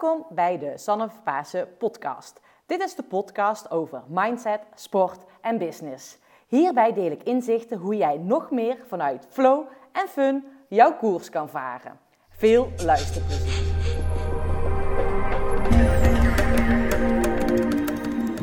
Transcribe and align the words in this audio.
Welkom 0.00 0.26
bij 0.30 0.58
de 0.58 0.78
Sanne 0.78 1.08
Pasen 1.24 1.76
podcast. 1.78 2.40
Dit 2.66 2.82
is 2.82 2.94
de 2.94 3.02
podcast 3.02 3.70
over 3.70 4.02
mindset, 4.08 4.60
sport 4.74 5.24
en 5.40 5.58
business. 5.58 6.18
Hierbij 6.46 6.92
deel 6.92 7.10
ik 7.10 7.22
inzichten 7.22 7.78
hoe 7.78 7.96
jij 7.96 8.16
nog 8.16 8.50
meer 8.50 8.78
vanuit 8.88 9.26
flow 9.30 9.66
en 9.92 10.08
fun 10.08 10.44
jouw 10.68 10.96
koers 10.96 11.30
kan 11.30 11.48
varen. 11.48 11.98
Veel 12.28 12.72
luisterplezier. 12.84 13.64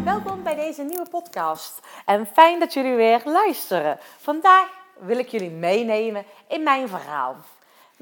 Welkom 0.04 0.44
bij 0.44 0.56
deze 0.56 0.84
nieuwe 0.84 1.10
podcast 1.10 1.80
en 2.06 2.26
fijn 2.26 2.60
dat 2.60 2.74
jullie 2.74 2.96
weer 2.96 3.22
luisteren. 3.26 3.98
Vandaag 4.00 4.70
wil 5.00 5.18
ik 5.18 5.28
jullie 5.28 5.52
meenemen 5.52 6.26
in 6.48 6.64
mijn 6.64 6.88
verhaal. 6.88 7.36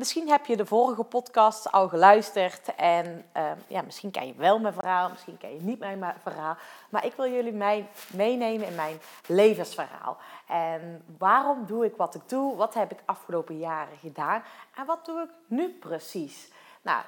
Misschien 0.01 0.29
heb 0.29 0.45
je 0.45 0.57
de 0.57 0.65
vorige 0.65 1.03
podcast 1.03 1.71
al 1.71 1.89
geluisterd 1.89 2.75
en 2.75 3.25
uh, 3.37 3.51
ja, 3.67 3.81
misschien 3.81 4.11
ken 4.11 4.27
je 4.27 4.33
wel 4.33 4.59
mijn 4.59 4.73
verhaal, 4.73 5.09
misschien 5.09 5.37
ken 5.37 5.53
je 5.53 5.61
niet 5.61 5.79
mijn 5.79 6.15
verhaal. 6.21 6.57
Maar 6.89 7.05
ik 7.05 7.13
wil 7.13 7.31
jullie 7.31 7.53
mij 7.53 7.87
meenemen 8.13 8.67
in 8.67 8.75
mijn 8.75 8.99
levensverhaal. 9.27 10.17
En 10.47 11.03
waarom 11.17 11.65
doe 11.65 11.85
ik 11.85 11.95
wat 11.95 12.15
ik 12.15 12.29
doe? 12.29 12.55
Wat 12.55 12.73
heb 12.73 12.91
ik 12.91 12.99
afgelopen 13.05 13.57
jaren 13.57 13.97
gedaan? 13.97 14.43
En 14.75 14.85
wat 14.85 15.05
doe 15.05 15.21
ik 15.21 15.29
nu 15.47 15.69
precies? 15.69 16.51
Nou, 16.81 17.03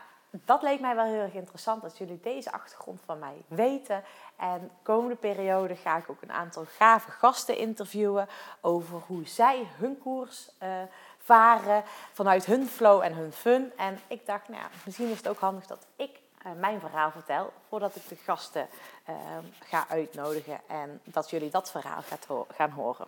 dat 0.45 0.61
leek 0.61 0.79
mij 0.79 0.95
wel 0.95 1.05
heel 1.05 1.21
erg 1.21 1.33
interessant 1.33 1.81
dat 1.81 1.97
jullie 1.97 2.19
deze 2.19 2.51
achtergrond 2.51 3.01
van 3.05 3.19
mij 3.19 3.41
weten. 3.47 4.03
En 4.35 4.59
de 4.59 4.69
komende 4.83 5.15
periode 5.15 5.75
ga 5.75 5.97
ik 5.97 6.09
ook 6.09 6.21
een 6.21 6.31
aantal 6.31 6.65
gave 6.77 7.11
gasten 7.11 7.57
interviewen 7.57 8.27
over 8.61 9.01
hoe 9.07 9.27
zij 9.27 9.67
hun 9.77 9.97
koers 9.97 10.49
uh, 10.63 10.69
varen 11.23 11.83
vanuit 12.13 12.45
hun 12.45 12.67
flow 12.67 13.01
en 13.01 13.13
hun 13.13 13.31
fun. 13.31 13.71
En 13.77 13.99
ik 14.07 14.25
dacht, 14.25 14.47
nou 14.47 14.63
misschien 14.85 15.09
is 15.09 15.17
het 15.17 15.27
ook 15.27 15.39
handig 15.39 15.65
dat 15.65 15.85
ik 15.95 16.19
uh, 16.45 16.51
mijn 16.59 16.79
verhaal 16.79 17.11
vertel 17.11 17.53
voordat 17.69 17.95
ik 17.95 18.07
de 18.07 18.15
gasten 18.15 18.67
uh, 19.09 19.15
ga 19.59 19.85
uitnodigen 19.89 20.59
en 20.67 21.01
dat 21.03 21.29
jullie 21.29 21.49
dat 21.49 21.71
verhaal 21.71 22.01
gaan 22.55 22.69
horen. 22.69 23.07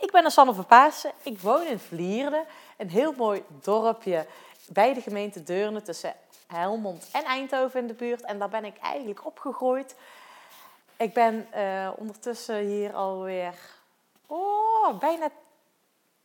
Ik 0.00 0.10
ben 0.10 0.30
Sanne 0.30 0.54
van. 0.54 0.90
Ik 1.22 1.40
woon 1.40 1.66
in 1.66 1.78
Vlierde, 1.78 2.44
een 2.76 2.90
heel 2.90 3.12
mooi 3.12 3.44
dorpje 3.48 4.26
bij 4.68 4.94
de 4.94 5.00
gemeente 5.00 5.42
Deurne 5.42 5.82
tussen 5.82 6.14
Helmond 6.46 7.08
en 7.12 7.24
Eindhoven 7.24 7.80
in 7.80 7.86
de 7.86 7.94
buurt. 7.94 8.20
En 8.20 8.38
daar 8.38 8.48
ben 8.48 8.64
ik 8.64 8.78
eigenlijk 8.78 9.26
opgegroeid. 9.26 9.94
Ik 10.96 11.14
ben 11.14 11.48
uh, 11.56 11.90
ondertussen 11.96 12.56
hier 12.56 12.94
alweer 12.94 13.54
oh, 14.26 14.98
bijna 14.98 15.28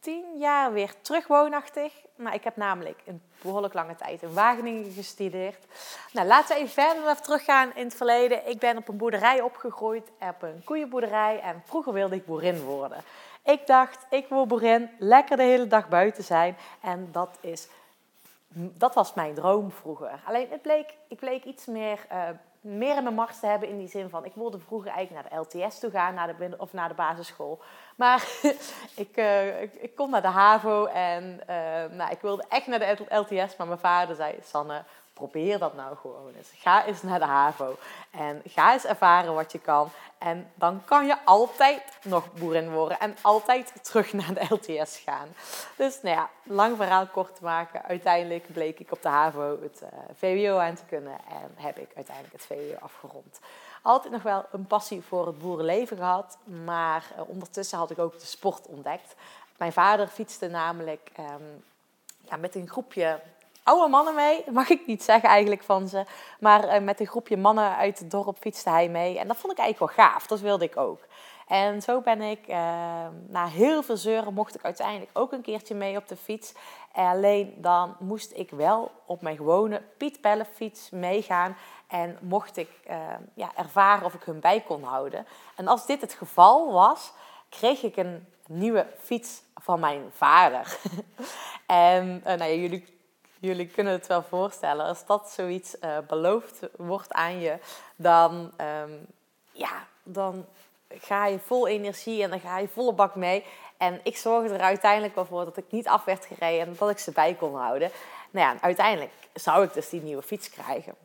tien 0.07 0.37
jaar 0.37 0.73
weer 0.73 0.93
terug 1.01 1.27
woonachtig. 1.27 1.93
Maar 2.15 2.33
ik 2.33 2.43
heb 2.43 2.55
namelijk 2.55 3.01
een 3.05 3.21
behoorlijk 3.41 3.73
lange 3.73 3.95
tijd 3.95 4.21
in 4.21 4.33
Wageningen 4.33 4.91
gestudeerd. 4.91 5.65
Nou, 6.11 6.27
laten 6.27 6.55
we 6.55 6.61
even 6.61 6.83
verder 6.83 7.21
teruggaan 7.21 7.71
in 7.75 7.83
het 7.83 7.95
verleden. 7.95 8.49
Ik 8.49 8.59
ben 8.59 8.77
op 8.77 8.87
een 8.87 8.97
boerderij 8.97 9.41
opgegroeid, 9.41 10.11
op 10.19 10.41
een 10.41 10.61
koeienboerderij. 10.63 11.39
En 11.39 11.63
vroeger 11.65 11.93
wilde 11.93 12.15
ik 12.15 12.25
boerin 12.25 12.61
worden. 12.63 12.97
Ik 13.43 13.67
dacht, 13.67 14.05
ik 14.09 14.27
wil 14.29 14.45
boerin, 14.45 14.89
lekker 14.99 15.37
de 15.37 15.43
hele 15.43 15.67
dag 15.67 15.89
buiten 15.89 16.23
zijn. 16.23 16.57
En 16.81 17.09
dat, 17.11 17.37
is, 17.41 17.67
dat 18.53 18.93
was 18.93 19.13
mijn 19.13 19.33
droom 19.33 19.71
vroeger. 19.71 20.19
Alleen 20.25 20.47
het 20.49 20.61
bleek, 20.61 20.93
ik 21.07 21.19
bleek 21.19 21.43
iets 21.43 21.65
meer 21.65 22.05
uh, 22.11 22.29
meer 22.61 22.97
in 22.97 23.03
mijn 23.03 23.15
mars 23.15 23.39
te 23.39 23.45
hebben 23.45 23.69
in 23.69 23.77
die 23.77 23.87
zin 23.87 24.09
van... 24.09 24.25
Ik 24.25 24.33
wilde 24.35 24.59
vroeger 24.59 24.91
eigenlijk 24.91 25.31
naar 25.31 25.43
de 25.43 25.57
LTS 25.59 25.79
toe 25.79 25.91
gaan 25.91 26.13
naar 26.13 26.37
de, 26.37 26.55
of 26.57 26.73
naar 26.73 26.89
de 26.89 26.95
basisschool. 26.95 27.61
Maar 27.95 28.27
ik, 28.95 29.17
uh, 29.17 29.61
ik, 29.61 29.95
kom 29.95 30.09
naar 30.09 30.21
de 30.21 30.27
HAVO 30.27 30.85
en 30.85 31.39
uh, 31.49 31.97
nou, 31.97 32.11
ik 32.11 32.21
wilde 32.21 32.45
echt 32.49 32.67
naar 32.67 32.79
de 32.79 33.05
LTS. 33.09 33.55
Maar 33.55 33.67
mijn 33.67 33.79
vader 33.79 34.15
zei, 34.15 34.35
Sanne, 34.43 34.83
probeer 35.17 35.59
dat 35.59 35.75
nou 35.75 35.95
gewoon 35.95 36.33
eens. 36.37 36.49
Ga 36.57 36.85
eens 36.85 37.01
naar 37.01 37.19
de 37.19 37.25
HAVO 37.25 37.77
en 38.11 38.41
ga 38.45 38.73
eens 38.73 38.85
ervaren 38.85 39.33
wat 39.33 39.51
je 39.51 39.59
kan. 39.59 39.89
En 40.17 40.51
dan 40.55 40.81
kan 40.85 41.05
je 41.05 41.25
altijd 41.25 41.83
nog 42.03 42.33
boerin 42.33 42.71
worden 42.71 42.99
en 42.99 43.15
altijd 43.21 43.73
terug 43.81 44.13
naar 44.13 44.33
de 44.33 44.45
LTS 44.49 44.97
gaan. 44.97 45.27
Dus 45.75 46.01
nou 46.01 46.15
ja, 46.15 46.29
lang 46.43 46.77
verhaal 46.77 47.07
kort 47.07 47.35
te 47.35 47.43
maken. 47.43 47.83
Uiteindelijk 47.83 48.53
bleek 48.53 48.79
ik 48.79 48.91
op 48.91 49.01
de 49.01 49.07
HAVO 49.07 49.57
het 49.61 49.81
uh, 49.83 49.89
VWO 50.17 50.57
aan 50.57 50.75
te 50.75 50.85
kunnen 50.87 51.17
en 51.29 51.51
heb 51.55 51.77
ik 51.77 51.89
uiteindelijk 51.95 52.33
het 52.33 52.45
VWO 52.45 52.75
afgerond. 52.79 53.39
Altijd 53.81 54.13
nog 54.13 54.23
wel 54.23 54.45
een 54.51 54.67
passie 54.67 55.01
voor 55.01 55.27
het 55.27 55.39
boerenleven 55.39 55.97
gehad, 55.97 56.37
maar 56.43 57.03
uh, 57.15 57.29
ondertussen 57.29 57.77
had 57.77 57.91
ik 57.91 57.99
ook 57.99 58.19
de 58.19 58.25
sport 58.25 58.67
ontdekt. 58.67 59.15
Mijn 59.57 59.73
vader 59.73 60.07
fietste 60.07 60.47
namelijk 60.47 61.11
um, 61.19 61.63
ja, 62.29 62.35
met 62.35 62.55
een 62.55 62.69
groepje 62.69 63.19
oude 63.67 63.87
mannen 63.87 64.15
mee. 64.15 64.43
Mag 64.51 64.69
ik 64.69 64.85
niet 64.85 65.03
zeggen 65.03 65.29
eigenlijk 65.29 65.63
van 65.63 65.87
ze. 65.87 66.03
Maar 66.39 66.75
uh, 66.75 66.85
met 66.85 66.99
een 66.99 67.07
groepje 67.07 67.37
mannen 67.37 67.75
uit 67.75 67.99
het 67.99 68.11
dorp 68.11 68.37
fietste 68.37 68.69
hij 68.69 68.89
mee. 68.89 69.19
En 69.19 69.27
dat 69.27 69.37
vond 69.37 69.53
ik 69.53 69.59
eigenlijk 69.59 69.95
wel 69.95 70.05
gaaf. 70.05 70.27
Dat 70.27 70.39
wilde 70.39 70.65
ik 70.65 70.77
ook. 70.77 70.99
En 71.47 71.81
zo 71.81 72.01
ben 72.01 72.21
ik, 72.21 72.47
uh, 72.47 72.55
na 73.27 73.47
heel 73.47 73.83
veel 73.83 73.97
zeuren, 73.97 74.33
mocht 74.33 74.55
ik 74.55 74.63
uiteindelijk 74.63 75.09
ook 75.13 75.31
een 75.31 75.41
keertje 75.41 75.75
mee 75.75 75.97
op 75.97 76.07
de 76.07 76.15
fiets. 76.15 76.53
Alleen 76.91 77.53
dan 77.57 77.95
moest 77.99 78.31
ik 78.35 78.49
wel 78.49 78.91
op 79.05 79.21
mijn 79.21 79.37
gewone 79.37 79.81
Piet 79.97 80.19
fiets 80.53 80.89
meegaan. 80.89 81.57
En 81.87 82.17
mocht 82.21 82.57
ik 82.57 82.69
uh, 82.89 82.97
ja, 83.33 83.51
ervaren 83.55 84.05
of 84.05 84.13
ik 84.13 84.23
hun 84.23 84.39
bij 84.39 84.61
kon 84.61 84.83
houden. 84.83 85.27
En 85.55 85.67
als 85.67 85.85
dit 85.85 86.01
het 86.01 86.13
geval 86.13 86.71
was, 86.71 87.11
kreeg 87.49 87.81
ik 87.81 87.97
een 87.97 88.27
nieuwe 88.47 88.87
fiets 88.97 89.41
van 89.55 89.79
mijn 89.79 90.01
vader. 90.11 90.77
en 91.65 92.21
nou 92.23 92.43
ja, 92.43 92.53
jullie 92.53 92.96
jullie 93.39 93.67
kunnen 93.67 93.93
het 93.93 94.07
wel 94.07 94.23
voorstellen. 94.23 94.85
Als 94.85 95.05
dat 95.05 95.29
zoiets 95.29 95.75
uh, 95.81 95.97
beloofd 96.07 96.59
wordt 96.75 97.13
aan 97.13 97.39
je, 97.39 97.57
dan, 97.95 98.51
um, 98.83 99.07
ja, 99.51 99.87
dan 100.03 100.45
ga 100.89 101.25
je 101.25 101.39
vol 101.39 101.67
energie 101.67 102.23
en 102.23 102.29
dan 102.29 102.39
ga 102.39 102.59
je 102.59 102.67
volle 102.67 102.93
bak 102.93 103.15
mee. 103.15 103.43
En 103.77 103.99
ik 104.03 104.17
zorgde 104.17 104.53
er 104.53 104.61
uiteindelijk 104.61 105.15
wel 105.15 105.25
voor 105.25 105.45
dat 105.45 105.57
ik 105.57 105.65
niet 105.69 105.87
af 105.87 106.03
werd 106.03 106.25
gereden 106.25 106.67
en 106.67 106.75
dat 106.77 106.89
ik 106.89 106.99
ze 106.99 107.11
bij 107.11 107.33
kon 107.33 107.55
houden. 107.55 107.91
Nou 108.31 108.53
ja, 108.53 108.61
uiteindelijk 108.61 109.11
zou 109.33 109.63
ik 109.63 109.73
dus 109.73 109.89
die 109.89 110.01
nieuwe 110.01 110.21
fiets 110.21 110.49
krijgen. 110.49 110.95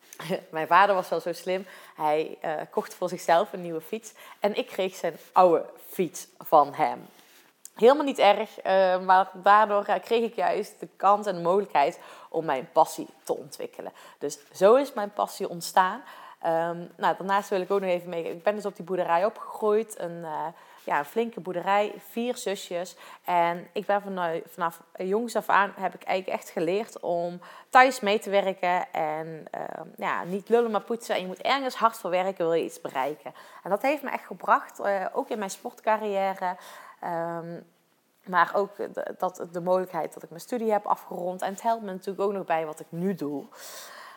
Mijn 0.50 0.66
vader 0.66 0.94
was 0.94 1.08
wel 1.08 1.20
zo 1.20 1.32
slim. 1.32 1.66
Hij 1.94 2.38
uh, 2.44 2.52
kocht 2.70 2.94
voor 2.94 3.08
zichzelf 3.08 3.52
een 3.52 3.62
nieuwe 3.62 3.80
fiets. 3.80 4.12
En 4.40 4.56
ik 4.56 4.66
kreeg 4.66 4.94
zijn 4.94 5.16
oude 5.32 5.64
fiets 5.88 6.26
van 6.38 6.74
hem. 6.74 7.06
Helemaal 7.74 8.04
niet 8.04 8.18
erg, 8.18 8.58
uh, 8.58 8.98
maar 8.98 9.30
daardoor 9.34 9.84
kreeg 9.84 10.22
ik 10.22 10.34
juist 10.34 10.80
de 10.80 10.88
kans 10.96 11.26
en 11.26 11.34
de 11.34 11.40
mogelijkheid 11.40 12.00
om 12.28 12.44
mijn 12.44 12.68
passie 12.72 13.08
te 13.24 13.36
ontwikkelen. 13.36 13.92
Dus 14.18 14.38
zo 14.52 14.74
is 14.74 14.92
mijn 14.92 15.12
passie 15.12 15.48
ontstaan. 15.48 16.02
Um, 16.46 16.90
nou, 16.96 17.16
daarnaast 17.16 17.48
wil 17.48 17.60
ik 17.60 17.70
ook 17.70 17.80
nog 17.80 17.90
even 17.90 18.08
mee. 18.08 18.24
Ik 18.24 18.42
ben 18.42 18.54
dus 18.54 18.66
op 18.66 18.76
die 18.76 18.84
boerderij 18.84 19.24
opgegroeid. 19.24 19.98
Een, 19.98 20.18
uh, 20.20 20.46
ja, 20.84 20.98
een 20.98 21.04
flinke 21.04 21.40
boerderij, 21.40 21.94
vier 22.08 22.36
zusjes. 22.36 22.96
En 23.24 23.68
ik 23.72 23.86
ben 23.86 24.02
vanaf, 24.02 24.36
vanaf 24.46 24.82
jongs 24.96 25.36
af 25.36 25.48
aan 25.48 25.72
heb 25.76 25.94
ik 25.94 26.02
eigenlijk 26.02 26.40
echt 26.40 26.50
geleerd 26.50 27.00
om 27.00 27.40
thuis 27.70 28.00
mee 28.00 28.18
te 28.18 28.30
werken. 28.30 28.92
En 28.92 29.44
uh, 29.54 29.62
ja, 29.96 30.24
niet 30.24 30.48
lullen 30.48 30.70
maar 30.70 30.80
poetsen. 30.80 31.14
En 31.14 31.20
je 31.20 31.26
moet 31.26 31.42
ergens 31.42 31.74
hard 31.74 31.96
voor 31.96 32.10
werken, 32.10 32.44
wil 32.44 32.54
je 32.54 32.64
iets 32.64 32.80
bereiken. 32.80 33.34
En 33.62 33.70
dat 33.70 33.82
heeft 33.82 34.02
me 34.02 34.10
echt 34.10 34.26
gebracht, 34.26 34.80
ook 35.12 35.28
in 35.28 35.38
mijn 35.38 35.50
sportcarrière. 35.50 36.56
Um, 37.04 37.64
maar 38.24 38.50
ook 38.54 38.76
de, 38.76 39.14
dat, 39.18 39.46
de 39.52 39.60
mogelijkheid 39.60 40.14
dat 40.14 40.22
ik 40.22 40.28
mijn 40.28 40.40
studie 40.40 40.72
heb 40.72 40.86
afgerond. 40.86 41.42
En 41.42 41.52
het 41.52 41.62
helpt 41.62 41.82
me 41.82 41.90
natuurlijk 41.90 42.20
ook 42.20 42.32
nog 42.32 42.44
bij 42.44 42.66
wat 42.66 42.80
ik 42.80 42.86
nu 42.88 43.14
doe. 43.14 43.44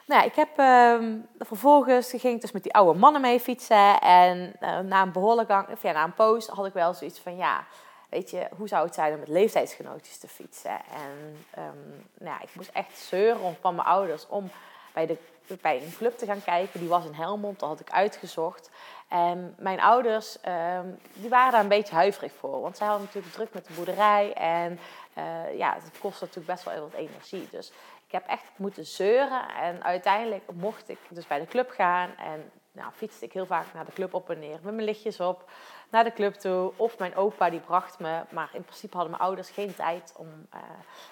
Nou 0.08 0.22
ja, 0.22 0.24
ik 0.24 0.36
heb 0.36 0.60
uh, 0.60 1.14
vervolgens 1.40 2.10
ging 2.10 2.36
ik 2.36 2.42
dus 2.42 2.52
met 2.52 2.64
die 2.64 2.74
oude 2.74 3.00
mannen 3.00 3.22
mee 3.22 3.40
fietsen. 3.40 4.00
En 4.02 4.54
uh, 4.62 4.80
na 4.80 5.02
een 5.02 5.12
behoorlijk 5.12 5.50
gang, 5.50 5.70
of 5.70 5.82
ja, 5.82 5.92
na 5.92 6.04
een 6.04 6.14
poos 6.14 6.48
had 6.48 6.66
ik 6.66 6.74
wel 6.74 6.94
zoiets 6.94 7.20
van 7.20 7.36
ja, 7.36 7.66
weet 8.10 8.30
je, 8.30 8.48
hoe 8.58 8.68
zou 8.68 8.86
het 8.86 8.96
zijn 8.96 9.14
om 9.14 9.20
met 9.20 9.28
leeftijdsgenootjes 9.28 10.18
te 10.18 10.28
fietsen? 10.28 10.72
En 10.72 11.38
um, 11.64 12.06
nou 12.18 12.38
ja, 12.38 12.42
ik 12.42 12.50
moest 12.56 12.70
echt 12.74 12.98
zeuren 12.98 13.58
van 13.62 13.76
mijn 13.76 13.88
ouders 13.88 14.28
om 14.28 14.50
bij, 14.94 15.06
de, 15.06 15.18
bij 15.62 15.82
een 15.82 15.96
club 15.98 16.18
te 16.18 16.26
gaan 16.26 16.44
kijken. 16.44 16.80
Die 16.80 16.90
was 16.90 17.06
in 17.06 17.14
Helmond, 17.14 17.60
dat 17.60 17.70
had 17.70 17.80
ik 17.80 17.92
uitgezocht. 17.92 18.70
En 19.08 19.56
mijn 19.58 19.82
ouders 19.82 20.38
um, 20.80 21.00
die 21.14 21.30
waren 21.30 21.52
daar 21.52 21.62
een 21.62 21.68
beetje 21.68 21.96
huiverig 21.96 22.32
voor. 22.40 22.62
Want 22.62 22.78
zij 22.78 22.88
hadden 22.88 23.06
natuurlijk 23.06 23.34
druk 23.34 23.54
met 23.54 23.68
de 23.68 23.74
boerderij. 23.74 24.34
En 24.34 24.80
uh, 25.18 25.58
ja, 25.58 25.74
het 25.74 26.00
kost 26.00 26.22
natuurlijk 26.22 26.48
best 26.48 26.64
wel 26.64 26.80
wat 26.80 26.94
energie. 26.94 27.48
Dus 27.52 27.72
ik 28.06 28.12
heb 28.12 28.28
echt 28.28 28.44
moeten 28.56 28.86
zeuren. 28.86 29.48
En 29.62 29.84
uiteindelijk 29.84 30.44
mocht 30.54 30.90
ik 30.90 31.00
dus 31.10 31.28
bij 31.28 31.40
de 31.40 31.46
club 31.46 31.70
gaan. 31.70 32.10
En 32.18 32.52
nou, 32.72 32.92
fietste 32.96 33.26
ik 33.26 33.34
heel 33.34 33.46
vaak 33.46 33.66
naar 33.74 33.86
de 33.86 33.94
club 33.94 34.14
op 34.14 34.30
en 34.30 34.40
neer. 34.40 34.60
Met 34.62 34.74
mijn 34.74 34.84
lichtjes 34.84 35.20
op 35.20 35.50
naar 35.90 36.04
de 36.04 36.14
club 36.14 36.34
toe. 36.34 36.72
Of 36.76 36.98
mijn 36.98 37.16
opa 37.16 37.50
die 37.50 37.60
bracht 37.60 38.00
me. 38.00 38.22
Maar 38.30 38.50
in 38.54 38.64
principe 38.64 38.96
hadden 38.96 39.12
mijn 39.12 39.24
ouders 39.24 39.50
geen 39.50 39.76
tijd 39.76 40.14
om, 40.18 40.48
uh, 40.54 40.60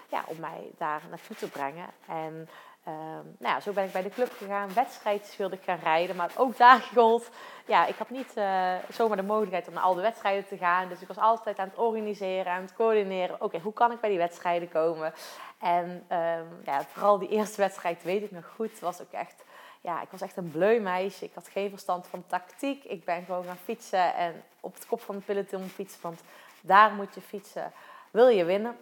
ja, 0.10 0.24
om 0.28 0.40
mij 0.40 0.72
daar 0.78 1.02
naartoe 1.10 1.36
te 1.36 1.50
brengen. 1.50 1.88
En 2.08 2.50
Ehm, 2.84 3.26
nou 3.38 3.54
ja, 3.54 3.60
zo 3.60 3.72
ben 3.72 3.84
ik 3.84 3.92
bij 3.92 4.02
de 4.02 4.10
club 4.10 4.32
gegaan. 4.38 4.74
Wedstrijdjes 4.74 5.38
wilde 5.38 5.56
ik 5.56 5.64
gaan 5.64 5.80
rijden. 5.84 6.16
Maar 6.16 6.32
ook 6.38 6.58
daar 6.58 6.90
gold. 6.96 7.30
Ja, 7.66 7.86
ik 7.86 7.96
had 7.98 8.10
niet 8.10 8.34
uh, 8.38 8.74
zomaar 8.90 9.18
de 9.18 9.24
mogelijkheid 9.24 9.68
om 9.68 9.74
naar 9.74 9.84
al 9.84 9.94
de 9.94 10.02
wedstrijden 10.02 10.48
te 10.48 10.58
gaan. 10.58 10.90
Dus 10.90 11.02
ik 11.02 11.08
was 11.08 11.18
altijd 11.18 11.60
aan 11.60 11.68
het 11.68 11.78
organiseren, 11.78 12.52
aan 12.52 12.62
het 12.62 12.74
coördineren. 12.74 13.42
Oké, 13.42 13.60
hoe 13.60 13.74
kan 13.74 13.92
ik 13.92 14.00
bij 14.00 14.10
die 14.10 14.20
wedstrijden 14.20 14.70
komen? 14.70 15.14
En 15.60 15.90
um, 15.90 16.62
ja, 16.66 16.84
vooral 16.84 17.20
die 17.20 17.30
eerste 17.30 17.62
wedstrijd 17.62 18.04
weet 18.04 18.24
ik 18.24 18.32
nog 18.32 18.52
goed. 18.56 18.80
Was 18.80 19.02
ook 19.02 19.12
echt, 19.12 19.44
ja, 19.84 20.02
ik 20.02 20.10
was 20.10 20.22
echt 20.22 20.38
een 20.38 20.52
bleu 20.52 20.80
meisje. 20.80 21.26
Ik 21.26 21.34
had 21.34 21.48
geen 21.48 21.70
verstand 21.70 22.08
van 22.08 22.24
tactiek. 22.28 22.84
Ik 22.84 23.06
ben 23.06 23.26
gewoon 23.26 23.46
gaan 23.46 23.58
fietsen 23.58 24.16
en 24.16 24.44
op 24.60 24.74
het 24.74 24.86
kop 24.86 25.02
van 25.02 25.16
de 25.16 25.22
peloton 25.22 25.70
fietsen. 25.70 26.02
Want 26.02 26.22
daar 26.62 26.92
moet 26.94 27.16
je 27.16 27.22
fietsen. 27.22 27.72
Wil 28.12 28.28
je 28.28 28.44
winnen? 28.44 28.78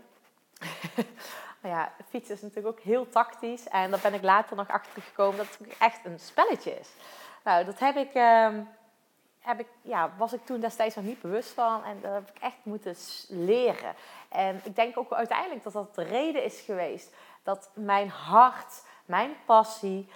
Maar 1.61 1.71
ja, 1.71 1.91
fietsen 2.09 2.35
is 2.35 2.41
natuurlijk 2.41 2.77
ook 2.77 2.83
heel 2.83 3.09
tactisch. 3.09 3.67
En 3.67 3.91
daar 3.91 3.99
ben 3.99 4.13
ik 4.13 4.21
later 4.21 4.55
nog 4.55 4.67
achter 4.67 5.01
gekomen 5.01 5.37
dat 5.37 5.57
het 5.57 5.77
echt 5.77 6.05
een 6.05 6.19
spelletje 6.19 6.79
is. 6.79 6.89
Nou, 7.43 7.65
dat 7.65 7.79
heb 7.79 7.95
ik, 7.95 8.15
uh, 8.15 8.49
heb 9.39 9.59
ik, 9.59 9.67
ja, 9.81 10.11
was 10.17 10.33
ik 10.33 10.45
toen 10.45 10.59
destijds 10.59 10.95
nog 10.95 11.05
niet 11.05 11.21
bewust 11.21 11.49
van. 11.49 11.83
En 11.83 11.97
dat 12.01 12.13
heb 12.13 12.29
ik 12.29 12.41
echt 12.41 12.57
moeten 12.63 12.95
leren. 13.27 13.93
En 14.29 14.61
ik 14.63 14.75
denk 14.75 14.97
ook 14.97 15.13
uiteindelijk 15.13 15.63
dat 15.63 15.73
dat 15.73 15.95
de 15.95 16.03
reden 16.03 16.43
is 16.43 16.59
geweest. 16.59 17.13
Dat 17.43 17.69
mijn 17.73 18.09
hart, 18.09 18.83
mijn 19.05 19.35
passie, 19.45 20.09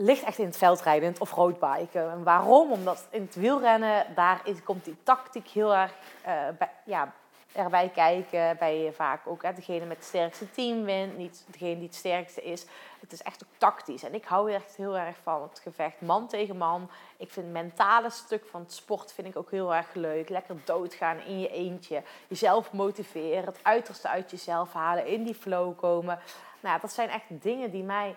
ligt 0.00 0.22
echt 0.22 0.38
in 0.38 0.44
het 0.44 0.56
veldrijden, 0.56 1.04
in 1.04 1.10
het 1.12 1.20
offroadbiken. 1.20 2.10
En 2.10 2.22
waarom? 2.22 2.72
Omdat 2.72 3.06
in 3.10 3.22
het 3.22 3.34
wielrennen, 3.34 4.06
daar 4.14 4.40
is, 4.44 4.62
komt 4.62 4.84
die 4.84 4.96
tactiek 5.02 5.48
heel 5.48 5.74
erg 5.74 5.92
uh, 6.26 6.32
bij, 6.58 6.70
ja, 6.84 7.12
erbij 7.52 7.88
kijken. 7.88 8.56
Bij 8.58 8.92
vaak 8.94 9.20
ook 9.24 9.42
hè, 9.42 9.52
degene 9.52 9.84
met 9.84 9.96
het 9.96 10.06
sterkste 10.06 10.50
team 10.50 10.84
wint, 10.84 11.16
niet 11.16 11.44
degene 11.46 11.74
die 11.74 11.86
het 11.86 11.94
sterkste 11.94 12.42
is. 12.42 12.66
Het 13.00 13.12
is 13.12 13.22
echt 13.22 13.44
ook 13.44 13.58
tactisch. 13.58 14.02
En 14.02 14.14
ik 14.14 14.24
hou 14.24 14.52
echt 14.52 14.76
heel 14.76 14.98
erg 14.98 15.16
van 15.22 15.42
het 15.42 15.60
gevecht 15.62 16.00
man 16.00 16.26
tegen 16.26 16.56
man. 16.56 16.90
Ik 17.16 17.30
vind 17.30 17.46
het 17.46 17.54
mentale 17.54 18.10
stuk 18.10 18.44
van 18.50 18.60
het 18.60 18.72
sport 18.72 19.12
vind 19.12 19.26
ik 19.26 19.36
ook 19.36 19.50
heel 19.50 19.74
erg 19.74 19.94
leuk. 19.94 20.28
Lekker 20.28 20.56
doodgaan 20.64 21.18
in 21.18 21.40
je 21.40 21.48
eentje. 21.48 22.02
Jezelf 22.28 22.72
motiveren. 22.72 23.44
Het 23.44 23.60
uiterste 23.62 24.08
uit 24.08 24.30
jezelf 24.30 24.72
halen. 24.72 25.06
In 25.06 25.24
die 25.24 25.34
flow 25.34 25.78
komen. 25.78 26.18
Nou, 26.60 26.80
dat 26.80 26.92
zijn 26.92 27.08
echt 27.08 27.26
dingen 27.28 27.70
die 27.70 27.82
mij 27.82 28.16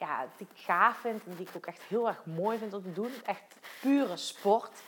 ja, 0.00 0.26
die 0.36 0.46
ik 0.52 0.62
gaaf 0.62 0.96
vind. 0.96 1.24
En 1.24 1.34
die 1.36 1.46
ik 1.46 1.56
ook 1.56 1.66
echt 1.66 1.82
heel 1.82 2.08
erg 2.08 2.24
mooi 2.24 2.58
vind 2.58 2.74
om 2.74 2.82
te 2.82 2.92
doen. 2.92 3.12
Echt 3.24 3.56
pure 3.80 4.16
sport. 4.16 4.82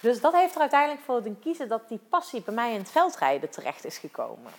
Dus 0.00 0.20
dat 0.20 0.32
heeft 0.32 0.54
er 0.54 0.60
uiteindelijk 0.60 1.00
voor 1.04 1.22
doen 1.22 1.38
kiezen 1.38 1.68
dat 1.68 1.88
die 1.88 2.00
passie 2.08 2.42
bij 2.42 2.54
mij 2.54 2.72
in 2.72 2.78
het 2.78 2.90
veldrijden 2.90 3.50
terecht 3.50 3.84
is 3.84 3.98
gekomen. 3.98 4.52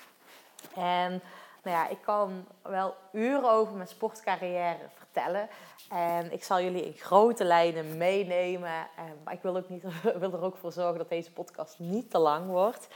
En 0.75 1.21
nou 1.63 1.77
ja, 1.77 1.87
ik 1.87 2.01
kan 2.01 2.45
wel 2.61 2.95
uren 3.11 3.49
over 3.49 3.75
mijn 3.75 3.87
sportcarrière 3.87 4.89
vertellen. 4.97 5.49
En 5.89 6.31
ik 6.31 6.43
zal 6.43 6.61
jullie 6.61 6.85
in 6.85 6.93
grote 6.93 7.43
lijnen 7.43 7.97
meenemen. 7.97 8.87
Maar 9.23 9.33
ik 9.33 9.41
wil, 9.41 9.57
ook 9.57 9.69
niet, 9.69 9.83
wil 10.19 10.33
er 10.33 10.41
ook 10.41 10.57
voor 10.57 10.71
zorgen 10.71 10.97
dat 10.97 11.09
deze 11.09 11.31
podcast 11.31 11.79
niet 11.79 12.11
te 12.11 12.17
lang 12.17 12.47
wordt. 12.47 12.87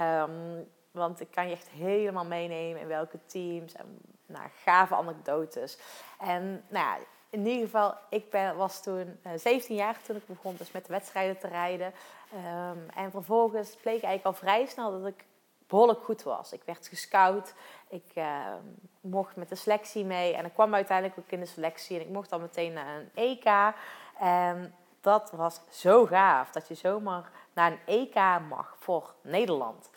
Um, 0.00 0.68
want 0.90 1.20
ik 1.20 1.30
kan 1.30 1.46
je 1.48 1.52
echt 1.52 1.68
helemaal 1.68 2.24
meenemen 2.24 2.80
in 2.80 2.86
welke 2.86 3.18
teams 3.26 3.72
en 3.72 4.15
nou, 4.26 4.44
gave 4.64 4.94
anekdotes. 4.94 5.78
En 6.18 6.64
nou 6.68 6.84
ja, 6.84 6.96
in 7.30 7.46
ieder 7.46 7.64
geval, 7.64 7.94
ik 8.08 8.30
ben, 8.30 8.56
was 8.56 8.82
toen 8.82 9.20
17 9.36 9.70
eh, 9.70 9.76
jaar 9.76 10.02
toen 10.02 10.16
ik 10.16 10.26
begon 10.26 10.56
dus 10.56 10.72
met 10.72 10.86
de 10.86 10.92
wedstrijden 10.92 11.38
te 11.38 11.48
rijden. 11.48 11.92
Um, 12.34 12.88
en 12.94 13.10
vervolgens 13.10 13.70
bleek 13.70 14.02
eigenlijk 14.02 14.24
al 14.24 14.32
vrij 14.32 14.66
snel 14.66 14.90
dat 15.00 15.06
ik 15.06 15.24
behoorlijk 15.66 16.04
goed 16.04 16.22
was. 16.22 16.52
Ik 16.52 16.62
werd 16.64 16.88
gescout, 16.88 17.54
ik 17.88 18.10
uh, 18.14 18.46
mocht 19.00 19.36
met 19.36 19.48
de 19.48 19.54
selectie 19.54 20.04
mee 20.04 20.34
en 20.34 20.44
ik 20.44 20.52
kwam 20.52 20.74
uiteindelijk 20.74 21.18
ook 21.18 21.30
in 21.30 21.40
de 21.40 21.46
selectie 21.46 21.96
en 21.96 22.02
ik 22.02 22.12
mocht 22.12 22.30
dan 22.30 22.40
meteen 22.40 22.72
naar 22.72 22.96
een 22.96 23.10
EK. 23.14 23.74
En 24.18 24.74
dat 25.00 25.30
was 25.30 25.60
zo 25.70 26.06
gaaf 26.06 26.50
dat 26.50 26.68
je 26.68 26.74
zomaar 26.74 27.30
naar 27.52 27.72
een 27.72 27.78
EK 27.84 28.14
mag 28.48 28.76
voor 28.78 29.14
Nederland 29.20 29.90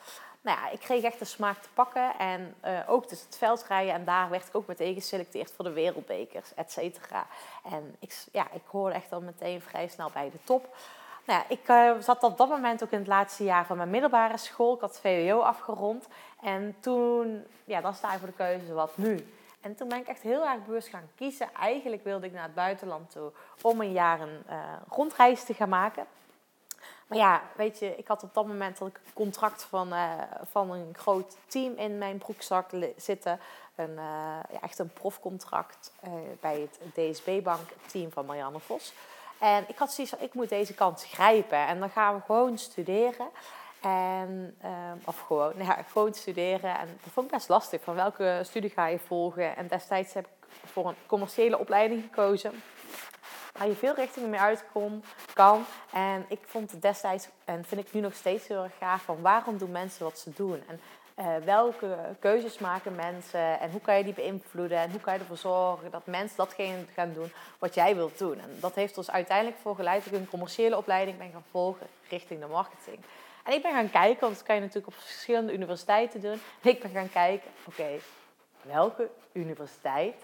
nou 0.49 0.61
ja, 0.61 0.69
ik 0.69 0.79
kreeg 0.79 1.03
echt 1.03 1.19
de 1.19 1.25
smaak 1.25 1.57
te 1.57 1.69
pakken. 1.73 2.17
En 2.17 2.55
uh, 2.65 2.79
ook 2.87 3.09
dus 3.09 3.21
het 3.21 3.37
veldrijden. 3.37 3.93
En 3.93 4.05
daar 4.05 4.29
werd 4.29 4.47
ik 4.47 4.55
ook 4.55 4.67
meteen 4.67 4.93
geselecteerd 4.93 5.51
voor 5.51 5.65
de 5.65 5.71
wereldbekers, 5.71 6.53
et 6.53 6.71
cetera. 6.71 7.27
En 7.63 7.95
ik, 7.99 8.23
ja, 8.31 8.47
ik 8.51 8.61
hoorde 8.65 8.95
echt 8.95 9.11
al 9.11 9.21
meteen 9.21 9.61
vrij 9.61 9.87
snel 9.87 10.09
bij 10.13 10.29
de 10.31 10.37
top. 10.43 10.75
Nou 11.25 11.39
ja, 11.39 11.55
ik 11.55 11.69
uh, 11.69 12.01
zat 12.01 12.23
op 12.23 12.37
dat 12.37 12.49
moment 12.49 12.83
ook 12.83 12.91
in 12.91 12.97
het 12.97 13.07
laatste 13.07 13.43
jaar 13.43 13.65
van 13.65 13.77
mijn 13.77 13.89
middelbare 13.89 14.37
school. 14.37 14.75
Ik 14.75 14.81
had 14.81 14.99
VWO 14.99 15.39
afgerond. 15.39 16.07
En 16.41 16.75
toen, 16.79 17.45
ja, 17.65 17.81
dan 17.81 17.93
sta 17.93 18.11
je 18.11 18.19
voor 18.19 18.27
de 18.27 18.33
keuze, 18.33 18.73
wat 18.73 18.97
nu? 18.97 19.33
En 19.61 19.75
toen 19.75 19.87
ben 19.87 19.97
ik 19.97 20.07
echt 20.07 20.21
heel 20.21 20.47
erg 20.47 20.65
bewust 20.65 20.87
gaan 20.87 21.09
kiezen. 21.15 21.49
Eigenlijk 21.53 22.03
wilde 22.03 22.25
ik 22.25 22.33
naar 22.33 22.43
het 22.43 22.53
buitenland 22.53 23.11
toe 23.11 23.31
om 23.61 23.81
een 23.81 23.91
jaar 23.91 24.19
een 24.19 24.43
uh, 24.49 24.55
rondreis 24.89 25.43
te 25.43 25.53
gaan 25.53 25.69
maken. 25.69 26.05
Maar 27.09 27.17
ja, 27.17 27.41
weet 27.55 27.79
je, 27.79 27.95
ik 27.95 28.07
had 28.07 28.23
op 28.23 28.33
dat 28.33 28.47
moment 28.47 28.77
dat 28.77 28.87
ik 28.87 28.99
een 29.05 29.13
contract 29.13 29.63
van, 29.63 29.93
uh, 29.93 30.13
van 30.51 30.71
een 30.71 30.93
groot 30.97 31.37
team 31.47 31.73
in 31.75 31.97
mijn 31.97 32.17
broekzak 32.17 32.69
zitten. 32.97 33.39
Een, 33.75 33.89
uh, 33.89 34.39
ja, 34.51 34.61
echt 34.61 34.79
een 34.79 34.93
profcontract 34.93 35.93
uh, 36.03 36.11
bij 36.39 36.59
het 36.59 36.79
DSB-bank 36.93 37.69
team 37.85 38.11
van 38.11 38.25
Marianne 38.25 38.59
Vos. 38.59 38.93
En 39.39 39.63
ik 39.67 39.77
had 39.77 39.93
zoiets 39.93 40.13
van, 40.15 40.25
ik 40.25 40.33
moet 40.33 40.49
deze 40.49 40.73
kans 40.73 41.05
grijpen. 41.05 41.67
En 41.67 41.79
dan 41.79 41.89
gaan 41.89 42.15
we 42.15 42.21
gewoon 42.25 42.57
studeren. 42.57 43.27
En, 43.81 44.57
of 45.05 45.19
gewoon, 45.19 45.51
nou 45.55 45.69
ja, 45.69 45.83
gewoon 45.91 46.13
studeren. 46.13 46.79
En 46.79 46.99
dat 47.03 47.13
vond 47.13 47.25
ik 47.25 47.31
best 47.31 47.49
lastig. 47.49 47.81
Van 47.81 47.95
welke 47.95 48.41
studie 48.43 48.69
ga 48.69 48.87
je 48.87 48.99
volgen? 48.99 49.55
En 49.55 49.67
destijds 49.67 50.13
heb 50.13 50.25
ik 50.25 50.47
voor 50.65 50.87
een 50.87 50.95
commerciële 51.05 51.57
opleiding 51.57 52.03
gekozen 52.03 52.61
waar 53.59 53.67
je 53.67 53.75
veel 53.75 53.95
richtingen 53.95 54.29
mee 54.29 54.39
uit 54.39 54.63
kan. 55.33 55.65
En 55.91 56.25
ik 56.27 56.39
vond 56.45 56.71
het 56.71 56.81
destijds, 56.81 57.27
en 57.45 57.65
vind 57.65 57.81
ik 57.81 57.93
nu 57.93 58.01
nog 58.01 58.13
steeds 58.13 58.47
heel 58.47 58.63
erg 58.63 58.77
gaaf, 58.79 59.01
van 59.01 59.21
waarom 59.21 59.57
doen 59.57 59.71
mensen 59.71 60.03
wat 60.03 60.19
ze 60.19 60.31
doen? 60.35 60.63
En 60.67 60.79
uh, 61.19 61.45
welke 61.45 61.97
keuzes 62.19 62.57
maken 62.57 62.95
mensen 62.95 63.59
en 63.59 63.71
hoe 63.71 63.81
kan 63.81 63.97
je 63.97 64.03
die 64.03 64.13
beïnvloeden 64.13 64.77
en 64.77 64.91
hoe 64.91 64.99
kan 64.99 65.13
je 65.13 65.19
ervoor 65.19 65.37
zorgen 65.37 65.91
dat 65.91 66.05
mensen 66.05 66.37
datgene 66.37 66.85
gaan 66.93 67.13
doen 67.13 67.31
wat 67.59 67.73
jij 67.73 67.95
wilt 67.95 68.17
doen. 68.17 68.39
En 68.39 68.57
dat 68.59 68.75
heeft 68.75 68.97
ons 68.97 69.11
uiteindelijk 69.11 69.57
voor 69.61 69.75
geleid 69.75 70.03
dat 70.03 70.13
ik 70.13 70.19
een 70.19 70.29
commerciële 70.29 70.77
opleiding 70.77 71.17
ben 71.17 71.31
gaan 71.31 71.45
volgen 71.51 71.87
richting 72.09 72.39
de 72.39 72.47
marketing. 72.47 72.99
En 73.43 73.53
ik 73.53 73.61
ben 73.61 73.71
gaan 73.71 73.89
kijken, 73.89 74.21
want 74.21 74.35
dat 74.35 74.43
kan 74.43 74.55
je 74.55 74.61
natuurlijk 74.61 74.87
op 74.87 75.01
verschillende 75.01 75.53
universiteiten 75.53 76.21
doen. 76.21 76.41
En 76.61 76.69
ik 76.69 76.81
ben 76.81 76.91
gaan 76.91 77.09
kijken, 77.09 77.51
oké, 77.63 77.89
welke 78.61 79.09
universiteit 79.31 80.15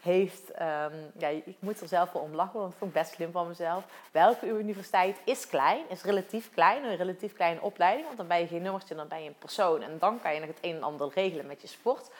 heeft, 0.00 0.50
um, 0.50 1.10
ja, 1.18 1.28
ik 1.28 1.56
moet 1.58 1.80
er 1.80 1.88
zelf 1.88 2.12
wel 2.12 2.22
om 2.22 2.34
lachen, 2.34 2.60
want 2.60 2.72
ik 2.72 2.78
vond 2.78 2.94
het 2.94 3.02
best 3.02 3.14
slim 3.14 3.32
van 3.32 3.48
mezelf. 3.48 3.84
Welke 4.10 4.46
universiteit 4.46 5.16
is 5.24 5.46
klein, 5.46 5.84
is 5.88 6.02
relatief 6.02 6.50
klein, 6.54 6.84
een 6.84 6.96
relatief 6.96 7.32
kleine 7.32 7.60
opleiding, 7.60 8.06
want 8.06 8.18
dan 8.18 8.26
ben 8.26 8.40
je 8.40 8.46
geen 8.46 8.62
nummertje, 8.62 8.94
dan 8.94 9.08
ben 9.08 9.22
je 9.22 9.28
een 9.28 9.38
persoon. 9.38 9.82
En 9.82 9.98
dan 9.98 10.20
kan 10.20 10.34
je 10.34 10.40
nog 10.40 10.48
het 10.48 10.58
een 10.60 10.76
en 10.76 10.82
ander 10.82 11.10
regelen 11.14 11.46
met 11.46 11.60
je 11.60 11.68
sport. 11.68 12.10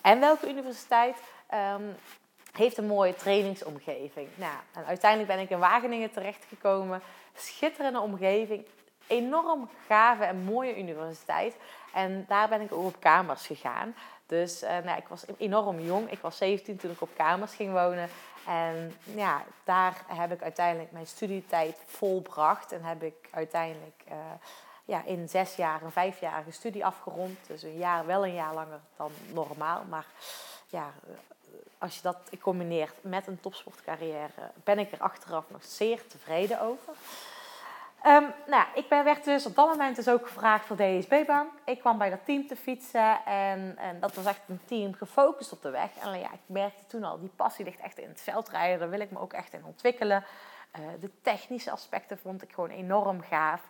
En 0.00 0.20
welke 0.20 0.48
universiteit 0.48 1.16
um, 1.54 1.96
heeft 2.52 2.78
een 2.78 2.86
mooie 2.86 3.14
trainingsomgeving. 3.14 4.28
Nou, 4.34 4.86
uiteindelijk 4.86 5.30
ben 5.30 5.40
ik 5.40 5.50
in 5.50 5.58
Wageningen 5.58 6.10
terechtgekomen. 6.10 7.02
Schitterende 7.34 8.00
omgeving, 8.00 8.66
enorm 9.06 9.68
gave 9.86 10.24
en 10.24 10.44
mooie 10.44 10.78
universiteit. 10.78 11.56
En 11.94 12.24
daar 12.28 12.48
ben 12.48 12.60
ik 12.60 12.72
ook 12.72 12.84
op 12.84 13.00
kamers 13.00 13.46
gegaan. 13.46 13.94
Dus 14.32 14.62
uh, 14.62 14.68
nou, 14.84 14.98
ik 14.98 15.08
was 15.08 15.24
enorm 15.38 15.80
jong. 15.80 16.10
Ik 16.10 16.18
was 16.18 16.36
17 16.36 16.76
toen 16.76 16.90
ik 16.90 17.00
op 17.00 17.08
kamers 17.16 17.54
ging 17.54 17.72
wonen. 17.72 18.08
En 18.46 18.94
ja, 19.14 19.42
daar 19.64 20.04
heb 20.06 20.32
ik 20.32 20.42
uiteindelijk 20.42 20.92
mijn 20.92 21.06
studietijd 21.06 21.76
volbracht. 21.86 22.72
En 22.72 22.82
heb 22.82 23.02
ik 23.02 23.28
uiteindelijk 23.30 24.02
uh, 24.08 24.14
ja, 24.84 25.04
in 25.04 25.28
zes 25.28 25.56
jaar 25.56 25.82
een 25.82 25.90
vijfjarige 25.90 26.50
studie 26.50 26.84
afgerond. 26.84 27.38
Dus 27.46 27.62
een 27.62 27.76
jaar, 27.76 28.06
wel 28.06 28.24
een 28.24 28.34
jaar 28.34 28.54
langer 28.54 28.80
dan 28.96 29.10
normaal. 29.32 29.84
Maar 29.88 30.06
ja, 30.66 30.92
als 31.78 31.96
je 31.96 32.02
dat 32.02 32.16
combineert 32.40 32.94
met 33.00 33.26
een 33.26 33.40
topsportcarrière, 33.40 34.50
ben 34.64 34.78
ik 34.78 34.92
er 34.92 35.00
achteraf 35.00 35.44
nog 35.50 35.64
zeer 35.64 36.06
tevreden 36.06 36.60
over. 36.60 36.94
Um, 38.06 38.32
nou, 38.46 38.66
ik 38.74 38.88
ben, 38.88 39.04
werd 39.04 39.24
dus 39.24 39.46
op 39.46 39.54
dat 39.54 39.68
moment 39.68 39.96
dus 39.96 40.08
ook 40.08 40.26
gevraagd 40.26 40.66
voor 40.66 40.76
DSB-bank. 40.76 41.50
Ik 41.64 41.78
kwam 41.78 41.98
bij 41.98 42.10
dat 42.10 42.24
team 42.24 42.46
te 42.46 42.56
fietsen 42.56 43.24
en, 43.24 43.76
en 43.78 44.00
dat 44.00 44.14
was 44.14 44.24
echt 44.24 44.40
een 44.48 44.60
team 44.64 44.94
gefocust 44.94 45.52
op 45.52 45.62
de 45.62 45.70
weg. 45.70 45.90
En 46.00 46.18
ja, 46.18 46.32
ik 46.32 46.40
merkte 46.46 46.86
toen 46.86 47.04
al, 47.04 47.20
die 47.20 47.32
passie 47.36 47.64
ligt 47.64 47.80
echt 47.80 47.98
in 47.98 48.08
het 48.08 48.20
veldrijden. 48.20 48.78
Daar 48.78 48.90
wil 48.90 49.00
ik 49.00 49.10
me 49.10 49.18
ook 49.18 49.32
echt 49.32 49.52
in 49.52 49.64
ontwikkelen. 49.64 50.24
Uh, 50.78 50.86
de 51.00 51.10
technische 51.22 51.70
aspecten 51.70 52.18
vond 52.18 52.42
ik 52.42 52.52
gewoon 52.52 52.70
enorm 52.70 53.20
gaaf. 53.20 53.60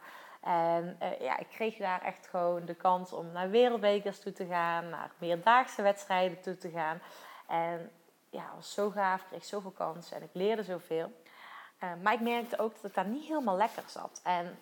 En 0.40 0.98
uh, 1.02 1.20
ja, 1.20 1.38
ik 1.38 1.48
kreeg 1.48 1.76
daar 1.76 2.02
echt 2.02 2.26
gewoon 2.26 2.64
de 2.64 2.74
kans 2.74 3.12
om 3.12 3.32
naar 3.32 3.50
wereldbekers 3.50 4.20
toe 4.20 4.32
te 4.32 4.46
gaan, 4.46 4.88
naar 4.88 5.10
meerdaagse 5.18 5.82
wedstrijden 5.82 6.40
toe 6.40 6.58
te 6.58 6.70
gaan. 6.70 7.00
En 7.48 7.90
ja, 8.30 8.52
was 8.54 8.74
zo 8.74 8.90
gaaf, 8.90 9.20
ik 9.20 9.26
kreeg 9.28 9.44
zoveel 9.44 9.70
kansen 9.70 10.16
en 10.16 10.22
ik 10.22 10.30
leerde 10.32 10.62
zoveel. 10.62 11.12
Uh, 11.82 11.90
maar 12.02 12.12
ik 12.12 12.20
merkte 12.20 12.58
ook 12.58 12.74
dat 12.74 12.84
ik 12.84 12.94
daar 12.94 13.06
niet 13.06 13.28
helemaal 13.28 13.56
lekker 13.56 13.82
zat. 13.86 14.20
En 14.22 14.58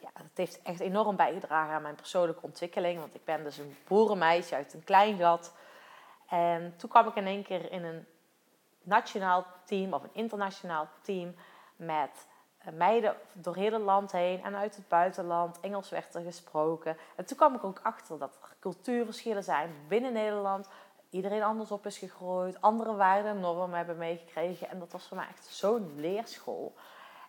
ja, 0.00 0.10
dat 0.12 0.30
heeft 0.34 0.62
echt 0.62 0.80
enorm 0.80 1.16
bijgedragen 1.16 1.74
aan 1.74 1.82
mijn 1.82 1.94
persoonlijke 1.94 2.42
ontwikkeling. 2.42 3.00
Want 3.00 3.14
ik 3.14 3.24
ben 3.24 3.44
dus 3.44 3.58
een 3.58 3.76
boerenmeisje 3.86 4.54
uit 4.54 4.74
een 4.74 4.84
klein 4.84 5.18
gat. 5.18 5.52
En 6.28 6.74
toen 6.76 6.90
kwam 6.90 7.08
ik 7.08 7.14
in 7.14 7.26
één 7.26 7.42
keer 7.42 7.72
in 7.72 7.84
een 7.84 8.06
nationaal 8.82 9.46
team 9.64 9.92
of 9.92 10.02
een 10.02 10.14
internationaal 10.14 10.88
team 11.02 11.34
met 11.76 12.26
eh, 12.58 12.72
meiden 12.72 13.16
door 13.32 13.54
heel 13.54 13.72
het 13.72 13.82
land 13.82 14.12
heen 14.12 14.44
en 14.44 14.56
uit 14.56 14.76
het 14.76 14.88
buitenland. 14.88 15.60
Engels 15.60 15.88
werd 15.88 16.14
er 16.14 16.22
gesproken. 16.22 16.96
En 17.16 17.24
toen 17.24 17.36
kwam 17.36 17.54
ik 17.54 17.64
ook 17.64 17.80
achter 17.82 18.18
dat 18.18 18.38
er 18.42 18.56
cultuurverschillen 18.60 19.44
zijn 19.44 19.70
binnen 19.88 20.12
Nederland. 20.12 20.68
Iedereen 21.10 21.42
anders 21.42 21.70
op 21.70 21.86
is 21.86 21.98
gegroeid, 21.98 22.60
andere 22.60 22.94
waarden 22.94 23.30
en 23.30 23.40
normen 23.40 23.76
hebben 23.76 23.96
meegekregen. 23.96 24.68
En 24.68 24.78
dat 24.78 24.92
was 24.92 25.08
voor 25.08 25.16
mij 25.16 25.28
echt 25.28 25.46
zo'n 25.46 25.92
leerschool. 25.96 26.74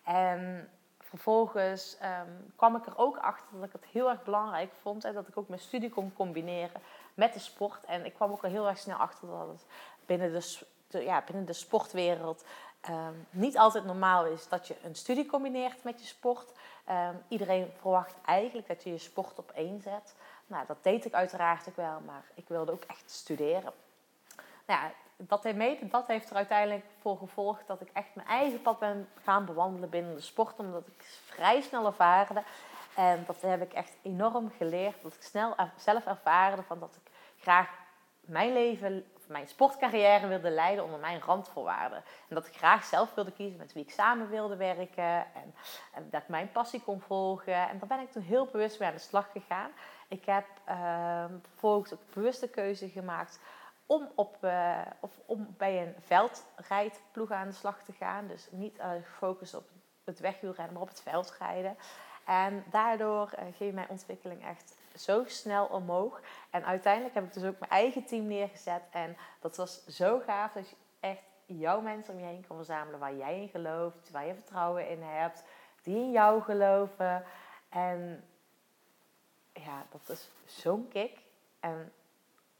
En 0.03 0.69
vervolgens 0.99 1.97
ehm, 1.99 2.31
kwam 2.55 2.75
ik 2.75 2.85
er 2.85 2.97
ook 2.97 3.17
achter 3.17 3.59
dat 3.59 3.63
ik 3.63 3.71
het 3.71 3.85
heel 3.85 4.09
erg 4.09 4.23
belangrijk 4.23 4.71
vond 4.81 5.03
en 5.03 5.13
dat 5.13 5.27
ik 5.27 5.37
ook 5.37 5.47
mijn 5.47 5.61
studie 5.61 5.89
kon 5.89 6.13
combineren 6.13 6.81
met 7.13 7.33
de 7.33 7.39
sport. 7.39 7.85
En 7.85 8.05
ik 8.05 8.13
kwam 8.13 8.31
ook 8.31 8.43
al 8.43 8.49
heel 8.49 8.67
erg 8.67 8.77
snel 8.77 8.97
achter 8.97 9.27
dat 9.27 9.47
het 9.47 9.65
binnen 10.05 10.41
de, 10.87 11.03
ja, 11.03 11.23
binnen 11.25 11.45
de 11.45 11.53
sportwereld 11.53 12.43
Ehm, 12.81 13.13
niet 13.29 13.57
altijd 13.57 13.85
normaal 13.85 14.25
is 14.25 14.47
dat 14.47 14.67
je 14.67 14.75
een 14.83 14.95
studie 14.95 15.25
combineert 15.25 15.83
met 15.83 15.99
je 15.99 16.05
sport. 16.05 16.51
Ehm, 16.85 17.15
iedereen 17.27 17.71
verwacht 17.79 18.15
eigenlijk 18.25 18.67
dat 18.67 18.83
je 18.83 18.89
je 18.89 18.97
sport 18.97 19.39
op 19.39 19.51
één 19.51 19.81
zet. 19.81 20.15
Nou, 20.49 20.65
dat 20.67 20.83
deed 20.83 21.05
ik 21.05 21.13
uiteraard 21.13 21.69
ook 21.69 21.75
wel, 21.75 21.99
maar 22.05 22.23
ik 22.33 22.47
wilde 22.47 22.71
ook 22.71 22.83
echt 22.83 23.09
studeren. 23.11 23.73
Nou 24.65 24.91
dat, 25.17 25.43
heeft 25.43 25.91
dat 25.91 26.07
heeft 26.07 26.29
er 26.29 26.35
uiteindelijk 26.35 26.85
voor 27.01 27.17
gevolgd 27.17 27.67
dat 27.67 27.81
ik 27.81 27.89
echt 27.93 28.15
mijn 28.15 28.27
eigen 28.27 28.61
pad 28.61 28.79
ben 28.79 29.09
gaan 29.23 29.45
bewandelen 29.45 29.89
binnen 29.89 30.15
de 30.15 30.21
sport. 30.21 30.59
Omdat 30.59 30.87
ik 30.87 31.03
vrij 31.25 31.61
snel 31.61 31.85
ervaarde. 31.85 32.43
En 32.95 33.23
dat 33.27 33.41
heb 33.41 33.61
ik 33.61 33.73
echt 33.73 33.97
enorm 34.01 34.51
geleerd. 34.57 35.01
Dat 35.01 35.13
ik 35.13 35.21
snel 35.21 35.55
zelf 35.75 36.05
ervaarde 36.05 36.63
van 36.63 36.79
dat 36.79 36.95
ik 36.95 37.11
graag 37.37 37.69
mijn 38.21 38.53
leven 38.53 39.05
mijn 39.29 39.47
sportcarrière 39.47 40.27
wilde 40.27 40.49
leiden 40.49 40.83
onder 40.83 40.99
mijn 40.99 41.21
randvoorwaarden. 41.21 41.97
En 41.97 42.35
dat 42.35 42.47
ik 42.47 42.55
graag 42.55 42.83
zelf 42.83 43.13
wilde 43.13 43.31
kiezen 43.31 43.57
met 43.57 43.73
wie 43.73 43.83
ik 43.83 43.91
samen 43.91 44.29
wilde 44.29 44.55
werken. 44.55 45.25
En, 45.93 46.09
dat 46.09 46.27
mijn 46.27 46.51
passie 46.51 46.81
kon 46.81 47.01
volgen. 47.01 47.69
En 47.69 47.79
daar 47.79 47.87
ben 47.87 47.99
ik 47.99 48.11
toen 48.11 48.23
heel 48.23 48.45
bewust 48.45 48.79
mee 48.79 48.87
aan 48.87 48.95
de 48.95 49.01
slag 49.01 49.31
gegaan. 49.31 49.71
Ik 50.09 50.25
heb 50.25 50.45
uh, 50.69 51.25
vervolgens 51.41 51.93
ook 51.93 52.13
bewuste 52.13 52.47
keuze 52.47 52.89
gemaakt 52.89 53.39
om, 53.85 54.11
op, 54.15 54.37
uh, 54.41 54.81
of 54.99 55.11
om 55.25 55.55
bij 55.57 55.81
een 55.81 55.95
veldrijdploeg 55.99 57.31
aan 57.31 57.47
de 57.47 57.53
slag 57.53 57.83
te 57.83 57.91
gaan. 57.91 58.27
Dus 58.27 58.47
niet 58.51 58.77
uh, 58.77 58.91
gefocust 59.03 59.53
op 59.53 59.69
het 60.03 60.19
wegwielrennen, 60.19 60.73
maar 60.73 60.81
op 60.81 60.89
het 60.89 61.01
veldrijden. 61.01 61.77
En 62.25 62.63
daardoor 62.69 63.31
uh, 63.33 63.55
ging 63.55 63.73
mijn 63.73 63.89
ontwikkeling 63.89 64.45
echt 64.45 64.77
zo 64.95 65.23
snel 65.25 65.65
omhoog. 65.65 66.21
En 66.49 66.65
uiteindelijk 66.65 67.13
heb 67.13 67.23
ik 67.23 67.33
dus 67.33 67.43
ook 67.43 67.59
mijn 67.59 67.71
eigen 67.71 68.05
team 68.05 68.27
neergezet. 68.27 68.81
En 68.91 69.17
dat 69.39 69.57
was 69.57 69.85
zo 69.85 70.19
gaaf 70.19 70.53
dat 70.53 70.69
je 70.69 70.75
echt 70.99 71.23
jouw 71.45 71.81
mensen 71.81 72.13
om 72.13 72.19
je 72.19 72.25
heen 72.25 72.45
kan 72.47 72.55
verzamelen 72.55 72.99
waar 72.99 73.15
jij 73.15 73.41
in 73.41 73.49
gelooft, 73.49 74.11
waar 74.11 74.25
je 74.25 74.33
vertrouwen 74.33 74.89
in 74.89 75.01
hebt, 75.01 75.43
die 75.83 75.95
in 75.95 76.11
jou 76.11 76.41
geloven. 76.41 77.23
En 77.69 78.23
ja, 79.53 79.85
dat 79.89 80.09
is 80.09 80.29
zo'n 80.45 80.87
kick. 80.87 81.17
En 81.59 81.93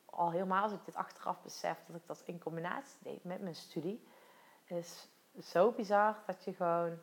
al 0.06 0.32
helemaal 0.32 0.64
als 0.64 0.72
ik 0.72 0.86
dit 0.86 0.96
achteraf 0.96 1.42
besef 1.42 1.78
dat 1.88 1.96
ik 1.96 2.08
dat 2.08 2.22
in 2.26 2.40
combinatie 2.40 2.98
deed 3.00 3.24
met 3.24 3.42
mijn 3.42 3.56
studie, 3.56 4.08
is 4.66 5.08
zo 5.42 5.72
bizar 5.72 6.16
dat 6.26 6.44
je 6.44 6.54
gewoon 6.54 7.00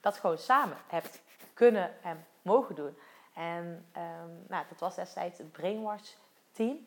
dat 0.00 0.16
gewoon 0.16 0.38
samen 0.38 0.76
hebt 0.86 1.22
kunnen 1.54 2.02
en 2.02 2.26
mogen 2.42 2.74
doen. 2.74 2.98
En 3.34 3.64
um, 3.96 4.44
nou, 4.48 4.64
dat 4.68 4.78
was 4.78 4.94
destijds 4.94 5.38
het 5.38 5.52
Brainwash 5.52 6.12
team. 6.50 6.86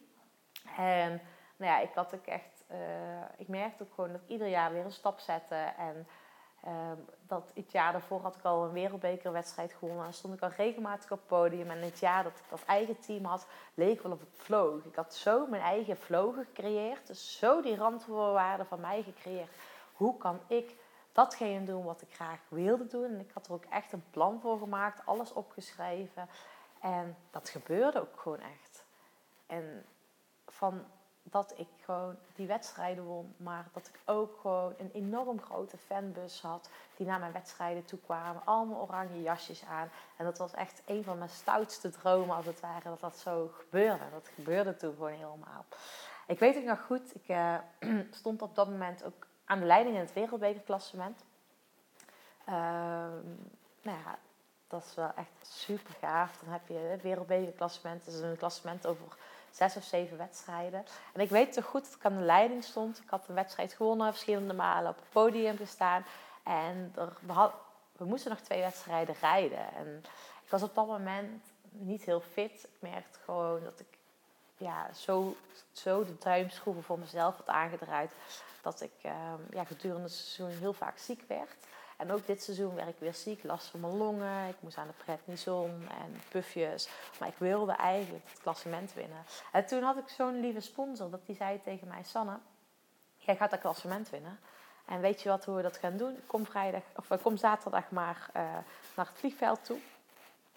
En 0.78 1.22
nou 1.56 1.72
ja, 1.72 1.80
ik 1.80 1.94
had 1.94 2.16
ook 2.16 2.26
echt, 2.26 2.64
uh, 2.72 3.22
ik 3.38 3.48
merkte 3.48 3.84
ook 3.84 3.94
gewoon 3.94 4.12
dat 4.12 4.22
ik 4.22 4.30
ieder 4.30 4.48
jaar 4.48 4.72
weer 4.72 4.86
een 4.86 4.92
stap 4.92 5.20
zette. 5.20 5.56
En 5.78 6.08
um, 6.68 7.06
dat 7.28 7.52
het 7.56 7.72
jaar 7.72 7.92
daarvoor 7.92 8.22
had 8.22 8.36
ik 8.36 8.44
al 8.44 8.64
een 8.64 8.72
wereldbekerwedstrijd 8.72 9.74
gewonnen. 9.74 10.06
En 10.06 10.14
stond 10.14 10.34
ik 10.34 10.42
al 10.42 10.50
regelmatig 10.58 11.12
op 11.12 11.18
het 11.18 11.28
podium. 11.28 11.70
En 11.70 11.82
het 11.82 12.00
jaar 12.00 12.24
dat 12.24 12.32
ik 12.32 12.50
dat 12.50 12.64
eigen 12.66 13.00
team 13.00 13.26
had, 13.26 13.48
leek 13.74 14.02
wel 14.02 14.12
of 14.12 14.22
ik 14.22 14.28
vloog. 14.34 14.84
Ik 14.84 14.96
had 14.96 15.16
zo 15.16 15.48
mijn 15.48 15.62
eigen 15.62 15.98
flow 15.98 16.36
gecreëerd. 16.36 17.08
Dus 17.08 17.38
zo 17.38 17.62
die 17.62 17.76
randvoorwaarden 17.76 18.66
van 18.66 18.80
mij 18.80 19.04
gecreëerd. 19.04 19.52
Hoe 19.94 20.18
kan 20.18 20.40
ik 20.48 20.76
datgene 21.14 21.66
doen 21.66 21.84
wat 21.84 22.02
ik 22.02 22.14
graag 22.14 22.40
wilde 22.48 22.88
doen. 22.88 23.06
En 23.06 23.20
ik 23.20 23.32
had 23.34 23.48
er 23.48 23.54
ook 23.54 23.66
echt 23.66 23.92
een 23.92 24.04
plan 24.10 24.40
voor 24.42 24.58
gemaakt, 24.58 25.06
alles 25.06 25.34
opgeschreven. 25.34 26.30
En 26.80 27.18
dat 27.32 27.50
gebeurde 27.50 28.02
ook 28.02 28.20
gewoon 28.20 28.40
echt. 28.40 28.86
En 29.46 29.86
van 30.48 30.86
dat 31.24 31.54
ik 31.58 31.68
gewoon 31.84 32.16
die 32.36 32.48
wedstrijden 32.48 33.04
won, 33.04 33.34
maar 33.38 33.66
dat 33.74 33.88
ik 33.88 34.00
ook 34.06 34.40
gewoon 34.42 34.74
een 34.78 34.92
enorm 34.94 35.42
grote 35.42 35.78
fanbus 35.78 36.42
had 36.42 36.70
die 36.96 37.08
naar 37.08 37.20
mijn 37.20 37.32
wedstrijden 37.32 37.86
toe 37.86 38.00
kwamen. 38.00 38.42
Allemaal 38.46 38.82
oranje 38.82 39.22
jasjes 39.22 39.66
aan. 39.66 39.90
En 40.18 40.26
dat 40.26 40.38
was 40.38 40.54
echt 40.54 40.82
een 40.86 41.04
van 41.04 41.18
mijn 41.18 41.30
stoutste 41.30 41.90
dromen 41.90 42.36
als 42.36 42.46
het 42.46 42.60
ware, 42.60 42.90
dat 42.90 43.00
dat 43.00 43.18
zo 43.18 43.52
gebeurde. 43.60 44.04
Dat 44.12 44.28
gebeurde 44.36 44.76
toen 44.76 44.94
gewoon 44.94 45.12
helemaal. 45.12 45.66
Ik 46.28 46.40
weet 46.40 46.56
het 46.56 46.66
nog 46.66 46.86
goed, 46.86 47.16
ik 47.16 47.28
uh, 47.28 47.58
stond 48.12 48.42
op 48.42 48.56
dat 48.56 48.70
moment 48.70 49.04
ook 49.04 49.28
aan 49.46 49.60
de 49.60 49.66
leiding 49.66 49.96
in 49.96 50.02
het 50.02 50.14
wereldbekerklassement. 50.14 51.24
Uh, 52.50 52.56
nou 53.82 53.98
ja, 54.06 54.18
dat 54.68 54.84
is 54.84 54.96
wel 54.96 55.12
echt 55.16 55.32
super 55.42 55.94
gaaf. 56.00 56.38
Dan 56.38 56.54
heb 56.54 56.68
je 56.68 56.98
wereldbekerklassement. 57.02 58.08
Is 58.08 58.20
een 58.20 58.38
klassement 58.38 58.88
over 58.88 59.06
zes 59.56 59.76
of 59.76 59.84
zeven 59.84 60.18
wedstrijden. 60.18 60.86
En 61.14 61.22
ik 61.22 61.30
weet 61.30 61.54
toch 61.54 61.66
goed 61.66 61.84
dat 61.84 61.94
ik 61.94 62.06
aan 62.06 62.18
de 62.18 62.24
leiding 62.24 62.64
stond. 62.64 62.98
Ik 62.98 63.10
had 63.10 63.28
een 63.28 63.36
wedstrijd 63.36 63.74
gewonnen, 63.74 64.12
verschillende 64.12 64.54
malen 64.54 64.90
op 64.90 64.96
het 64.96 65.10
podium 65.10 65.58
gestaan. 65.58 66.06
En 66.44 66.92
er, 66.96 67.14
we, 67.20 67.50
we 67.98 68.06
moesten 68.06 68.32
nog 68.32 68.40
twee 68.40 68.62
wedstrijden 68.62 69.16
rijden. 69.22 69.74
En 69.76 70.04
ik 70.44 70.50
was 70.50 70.64
op 70.64 70.76
dat 70.76 70.88
moment 70.88 71.44
niet 71.70 72.04
heel 72.04 72.22
fit. 72.22 72.64
Ik 72.64 72.90
merkte 72.92 73.20
gewoon 73.26 73.64
dat 73.64 73.80
ik 73.80 73.98
ja, 74.58 74.94
zo, 74.94 75.36
zo 75.72 76.06
de 76.06 76.18
duimschroeven 76.20 76.84
voor 76.84 77.00
mezelf 77.00 77.38
had 77.38 77.48
aangedraaid 77.48 78.12
dat 78.62 78.82
ik 78.82 78.94
ehm, 79.02 79.40
ja, 79.50 79.64
gedurende 79.64 80.04
het 80.04 80.12
seizoen 80.12 80.60
heel 80.60 80.74
vaak 80.74 80.98
ziek 80.98 81.24
werd. 81.28 81.56
En 81.98 82.12
ook 82.12 82.28
dit 82.28 82.44
seizoen 82.44 82.76
werd 82.76 82.88
ik 82.88 83.00
weer 83.00 83.14
ziek, 83.14 83.44
last 83.44 83.68
van 83.68 83.80
mijn 83.80 83.98
longen. 83.98 84.48
Ik 84.50 84.56
moest 84.60 84.78
aan 84.78 84.88
de 84.88 85.04
prednison 85.04 85.88
en 85.90 86.22
puffjes. 86.30 86.90
Maar 87.20 87.28
ik 87.28 87.38
wilde 87.38 87.72
eigenlijk 87.72 88.30
het 88.30 88.42
klassement 88.42 88.94
winnen. 88.94 89.24
En 89.52 89.66
toen 89.66 89.84
had 89.84 89.98
ik 89.98 90.08
zo'n 90.08 90.40
lieve 90.40 90.60
sponsor 90.60 91.10
dat 91.10 91.26
die 91.26 91.36
zei 91.36 91.62
tegen 91.62 91.88
mij... 91.88 92.04
Sanne, 92.04 92.38
jij 93.18 93.36
gaat 93.36 93.52
dat 93.52 93.60
klassement 93.60 94.10
winnen. 94.10 94.40
En 94.86 95.02
weet 95.02 95.22
je 95.22 95.30
wat, 95.30 95.46
hoe 95.46 95.56
we 95.56 95.62
dat 95.62 95.78
gaan 95.78 95.98
doen? 95.98 96.20
Kom, 96.28 96.46
vrijdag, 96.46 96.82
of, 96.96 97.12
eh, 97.12 97.18
kom 97.22 97.38
zaterdag 97.38 97.90
maar 97.90 98.30
uh, 98.36 98.42
naar 98.96 99.06
het 99.06 99.18
vliegveld 99.18 99.66
toe. 99.66 99.80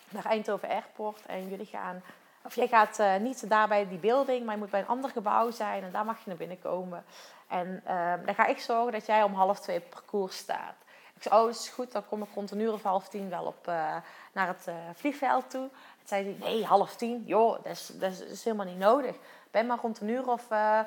Naar 0.08 0.24
Eindhoven 0.24 0.68
Airport. 0.68 1.26
En 1.26 1.48
jullie 1.48 1.66
gaan... 1.66 2.02
Of 2.42 2.54
jij 2.54 2.68
gaat 2.68 2.98
uh, 2.98 3.16
niet 3.16 3.48
daar 3.48 3.68
bij 3.68 3.88
die 3.88 3.98
building, 3.98 4.44
maar 4.44 4.54
je 4.54 4.60
moet 4.60 4.70
bij 4.70 4.80
een 4.80 4.86
ander 4.86 5.10
gebouw 5.10 5.50
zijn. 5.50 5.82
En 5.82 5.92
daar 5.92 6.04
mag 6.04 6.18
je 6.18 6.24
naar 6.26 6.36
binnen 6.36 6.60
komen. 6.60 7.04
En 7.48 7.82
uh, 7.86 8.12
dan 8.24 8.34
ga 8.34 8.46
ik 8.46 8.58
zorgen 8.58 8.92
dat 8.92 9.06
jij 9.06 9.22
om 9.22 9.34
half 9.34 9.60
twee 9.60 9.78
op 9.78 9.90
parcours 9.90 10.36
staat. 10.36 10.74
Ik 11.16 11.22
zei, 11.22 11.42
oh, 11.42 11.50
is 11.50 11.68
goed, 11.68 11.92
dan 11.92 12.06
kom 12.08 12.22
ik 12.22 12.28
rond 12.34 12.50
een 12.50 12.60
uur 12.60 12.72
of 12.72 12.82
half 12.82 13.08
tien 13.08 13.28
wel 13.28 13.44
op, 13.44 13.68
uh, 13.68 13.96
naar 14.32 14.46
het 14.46 14.66
uh, 14.68 14.74
vliegveld 14.94 15.50
toe. 15.50 15.68
Toen 15.68 16.06
zei 16.08 16.24
hij, 16.24 16.48
nee, 16.48 16.64
half 16.64 16.96
tien, 16.96 17.22
joh, 17.26 17.64
dat 17.64 17.72
is, 17.72 17.90
dat 17.94 18.20
is, 18.20 18.44
helemaal 18.44 18.66
niet 18.66 18.78
nodig. 18.78 19.16
Ben 19.50 19.66
maar 19.66 19.78
rond 19.78 20.00
een 20.00 20.08
uur 20.08 20.28
of 20.28 20.50
uh, 20.50 20.80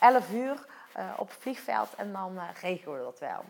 elf 0.00 0.32
uur 0.32 0.66
op 1.16 1.28
het 1.28 1.38
vliegveld 1.40 1.94
en 1.94 2.12
dan 2.12 2.38
regelen 2.60 2.98
we 2.98 3.04
dat 3.04 3.18
wel. 3.18 3.44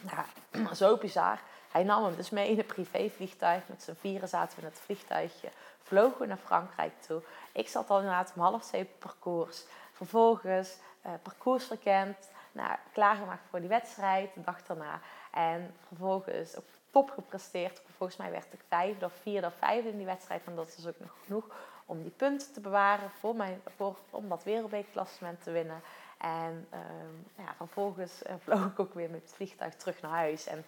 Nou, 0.00 0.74
zo 0.82 0.96
bizar. 0.96 1.38
Hij 1.70 1.82
nam 1.82 2.04
hem 2.04 2.16
dus 2.16 2.30
mee 2.30 2.50
in 2.50 2.58
een 2.58 2.66
privévliegtuig. 2.66 3.62
Met 3.66 3.82
z'n 3.82 3.96
vieren 4.00 4.28
zaten 4.28 4.56
we 4.56 4.62
in 4.62 4.68
het 4.68 4.80
vliegtuigje. 4.80 5.48
Vlogen 5.82 6.20
we 6.20 6.26
naar 6.26 6.36
Frankrijk 6.44 6.92
toe. 7.06 7.22
Ik 7.52 7.68
zat 7.68 7.90
al 7.90 7.96
inderdaad 7.96 8.32
om 8.34 8.42
half 8.42 8.72
op 8.72 8.88
parcours. 8.98 9.64
Vervolgens 9.92 10.76
parcours 11.22 11.64
verkend. 11.64 12.16
Nou, 12.58 12.76
klaargemaakt 12.92 13.48
voor 13.50 13.60
die 13.60 13.68
wedstrijd, 13.68 14.34
de 14.34 14.40
dag 14.40 14.62
daarna. 14.62 15.00
En 15.32 15.74
vervolgens 15.86 16.56
op 16.56 16.64
top 16.90 17.10
gepresteerd. 17.10 17.82
Volgens 17.96 18.18
mij 18.18 18.30
werd 18.30 18.52
ik 18.52 18.60
vijfde 18.68 19.04
of 19.04 19.12
vierde 19.22 19.46
of 19.46 19.54
vijfde 19.58 19.90
in 19.90 19.96
die 19.96 20.06
wedstrijd. 20.06 20.44
En 20.44 20.54
dat 20.54 20.74
is 20.78 20.86
ook 20.86 21.00
nog 21.00 21.16
genoeg 21.24 21.44
om 21.86 22.02
die 22.02 22.10
punten 22.10 22.52
te 22.52 22.60
bewaren 22.60 23.10
voor 23.10 23.36
mijn, 23.36 23.62
voor, 23.76 23.96
om 24.10 24.28
dat 24.28 24.44
wereldbekerklassement 24.44 25.42
te 25.42 25.50
winnen. 25.50 25.80
En 26.18 26.68
uh, 26.74 27.44
ja, 27.44 27.54
vervolgens 27.56 28.22
uh, 28.22 28.32
vloog 28.42 28.66
ik 28.66 28.78
ook 28.78 28.94
weer 28.94 29.10
met 29.10 29.22
het 29.22 29.32
vliegtuig 29.34 29.74
terug 29.74 30.00
naar 30.00 30.10
huis. 30.10 30.46
En 30.46 30.58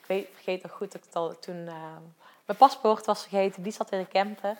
ik 0.00 0.06
weet, 0.06 0.28
vergeet 0.32 0.62
nog 0.62 0.72
goed 0.72 0.92
dat 0.92 1.04
ik 1.04 1.14
al 1.14 1.38
toen 1.38 1.66
uh, 1.66 1.96
mijn 2.44 2.58
paspoort 2.58 3.06
was 3.06 3.20
vergeten. 3.20 3.62
Die 3.62 3.72
zat 3.72 3.92
in 3.92 3.98
de 3.98 4.08
camper. 4.08 4.56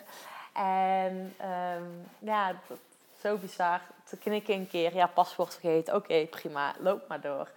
En 0.53 1.35
um, 1.41 2.07
ja, 2.19 2.55
zo 3.21 3.37
bizar. 3.37 3.81
Te 4.03 4.17
knikken 4.17 4.53
een 4.53 4.67
keer, 4.67 4.95
ja, 4.95 5.07
paspoort 5.07 5.53
vergeten. 5.53 5.95
Oké, 5.95 6.25
prima, 6.25 6.73
loop 6.79 7.07
maar 7.07 7.21
door. 7.21 7.49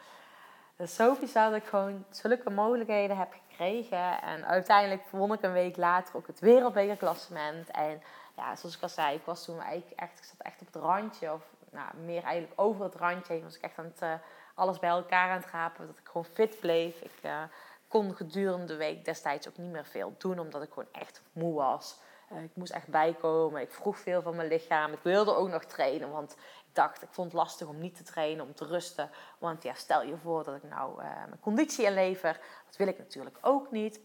Zo 0.89 1.17
bizar 1.21 1.51
dat 1.51 1.61
ik 1.61 1.69
gewoon 1.69 2.05
zulke 2.11 2.51
mogelijkheden 2.51 3.17
heb 3.17 3.35
gekregen. 3.49 4.23
En 4.23 4.47
uiteindelijk 4.47 5.03
won 5.11 5.33
ik 5.33 5.43
een 5.43 5.53
week 5.53 5.77
later 5.77 6.17
ook 6.17 6.27
het 6.27 6.41
wereldbekerklassement. 6.41 7.71
En 7.71 8.03
ja, 8.37 8.57
zoals 8.57 8.77
ik 8.77 8.83
al 8.83 8.89
zei, 8.89 9.17
ik 9.17 9.25
was 9.25 9.45
toen 9.45 9.61
eigenlijk 9.61 10.01
echt, 10.01 10.19
ik 10.19 10.25
zat 10.25 10.47
echt 10.47 10.61
op 10.61 10.67
het 10.67 10.83
randje. 10.83 11.33
Of 11.33 11.43
nou, 11.71 11.97
meer 12.05 12.23
eigenlijk 12.23 12.61
over 12.61 12.85
het 12.85 12.95
randje. 12.95 13.43
Was 13.43 13.57
ik 13.57 13.63
echt 13.63 13.79
aan 13.79 13.85
het, 13.85 14.03
uh, 14.03 14.15
alles 14.55 14.79
bij 14.79 14.91
elkaar 14.91 15.31
aan 15.31 15.41
het 15.41 15.51
rapen. 15.51 15.87
Dat 15.87 15.99
ik 15.99 16.07
gewoon 16.07 16.25
fit 16.25 16.61
bleef. 16.61 17.01
Ik 17.01 17.19
uh, 17.23 17.43
kon 17.89 18.15
gedurende 18.15 18.67
de 18.67 18.77
week 18.77 19.05
destijds 19.05 19.49
ook 19.49 19.57
niet 19.57 19.73
meer 19.73 19.87
veel 19.87 20.15
doen. 20.19 20.39
Omdat 20.39 20.63
ik 20.63 20.73
gewoon 20.73 20.93
echt 20.93 21.23
moe 21.33 21.55
was. 21.55 21.99
Uh, 22.35 22.43
ik 22.43 22.51
moest 22.55 22.73
echt 22.73 22.89
bijkomen. 22.89 23.61
Ik 23.61 23.73
vroeg 23.73 23.99
veel 23.99 24.23
van 24.23 24.37
mijn 24.37 24.49
lichaam. 24.49 24.93
Ik 24.93 25.03
wilde 25.03 25.35
ook 25.35 25.49
nog 25.49 25.65
trainen. 25.65 26.11
Want 26.11 26.33
ik 26.67 26.75
dacht, 26.75 27.03
ik 27.03 27.09
vond 27.11 27.33
het 27.33 27.41
lastig 27.41 27.67
om 27.67 27.79
niet 27.79 27.97
te 27.97 28.03
trainen. 28.03 28.45
Om 28.45 28.55
te 28.55 28.65
rusten. 28.65 29.11
Want 29.39 29.63
ja, 29.63 29.75
stel 29.75 30.03
je 30.03 30.17
voor 30.17 30.45
dat 30.45 30.55
ik 30.55 30.63
nou 30.63 30.97
mijn 31.03 31.41
conditie 31.41 31.85
inlever. 31.85 32.41
Dat 32.67 32.77
wil 32.77 32.87
ik 32.87 32.99
natuurlijk 32.99 33.39
ook 33.41 33.71
niet. 33.71 34.01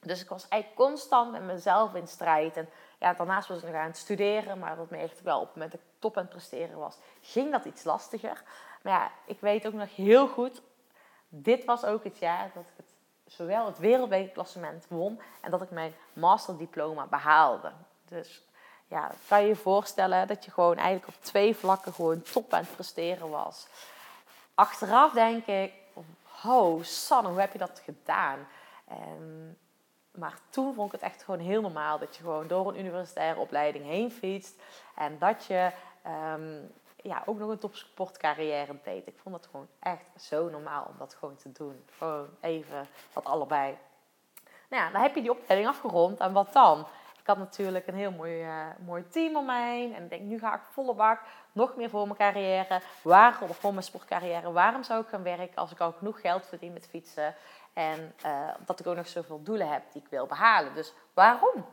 Dus 0.00 0.22
ik 0.22 0.28
was 0.28 0.48
eigenlijk 0.48 0.82
constant 0.82 1.32
met 1.32 1.42
mezelf 1.42 1.94
in 1.94 2.06
strijd. 2.06 2.56
En 2.56 2.68
ja, 2.98 3.14
daarnaast 3.14 3.48
was 3.48 3.58
ik 3.58 3.64
nog 3.64 3.74
aan 3.74 3.86
het 3.86 3.96
studeren, 3.96 4.58
maar 4.58 4.76
dat 4.76 4.90
me 4.90 4.96
echt 4.96 5.22
wel 5.22 5.40
op 5.40 5.46
het 5.46 5.54
moment 5.54 5.72
dat 5.72 5.80
ik 5.80 5.86
top 5.98 6.16
aan 6.16 6.22
het 6.22 6.32
presteren 6.32 6.78
was, 6.78 6.98
ging 7.20 7.52
dat 7.52 7.64
iets 7.64 7.84
lastiger. 7.84 8.42
Maar 8.82 8.92
ja, 8.92 9.10
ik 9.26 9.40
weet 9.40 9.66
ook 9.66 9.72
nog 9.72 9.96
heel 9.96 10.28
goed, 10.28 10.62
dit 11.28 11.64
was 11.64 11.84
ook 11.84 12.04
het 12.04 12.18
jaar 12.18 12.50
dat 12.54 12.62
ik 12.62 12.72
het, 12.76 12.95
zowel 13.26 13.66
het 13.66 13.78
wereldbekerklassement 13.78 14.84
won 14.88 15.20
en 15.40 15.50
dat 15.50 15.62
ik 15.62 15.70
mijn 15.70 15.94
masterdiploma 16.12 17.06
behaalde. 17.06 17.72
Dus 18.08 18.42
ja, 18.88 19.10
kan 19.28 19.42
je 19.42 19.48
je 19.48 19.56
voorstellen 19.56 20.26
dat 20.26 20.44
je 20.44 20.50
gewoon 20.50 20.76
eigenlijk 20.76 21.08
op 21.08 21.24
twee 21.24 21.56
vlakken 21.56 21.92
gewoon 21.92 22.22
top 22.22 22.52
aan 22.52 22.60
het 22.60 22.74
presteren 22.74 23.30
was. 23.30 23.66
Achteraf 24.54 25.12
denk 25.12 25.46
ik, 25.46 25.72
oh 26.44 26.82
Sanne, 26.82 27.28
hoe 27.28 27.40
heb 27.40 27.52
je 27.52 27.58
dat 27.58 27.82
gedaan? 27.84 28.48
En 28.88 29.56
maar 30.16 30.38
toen 30.50 30.74
vond 30.74 30.86
ik 30.92 31.00
het 31.00 31.10
echt 31.10 31.22
gewoon 31.22 31.40
heel 31.40 31.60
normaal 31.60 31.98
dat 31.98 32.16
je 32.16 32.22
gewoon 32.22 32.46
door 32.46 32.68
een 32.68 32.78
universitaire 32.78 33.40
opleiding 33.40 33.84
heen 33.84 34.10
fietst. 34.10 34.54
En 34.94 35.18
dat 35.18 35.44
je 35.44 35.70
ehm, 36.02 36.58
ja, 37.06 37.22
ook 37.26 37.38
nog 37.38 37.50
een 37.50 37.58
topsportcarrière 37.58 38.76
deed. 38.84 39.06
Ik 39.06 39.18
vond 39.22 39.34
het 39.34 39.46
gewoon 39.46 39.68
echt 39.80 40.10
zo 40.22 40.48
normaal 40.48 40.84
om 40.84 40.94
dat 40.98 41.14
gewoon 41.14 41.36
te 41.36 41.52
doen. 41.52 41.84
Gewoon 41.98 42.28
even 42.40 42.88
dat 43.12 43.24
allebei. 43.24 43.78
Nou 44.68 44.82
ja, 44.82 44.90
dan 44.90 45.02
heb 45.02 45.14
je 45.14 45.20
die 45.20 45.30
opleiding 45.30 45.68
afgerond. 45.68 46.20
En 46.20 46.32
wat 46.32 46.52
dan? 46.52 46.86
Ik 47.20 47.26
had 47.26 47.38
natuurlijk 47.38 47.86
een 47.86 47.94
heel 47.94 48.10
mooi, 48.10 48.44
uh, 48.44 48.66
mooi 48.86 49.08
team 49.08 49.36
om 49.36 49.46
mij 49.46 49.76
heen. 49.76 49.94
En 49.94 50.02
ik 50.02 50.10
denk, 50.10 50.22
nu 50.22 50.38
ga 50.38 50.54
ik 50.54 50.60
volle 50.70 50.94
bak. 50.94 51.20
Nog 51.52 51.76
meer 51.76 51.90
voor 51.90 52.04
mijn 52.04 52.18
carrière. 52.18 52.80
Waarom, 53.02 53.48
voor 53.48 53.72
mijn 53.72 53.84
sportcarrière. 53.84 54.52
Waarom 54.52 54.82
zou 54.82 55.02
ik 55.02 55.08
gaan 55.08 55.22
werken 55.22 55.56
als 55.56 55.70
ik 55.70 55.80
al 55.80 55.92
genoeg 55.92 56.20
geld 56.20 56.46
verdien 56.46 56.72
met 56.72 56.86
fietsen? 56.86 57.34
En 57.72 58.14
uh, 58.26 58.48
dat 58.66 58.80
ik 58.80 58.86
ook 58.86 58.96
nog 58.96 59.08
zoveel 59.08 59.42
doelen 59.42 59.68
heb 59.68 59.82
die 59.92 60.02
ik 60.02 60.08
wil 60.08 60.26
behalen. 60.26 60.74
Dus 60.74 60.92
waarom? 61.14 61.66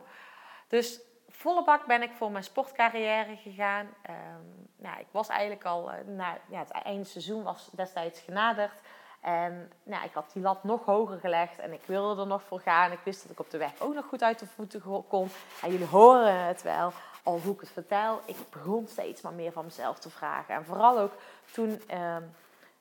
Dus 0.68 1.00
volle 1.36 1.64
bak 1.64 1.86
ben 1.86 2.02
ik 2.02 2.12
voor 2.12 2.30
mijn 2.30 2.44
sportcarrière 2.44 3.36
gegaan. 3.36 3.86
Um, 4.10 4.68
nou, 4.76 4.98
ik 5.00 5.06
was 5.10 5.28
eigenlijk 5.28 5.64
al, 5.64 5.92
uh, 5.92 5.98
na, 6.06 6.38
ja, 6.48 6.58
het 6.58 6.70
einde 6.70 7.04
seizoen 7.04 7.42
was 7.42 7.68
destijds 7.72 8.20
genaderd. 8.20 8.80
En 9.20 9.72
nou, 9.82 10.04
ik 10.04 10.12
had 10.12 10.30
die 10.32 10.42
lat 10.42 10.64
nog 10.64 10.84
hoger 10.84 11.18
gelegd 11.18 11.58
en 11.58 11.72
ik 11.72 11.82
wilde 11.86 12.20
er 12.20 12.26
nog 12.26 12.42
voor 12.42 12.60
gaan. 12.60 12.92
Ik 12.92 13.00
wist 13.04 13.22
dat 13.22 13.30
ik 13.30 13.40
op 13.40 13.50
de 13.50 13.58
weg 13.58 13.80
ook 13.80 13.94
nog 13.94 14.04
goed 14.04 14.22
uit 14.22 14.38
de 14.38 14.46
voeten 14.46 14.82
kon. 15.08 15.28
En 15.62 15.70
jullie 15.70 15.86
horen 15.86 16.44
het 16.46 16.62
wel, 16.62 16.92
al 17.22 17.38
hoe 17.38 17.54
ik 17.54 17.60
het 17.60 17.70
vertel. 17.70 18.20
Ik 18.24 18.36
begon 18.50 18.86
steeds 18.86 19.22
maar 19.22 19.32
meer 19.32 19.52
van 19.52 19.64
mezelf 19.64 19.98
te 19.98 20.10
vragen. 20.10 20.54
En 20.54 20.64
vooral 20.64 20.98
ook 20.98 21.12
toen 21.52 21.82
uh, 21.90 22.16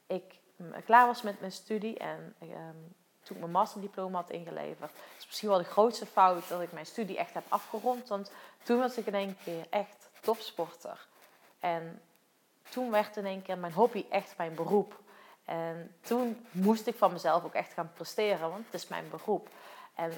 ik 0.07 0.39
klaar 0.85 1.05
was 1.05 1.21
met 1.21 1.39
mijn 1.39 1.51
studie 1.51 1.97
en 1.97 2.35
um, 2.41 2.95
toen 3.23 3.35
ik 3.35 3.41
mijn 3.41 3.51
masterdiploma 3.51 4.19
had 4.19 4.29
ingeleverd. 4.29 4.79
Dat 4.79 4.89
is 5.19 5.25
misschien 5.25 5.49
wel 5.49 5.57
de 5.57 5.63
grootste 5.63 6.05
fout 6.05 6.47
dat 6.47 6.61
ik 6.61 6.71
mijn 6.71 6.85
studie 6.85 7.17
echt 7.17 7.33
heb 7.33 7.43
afgerond. 7.47 8.07
Want 8.07 8.31
toen 8.63 8.79
was 8.79 8.97
ik 8.97 9.05
in 9.05 9.15
één 9.15 9.37
keer 9.43 9.65
echt 9.69 10.09
topsporter. 10.21 11.07
En 11.59 12.01
toen 12.69 12.91
werd 12.91 13.17
in 13.17 13.25
één 13.25 13.41
keer 13.41 13.57
mijn 13.57 13.73
hobby 13.73 14.05
echt 14.09 14.37
mijn 14.37 14.55
beroep. 14.55 14.99
En 15.45 15.95
toen 16.01 16.45
moest 16.51 16.87
ik 16.87 16.95
van 16.95 17.11
mezelf 17.11 17.43
ook 17.43 17.53
echt 17.53 17.73
gaan 17.73 17.91
presteren, 17.93 18.49
want 18.49 18.65
het 18.65 18.73
is 18.73 18.87
mijn 18.87 19.09
beroep. 19.09 19.49
En 19.95 20.11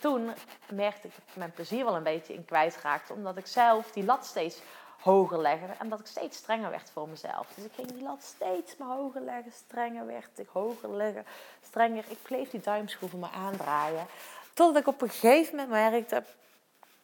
toen 0.00 0.34
merkte 0.68 1.06
ik 1.06 1.14
dat 1.14 1.24
ik 1.28 1.36
mijn 1.36 1.52
plezier 1.52 1.84
wel 1.84 1.96
een 1.96 2.02
beetje 2.02 2.34
in 2.34 2.44
kwijtraakte, 2.44 3.12
omdat 3.12 3.36
ik 3.36 3.46
zelf 3.46 3.92
die 3.92 4.04
lat 4.04 4.24
steeds 4.24 4.60
hoger 5.00 5.38
leggen. 5.38 5.78
En 5.78 5.88
dat 5.88 6.00
ik 6.00 6.06
steeds 6.06 6.36
strenger 6.36 6.70
werd 6.70 6.90
voor 6.90 7.08
mezelf. 7.08 7.46
Dus 7.54 7.64
ik 7.64 7.72
ging 7.72 7.92
die 7.92 8.02
lat 8.02 8.22
steeds 8.22 8.76
maar 8.76 8.96
hoger 8.96 9.20
leggen. 9.20 9.52
Strenger 9.52 10.06
werd 10.06 10.38
ik, 10.38 10.48
hoger 10.52 10.90
leggen, 10.90 11.26
strenger. 11.62 12.04
Ik 12.08 12.22
bleef 12.22 12.50
die 12.50 12.60
duimschroeven 12.60 13.18
maar 13.18 13.30
aandraaien. 13.34 14.06
Totdat 14.54 14.82
ik 14.82 14.88
op 14.88 15.02
een 15.02 15.08
gegeven 15.08 15.56
moment 15.56 15.70
merkte... 15.70 16.22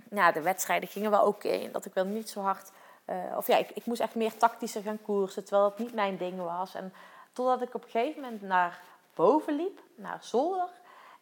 Nou, 0.09 0.33
de 0.33 0.41
wedstrijden 0.41 0.89
gingen 0.89 1.11
wel 1.11 1.27
oké. 1.27 1.71
dat 1.73 1.85
ik 1.85 1.95
wel 1.95 2.05
niet 2.05 2.31
zo 2.31 2.41
hard... 2.41 2.71
Uh, 3.07 3.37
of 3.37 3.47
ja, 3.47 3.57
ik, 3.57 3.71
ik 3.71 3.87
moest 3.87 4.01
echt 4.01 4.15
meer 4.15 4.37
tactischer 4.37 4.83
gaan 4.83 5.03
koersen. 5.03 5.45
Terwijl 5.45 5.69
het 5.69 5.79
niet 5.79 5.95
mijn 5.95 6.17
ding 6.17 6.43
was. 6.43 6.75
En 6.75 6.95
totdat 7.33 7.63
ik 7.63 7.75
op 7.75 7.85
een 7.85 7.91
gegeven 7.91 8.23
moment 8.23 8.43
naar 8.43 8.81
boven 9.15 9.57
liep. 9.57 9.81
Naar 9.95 10.19
zolder. 10.21 10.69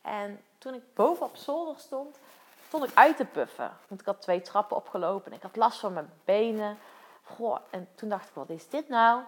En 0.03 0.41
toen 0.59 0.75
ik 0.75 0.95
boven 0.95 1.27
op 1.27 1.37
zolder 1.37 1.79
stond 1.79 2.19
stond 2.71 2.85
ik 2.85 2.95
uit 2.95 3.17
te 3.17 3.25
puffen. 3.25 3.73
Want 3.89 4.01
ik 4.01 4.07
had 4.07 4.23
twee 4.23 4.41
trappen 4.41 4.77
opgelopen 4.77 5.31
en 5.31 5.37
ik 5.37 5.43
had 5.43 5.57
last 5.57 5.79
van 5.79 5.93
mijn 5.93 6.11
benen. 6.25 6.79
Goh, 7.23 7.59
en 7.71 7.89
toen 7.95 8.09
dacht 8.09 8.29
ik, 8.29 8.35
wat 8.35 8.51
is 8.51 8.69
dit 8.69 8.89
nou? 8.89 9.23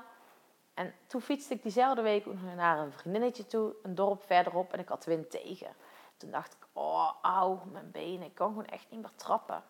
En 0.75 0.95
toen 1.07 1.21
fietste 1.21 1.55
ik 1.55 1.63
diezelfde 1.63 2.03
week 2.03 2.27
naar 2.57 2.79
een 2.79 2.93
vriendinnetje 2.93 3.47
toe, 3.47 3.75
een 3.83 3.95
dorp 3.95 4.23
verderop, 4.27 4.73
en 4.73 4.79
ik 4.79 4.89
had 4.89 5.05
wind 5.05 5.31
tegen. 5.31 5.75
Toen 6.17 6.31
dacht 6.31 6.53
ik, 6.53 6.67
oh, 6.73 7.11
auw, 7.23 7.63
mijn 7.73 7.91
benen, 7.91 8.27
ik 8.27 8.35
kan 8.35 8.49
gewoon 8.49 8.67
echt 8.67 8.87
niet 8.91 9.01
meer 9.01 9.15
trappen. 9.17 9.63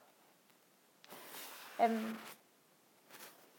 En 1.76 2.18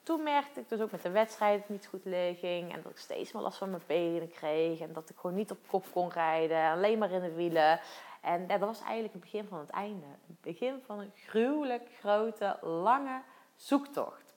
toen 0.03 0.23
merkte 0.23 0.59
ik 0.59 0.69
dus 0.69 0.81
ook 0.81 0.91
met 0.91 1.01
de 1.01 1.11
wedstrijd 1.11 1.59
dat 1.59 1.67
het 1.67 1.77
niet 1.77 1.87
goed 1.87 2.13
ging. 2.39 2.73
En 2.73 2.81
dat 2.81 2.91
ik 2.91 2.97
steeds 2.97 3.31
meer 3.31 3.41
last 3.41 3.57
van 3.57 3.69
mijn 3.69 3.81
benen 3.87 4.31
kreeg. 4.31 4.79
En 4.79 4.93
dat 4.93 5.09
ik 5.09 5.15
gewoon 5.15 5.35
niet 5.35 5.51
op 5.51 5.57
kop 5.67 5.85
kon 5.91 6.09
rijden. 6.09 6.71
Alleen 6.71 6.97
maar 6.97 7.11
in 7.11 7.21
de 7.21 7.33
wielen. 7.33 7.79
En 8.23 8.47
dat 8.47 8.59
was 8.59 8.81
eigenlijk 8.81 9.13
het 9.13 9.21
begin 9.21 9.47
van 9.47 9.59
het 9.59 9.69
einde. 9.69 10.05
Het 10.27 10.41
begin 10.41 10.81
van 10.85 10.99
een 10.99 11.11
gruwelijk 11.15 11.89
grote, 11.99 12.57
lange 12.61 13.21
zoektocht. 13.55 14.33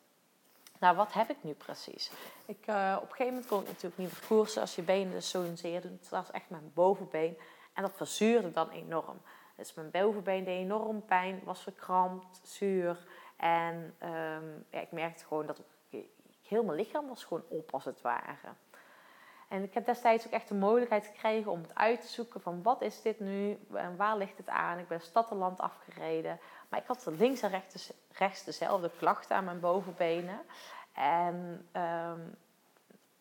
Nou, 0.80 0.96
wat 0.96 1.12
heb 1.12 1.30
ik 1.30 1.36
nu 1.40 1.52
precies? 1.52 2.10
Ik, 2.46 2.66
uh, 2.66 2.96
op 2.96 3.02
een 3.02 3.08
gegeven 3.08 3.32
moment 3.32 3.46
kon 3.46 3.60
ik 3.60 3.66
natuurlijk 3.66 3.98
niet 3.98 4.10
meer 4.10 4.26
koersen 4.26 4.60
als 4.60 4.74
je 4.74 4.82
benen 4.82 5.12
dus 5.12 5.30
zo'n 5.30 5.56
zeer 5.56 5.80
doen. 5.80 5.98
Het 6.00 6.08
was 6.08 6.30
echt 6.30 6.50
mijn 6.50 6.70
bovenbeen. 6.74 7.38
En 7.72 7.82
dat 7.82 7.92
verzuurde 7.96 8.50
dan 8.50 8.70
enorm. 8.70 9.20
Dus 9.56 9.74
mijn 9.74 9.90
bovenbeen 9.90 10.44
deed 10.44 10.58
enorm 10.58 11.04
pijn, 11.04 11.40
was 11.44 11.62
verkrampt, 11.62 12.40
zuur. 12.42 13.06
En 13.36 13.74
um, 14.02 14.64
ja, 14.70 14.80
ik 14.80 14.92
merkte 14.92 15.24
gewoon 15.24 15.46
dat 15.46 15.62
heel 16.42 16.64
mijn 16.64 16.78
lichaam 16.78 17.08
was 17.08 17.24
gewoon 17.24 17.44
op 17.48 17.74
als 17.74 17.84
het 17.84 18.00
ware. 18.00 18.54
En 19.48 19.62
ik 19.62 19.74
heb 19.74 19.86
destijds 19.86 20.26
ook 20.26 20.32
echt 20.32 20.48
de 20.48 20.54
mogelijkheid 20.54 21.06
gekregen 21.06 21.50
om 21.50 21.62
het 21.62 21.74
uit 21.74 22.00
te 22.00 22.08
zoeken 22.08 22.40
van 22.40 22.62
wat 22.62 22.82
is 22.82 23.02
dit 23.02 23.20
nu 23.20 23.58
en 23.72 23.96
waar 23.96 24.16
ligt 24.16 24.36
het 24.36 24.48
aan. 24.48 24.78
Ik 24.78 24.88
ben 24.88 25.00
stad 25.00 25.30
en 25.30 25.36
land 25.36 25.60
afgereden, 25.60 26.40
maar 26.68 26.80
ik 26.80 26.86
had 26.86 27.06
links 27.18 27.42
en 27.42 27.50
rechts, 27.50 27.92
rechts 28.12 28.44
dezelfde 28.44 28.90
klachten 28.98 29.36
aan 29.36 29.44
mijn 29.44 29.60
bovenbenen. 29.60 30.40
En 30.92 31.68
um, 31.72 32.36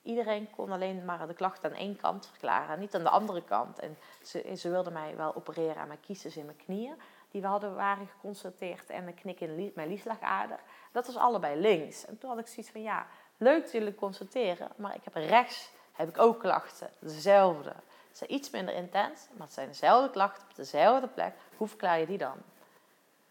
iedereen 0.01 0.49
kon 0.49 0.71
alleen 0.71 1.05
maar 1.05 1.27
de 1.27 1.33
klachten 1.33 1.69
aan 1.69 1.77
één 1.77 1.95
kant 1.95 2.27
verklaren, 2.27 2.79
niet 2.79 2.95
aan 2.95 3.03
de 3.03 3.09
andere 3.09 3.43
kant. 3.43 3.79
En 3.79 3.97
ze, 4.23 4.55
ze 4.57 4.69
wilden 4.69 4.93
mij 4.93 5.15
wel 5.15 5.35
opereren 5.35 5.77
aan 5.77 5.87
mijn 5.87 5.99
kiezers 5.99 6.37
in 6.37 6.45
mijn 6.45 6.57
knieën. 6.57 6.95
Die 7.31 7.41
we 7.41 7.47
hadden, 7.47 7.75
waren 7.75 8.07
geconstateerd 8.07 8.89
en 8.89 9.07
een 9.07 9.13
knik 9.13 9.39
in 9.39 9.71
mijn 9.75 9.87
lieslagader. 9.87 10.59
Dat 10.91 11.05
was 11.05 11.17
allebei 11.17 11.59
links. 11.59 12.05
En 12.05 12.17
toen 12.17 12.29
had 12.29 12.39
ik 12.39 12.47
zoiets 12.47 12.71
van, 12.71 12.81
ja, 12.81 13.07
leuk 13.37 13.61
dat 13.61 13.71
jullie 13.71 13.95
constateren, 13.95 14.71
maar 14.75 14.95
ik 14.95 15.03
heb 15.03 15.13
rechts 15.13 15.71
heb 15.95 16.09
ik 16.09 16.17
ook 16.17 16.39
klachten. 16.39 16.89
Dezelfde. 16.99 17.73
Ze 18.11 18.17
zijn 18.17 18.33
iets 18.33 18.49
minder 18.49 18.75
intens, 18.75 19.27
maar 19.31 19.45
het 19.45 19.55
zijn 19.55 19.67
dezelfde 19.67 20.09
klachten 20.09 20.43
op 20.49 20.55
dezelfde 20.55 21.07
plek. 21.07 21.33
Hoe 21.57 21.67
verklaar 21.67 21.99
je 21.99 22.05
die 22.05 22.17
dan? 22.17 22.37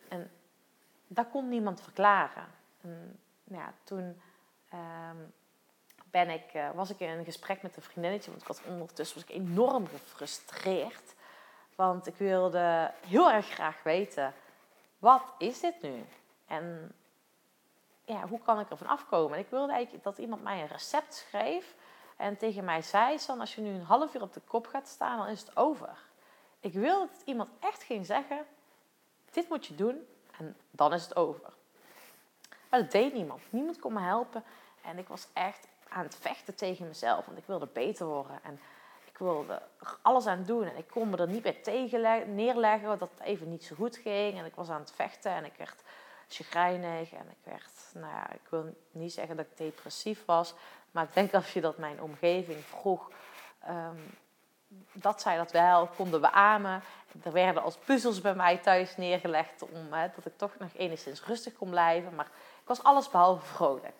En 0.08 0.30
dat 1.06 1.30
kon 1.30 1.48
niemand 1.48 1.80
verklaren. 1.80 2.46
En, 2.80 3.18
nou 3.44 3.62
ja, 3.62 3.72
toen 3.84 4.20
ehm, 4.68 5.16
ben 6.10 6.30
ik, 6.30 6.54
uh, 6.54 6.70
was 6.74 6.90
ik 6.90 7.00
in 7.00 7.08
een 7.08 7.24
gesprek 7.24 7.62
met 7.62 7.76
een 7.76 7.82
vriendinnetje, 7.82 8.30
want 8.30 8.42
ik 8.42 8.48
was 8.48 8.62
ondertussen 8.62 9.16
was 9.16 9.28
ik 9.28 9.34
enorm 9.34 9.86
gefrustreerd. 9.86 11.14
Want 11.74 12.06
ik 12.06 12.14
wilde 12.16 12.90
heel 13.06 13.30
erg 13.30 13.46
graag 13.46 13.82
weten, 13.82 14.34
wat 14.98 15.22
is 15.38 15.60
dit 15.60 15.82
nu? 15.82 16.04
En 16.46 16.94
ja, 18.04 18.28
hoe 18.28 18.40
kan 18.40 18.60
ik 18.60 18.70
er 18.70 18.76
van 18.76 18.86
afkomen? 18.86 19.36
En 19.36 19.44
ik 19.44 19.50
wilde 19.50 19.72
eigenlijk 19.72 20.04
dat 20.04 20.18
iemand 20.18 20.42
mij 20.42 20.60
een 20.60 20.68
recept 20.68 21.14
schreef 21.14 21.74
en 22.16 22.36
tegen 22.36 22.64
mij 22.64 22.82
zei 22.82 23.18
van 23.18 23.40
als 23.40 23.54
je 23.54 23.60
nu 23.60 23.70
een 23.70 23.82
half 23.82 24.14
uur 24.14 24.22
op 24.22 24.32
de 24.32 24.40
kop 24.40 24.66
gaat 24.66 24.88
staan, 24.88 25.18
dan 25.18 25.28
is 25.28 25.40
het 25.40 25.56
over. 25.56 25.98
Ik 26.60 26.72
wil 26.72 26.98
dat 26.98 27.22
iemand 27.24 27.48
echt 27.60 27.82
ging 27.82 28.06
zeggen, 28.06 28.46
dit 29.30 29.48
moet 29.48 29.66
je 29.66 29.74
doen 29.74 30.06
en 30.38 30.56
dan 30.70 30.92
is 30.92 31.02
het 31.02 31.16
over. 31.16 31.52
Maar 32.70 32.80
dat 32.80 32.92
deed 32.92 33.12
niemand. 33.12 33.42
Niemand 33.50 33.78
kon 33.78 33.92
me 33.92 34.00
helpen. 34.00 34.44
En 34.82 34.98
ik 34.98 35.08
was 35.08 35.26
echt 35.32 35.66
aan 35.88 36.04
het 36.04 36.16
vechten 36.16 36.54
tegen 36.54 36.86
mezelf, 36.86 37.26
want 37.26 37.38
ik 37.38 37.46
wilde 37.46 37.68
beter 37.72 38.06
worden. 38.06 38.38
En 38.42 38.60
ik 39.04 39.18
wilde 39.18 39.62
alles 40.02 40.26
aan 40.26 40.44
doen 40.44 40.64
en 40.64 40.76
ik 40.76 40.88
kon 40.88 41.10
me 41.10 41.16
er 41.16 41.28
niet 41.28 41.42
bij 41.42 41.52
tegen 41.52 42.34
neerleggen 42.34 42.98
dat 42.98 43.10
het 43.10 43.20
even 43.20 43.50
niet 43.50 43.64
zo 43.64 43.74
goed 43.74 43.96
ging. 43.96 44.38
En 44.38 44.44
ik 44.44 44.54
was 44.54 44.68
aan 44.68 44.80
het 44.80 44.92
vechten 44.92 45.32
en 45.32 45.44
ik 45.44 45.54
werd 45.56 45.82
chagrijnig 46.28 47.12
en 47.12 47.28
ik 47.30 47.52
werd, 47.52 47.70
nou 47.92 48.12
ja, 48.12 48.32
ik 48.32 48.48
wil 48.48 48.76
niet 48.90 49.12
zeggen 49.12 49.36
dat 49.36 49.46
ik 49.46 49.56
depressief 49.56 50.24
was, 50.24 50.54
maar 50.94 51.04
ik 51.04 51.14
denk 51.14 51.34
als 51.34 51.52
je 51.52 51.60
dat 51.60 51.78
mijn 51.78 52.02
omgeving 52.02 52.64
vroeg, 52.64 53.10
ehm, 53.60 53.96
dat 54.92 55.20
zij 55.20 55.36
dat 55.36 55.52
wel 55.52 55.86
konden 55.96 56.20
beamen. 56.20 56.82
Er 57.22 57.32
werden 57.32 57.62
als 57.62 57.76
puzzels 57.76 58.20
bij 58.20 58.34
mij 58.34 58.56
thuis 58.56 58.96
neergelegd 58.96 59.62
om 59.62 59.90
dat 59.90 60.26
ik 60.26 60.36
toch 60.36 60.50
nog 60.58 60.70
enigszins 60.76 61.24
rustig 61.24 61.52
kon 61.52 61.70
blijven, 61.70 62.14
maar 62.14 62.26
ik 62.60 62.68
was 62.68 62.82
alles 62.82 63.10
behalve 63.10 63.46
vrolijk. 63.46 63.94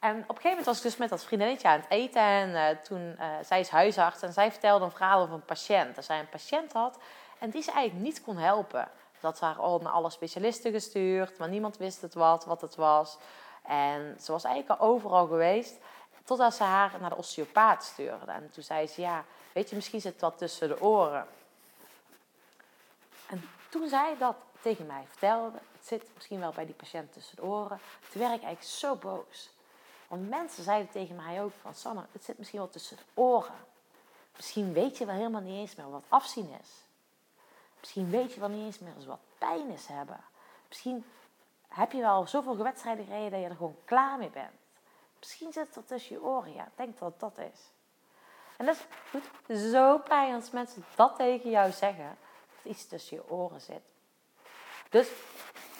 En 0.00 0.16
op 0.16 0.18
een 0.18 0.26
gegeven 0.26 0.48
moment 0.48 0.66
was 0.66 0.76
ik 0.76 0.82
dus 0.82 0.96
met 0.96 1.08
dat 1.08 1.24
vriendinnetje 1.24 1.68
aan 1.68 1.80
het 1.80 1.90
eten. 1.90 2.22
En 2.22 2.48
uh, 2.50 2.82
toen, 2.82 3.16
uh, 3.18 3.26
zij 3.42 3.60
is 3.60 3.68
huisarts 3.68 4.22
en 4.22 4.32
zij 4.32 4.50
vertelde 4.50 4.84
een 4.84 4.90
verhaal 4.90 5.22
over 5.22 5.34
een 5.34 5.44
patiënt. 5.44 5.94
Dat 5.94 6.04
zij 6.04 6.18
een 6.18 6.28
patiënt 6.28 6.72
had 6.72 6.98
en 7.38 7.50
die 7.50 7.62
ze 7.62 7.72
eigenlijk 7.72 8.04
niet 8.06 8.22
kon 8.22 8.36
helpen. 8.36 8.88
Dat 9.20 9.38
ze 9.38 9.44
haar 9.44 9.56
al 9.56 9.78
naar 9.78 9.92
alle 9.92 10.10
specialisten 10.10 10.72
gestuurd, 10.72 11.38
maar 11.38 11.48
niemand 11.48 11.76
wist 11.76 12.00
het 12.00 12.14
wat, 12.14 12.44
wat 12.44 12.60
het 12.60 12.74
was. 12.74 13.18
En 13.62 14.16
ze 14.20 14.32
was 14.32 14.44
eigenlijk 14.44 14.80
al 14.80 14.88
overal 14.88 15.26
geweest, 15.26 15.78
totdat 16.24 16.54
ze 16.54 16.62
haar 16.62 17.00
naar 17.00 17.10
de 17.10 17.16
osteopaat 17.16 17.84
stuurde. 17.84 18.32
En 18.32 18.50
toen 18.50 18.62
zei 18.62 18.86
ze, 18.86 19.00
ja, 19.00 19.24
weet 19.52 19.70
je, 19.70 19.76
misschien 19.76 20.00
zit 20.00 20.20
wat 20.20 20.38
tussen 20.38 20.68
de 20.68 20.80
oren. 20.80 21.26
En 23.26 23.48
toen 23.68 23.88
zij 23.88 24.16
dat 24.18 24.36
tegen 24.60 24.86
mij 24.86 25.04
vertelde, 25.08 25.58
het 25.72 25.86
zit 25.86 26.10
misschien 26.14 26.40
wel 26.40 26.52
bij 26.52 26.66
die 26.66 26.74
patiënt 26.74 27.12
tussen 27.12 27.36
de 27.36 27.42
oren, 27.42 27.80
toen 28.10 28.20
werd 28.20 28.34
ik 28.34 28.42
eigenlijk 28.42 28.62
zo 28.62 28.94
boos. 28.94 29.50
Want 30.08 30.28
mensen 30.28 30.64
zeiden 30.64 30.90
tegen 30.90 31.16
mij 31.16 31.42
ook 31.42 31.52
van, 31.60 31.74
Sanne, 31.74 32.04
het 32.12 32.24
zit 32.24 32.38
misschien 32.38 32.58
wel 32.58 32.70
tussen 32.70 32.96
de 32.96 33.02
oren. 33.14 33.68
Misschien 34.36 34.72
weet 34.72 34.98
je 34.98 35.04
wel 35.04 35.14
helemaal 35.14 35.40
niet 35.40 35.60
eens 35.60 35.74
meer 35.74 35.90
wat 35.90 36.04
afzien 36.08 36.56
is. 36.60 36.68
Misschien 37.80 38.10
weet 38.10 38.32
je 38.32 38.40
wel 38.40 38.48
niet 38.48 38.64
eens 38.64 38.78
meer 38.78 38.92
wat 39.06 39.20
pijn 39.38 39.70
is 39.70 39.86
hebben. 39.86 40.20
Misschien 40.68 41.04
heb 41.68 41.92
je 41.92 42.00
wel 42.00 42.26
zoveel 42.26 42.56
wedstrijden 42.56 43.04
gereden 43.04 43.30
dat 43.30 43.40
je 43.40 43.46
er 43.46 43.56
gewoon 43.56 43.76
klaar 43.84 44.18
mee 44.18 44.30
bent. 44.30 44.59
Misschien 45.20 45.52
zit 45.52 45.74
het 45.74 45.86
tussen 45.86 46.14
je 46.14 46.22
oren. 46.22 46.52
Ja, 46.52 46.68
denk 46.74 46.98
dat 46.98 47.20
dat 47.20 47.38
is. 47.38 47.70
En 48.56 48.66
dat 48.66 48.86
doet 49.12 49.58
zo 49.58 49.98
pijn 49.98 50.34
als 50.34 50.50
mensen 50.50 50.84
dat 50.94 51.16
tegen 51.16 51.50
jou 51.50 51.72
zeggen. 51.72 52.18
Dat 52.62 52.72
iets 52.72 52.86
tussen 52.86 53.16
je 53.16 53.30
oren 53.30 53.60
zit. 53.60 53.82
Dus, 54.90 55.10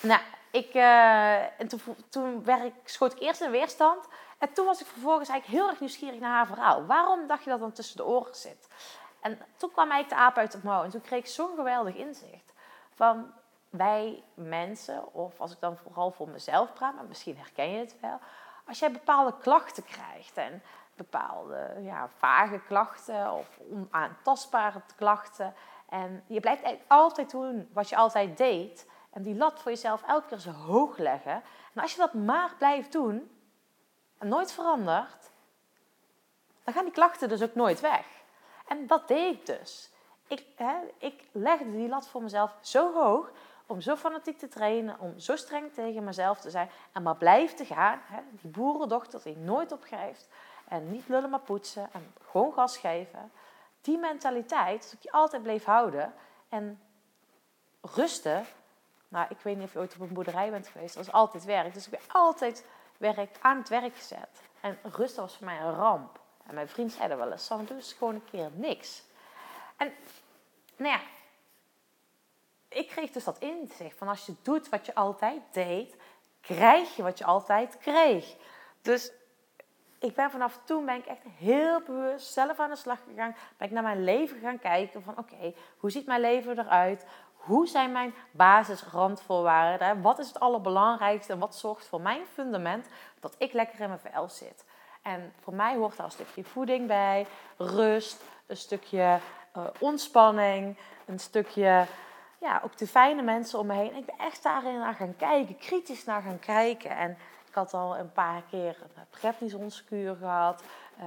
nou, 0.03 0.21
ik, 0.51 0.75
uh, 0.75 1.61
en 1.61 1.69
toen, 1.69 1.81
toen 2.09 2.45
werd 2.45 2.65
ik, 2.65 2.75
schoot 2.85 3.13
ik 3.13 3.21
eerst 3.21 3.41
in 3.41 3.51
weerstand. 3.51 4.07
En 4.39 4.53
toen 4.53 4.67
was 4.67 4.81
ik 4.81 4.87
vervolgens 4.87 5.29
eigenlijk 5.29 5.61
heel 5.61 5.71
erg 5.71 5.81
nieuwsgierig 5.81 6.21
naar 6.21 6.31
haar 6.31 6.47
verhaal. 6.47 6.87
Waarom 6.87 7.27
dacht 7.27 7.45
je 7.45 7.51
dat 7.51 7.61
dan 7.61 7.73
tussen 7.73 7.97
de 7.97 8.05
oren 8.05 8.35
zit? 8.35 8.69
En 9.21 9.39
toen 9.57 9.71
kwam 9.71 9.91
eigenlijk 9.91 10.21
de 10.21 10.27
aap 10.27 10.37
uit 10.37 10.53
het 10.53 10.63
mouw. 10.63 10.85
En 10.85 10.91
toen 10.91 11.01
kreeg 11.01 11.19
ik 11.19 11.27
zo'n 11.27 11.55
geweldig 11.57 11.95
inzicht. 11.95 12.53
Van 12.95 13.33
wij 13.71 14.23
mensen, 14.35 15.15
of 15.15 15.41
als 15.41 15.53
ik 15.53 15.61
dan 15.61 15.77
vooral 15.77 16.11
voor 16.11 16.29
mezelf 16.29 16.73
praat, 16.73 16.95
maar 16.95 17.05
misschien 17.05 17.37
herken 17.37 17.71
je 17.71 17.79
het 17.79 18.01
wel. 18.01 18.21
Als 18.71 18.79
jij 18.79 18.93
bepaalde 18.93 19.35
klachten 19.41 19.85
krijgt 19.85 20.37
en 20.37 20.63
bepaalde 20.95 21.77
ja, 21.83 22.09
vage 22.09 22.61
klachten 22.67 23.33
of 23.33 23.59
onaantastbare 23.71 24.81
klachten. 24.97 25.55
En 25.89 26.25
je 26.27 26.41
blijft 26.41 26.63
eigenlijk 26.63 26.93
altijd 26.93 27.31
doen 27.31 27.69
wat 27.73 27.89
je 27.89 27.97
altijd 27.97 28.37
deed. 28.37 28.87
En 29.13 29.23
die 29.23 29.35
lat 29.35 29.61
voor 29.61 29.71
jezelf 29.71 30.03
elke 30.03 30.29
keer 30.29 30.39
zo 30.39 30.51
hoog 30.51 30.99
leggen. 30.99 31.43
En 31.75 31.83
als 31.83 31.93
je 31.93 31.99
dat 31.99 32.15
maar 32.15 32.55
blijft 32.59 32.93
doen 32.93 33.31
en 34.19 34.29
nooit 34.29 34.53
verandert, 34.53 35.31
dan 36.65 36.75
gaan 36.75 36.85
die 36.85 36.93
klachten 36.93 37.29
dus 37.29 37.43
ook 37.43 37.55
nooit 37.55 37.81
weg. 37.81 38.07
En 38.67 38.87
dat 38.87 39.09
deed 39.09 39.35
ik 39.35 39.47
dus. 39.47 39.91
Ik, 40.27 40.47
hè, 40.57 40.77
ik 40.99 41.25
legde 41.33 41.71
die 41.71 41.89
lat 41.89 42.09
voor 42.09 42.23
mezelf 42.23 42.57
zo 42.61 42.93
hoog 42.93 43.31
om 43.71 43.81
zo 43.81 43.97
fanatiek 43.97 44.39
te 44.39 44.49
trainen, 44.49 44.99
om 44.99 45.19
zo 45.19 45.37
streng 45.37 45.73
tegen 45.73 46.05
mezelf 46.05 46.41
te 46.41 46.51
zijn 46.51 46.71
en 46.93 47.03
maar 47.03 47.17
blijf 47.17 47.55
te 47.55 47.65
gaan. 47.65 48.01
Hè, 48.05 48.21
die 48.31 48.51
boerendochter 48.51 49.23
die 49.23 49.37
nooit 49.37 49.73
opgeeft 49.73 50.29
en 50.69 50.91
niet 50.91 51.09
lullen 51.09 51.31
maar 51.31 51.41
poetsen 51.41 51.89
en 51.93 52.15
gewoon 52.31 52.53
gas 52.53 52.77
geven. 52.77 53.33
Die 53.81 53.99
mentaliteit, 53.99 54.83
dat 54.83 55.05
ik 55.05 55.11
altijd 55.11 55.43
bleef 55.43 55.65
houden 55.65 56.15
en 56.49 56.81
rusten. 57.81 58.45
Nou, 59.09 59.27
ik 59.29 59.39
weet 59.43 59.57
niet 59.57 59.67
of 59.67 59.73
je 59.73 59.79
ooit 59.79 59.95
op 59.95 60.01
een 60.01 60.13
boerderij 60.13 60.51
bent 60.51 60.69
geweest, 60.69 60.95
dat 60.95 61.07
is 61.07 61.13
altijd 61.13 61.45
werk. 61.45 61.75
Dus 61.75 61.85
ik 61.85 61.91
ben 61.91 62.01
altijd 62.09 62.67
werk, 62.97 63.37
aan 63.41 63.57
het 63.57 63.69
werk 63.69 63.97
gezet. 63.97 64.43
En 64.61 64.79
rusten 64.83 65.23
was 65.23 65.37
voor 65.37 65.47
mij 65.47 65.61
een 65.61 65.75
ramp. 65.75 66.21
En 66.47 66.55
mijn 66.55 66.69
vriend 66.69 66.93
zei 66.93 67.15
wel 67.15 67.33
eens, 67.33 67.45
Sam, 67.45 67.65
doe 67.65 67.77
eens 67.77 67.93
gewoon 67.93 68.15
een 68.15 68.25
keer 68.31 68.51
niks. 68.53 69.03
En 69.77 69.93
nou 70.77 70.93
ja, 70.93 71.01
ik 72.71 72.89
kreeg 72.89 73.11
dus 73.11 73.25
dat 73.25 73.39
inzicht 73.39 73.99
van 73.99 74.09
als 74.09 74.27
je 74.27 74.35
doet 74.43 74.69
wat 74.69 74.87
je 74.87 74.95
altijd 74.95 75.41
deed, 75.53 75.97
krijg 76.41 76.97
je 76.97 77.03
wat 77.03 77.19
je 77.19 77.25
altijd 77.25 77.79
kreeg. 77.79 78.37
Dus 78.83 79.13
ik 79.99 80.15
ben 80.15 80.31
vanaf 80.31 80.61
toen 80.65 80.85
ben 80.85 80.97
ik 80.97 81.07
echt 81.07 81.23
heel 81.39 81.81
bewust 81.81 82.33
zelf 82.33 82.59
aan 82.59 82.71
de 82.71 82.77
slag 82.77 82.99
gegaan. 83.09 83.37
Ben 83.57 83.67
ik 83.67 83.73
naar 83.73 83.83
mijn 83.83 84.05
leven 84.05 84.41
gaan 84.41 84.59
kijken 84.59 85.03
van 85.03 85.19
oké, 85.19 85.55
hoe 85.79 85.91
ziet 85.91 86.07
mijn 86.07 86.21
leven 86.21 86.59
eruit? 86.59 87.07
Hoe 87.35 87.67
zijn 87.67 87.93
mijn 87.93 88.15
basisrandvoorwaarden? 88.31 90.03
Wat 90.03 90.19
is 90.19 90.29
het 90.29 90.41
allerbelangrijkste 90.41 91.33
en 91.33 91.39
wat 91.39 91.55
zorgt 91.55 91.87
voor 91.87 92.01
mijn 92.01 92.27
fundament 92.27 92.87
dat 93.21 93.35
ik 93.39 93.53
lekker 93.53 93.81
in 93.81 93.89
mijn 93.89 94.01
vel 94.01 94.29
zit? 94.29 94.65
En 95.03 95.33
voor 95.41 95.55
mij 95.55 95.77
hoort 95.77 95.97
daar 95.97 96.07
een 96.07 96.13
stukje 96.13 96.45
voeding 96.45 96.87
bij, 96.87 97.27
rust, 97.57 98.23
een 98.47 98.57
stukje 98.57 99.19
uh, 99.57 99.65
ontspanning, 99.79 100.77
een 101.07 101.19
stukje, 101.19 101.87
ja, 102.41 102.61
ook 102.65 102.77
de 102.77 102.87
fijne 102.87 103.23
mensen 103.23 103.59
om 103.59 103.67
me 103.67 103.75
heen. 103.75 103.95
ik 103.95 104.07
ben 104.07 104.19
echt 104.19 104.43
daarin 104.43 104.79
naar 104.79 104.95
gaan 104.95 105.17
kijken, 105.17 105.57
kritisch 105.57 106.05
naar 106.05 106.23
gaan 106.23 106.39
kijken. 106.39 106.91
En 106.91 107.11
ik 107.47 107.55
had 107.55 107.75
al 107.75 107.99
een 107.99 108.13
paar 108.13 108.43
keer 108.51 108.77
een 108.83 109.05
prednisonskuur 109.11 110.17
gehad, 110.17 110.63
uh, 110.99 111.05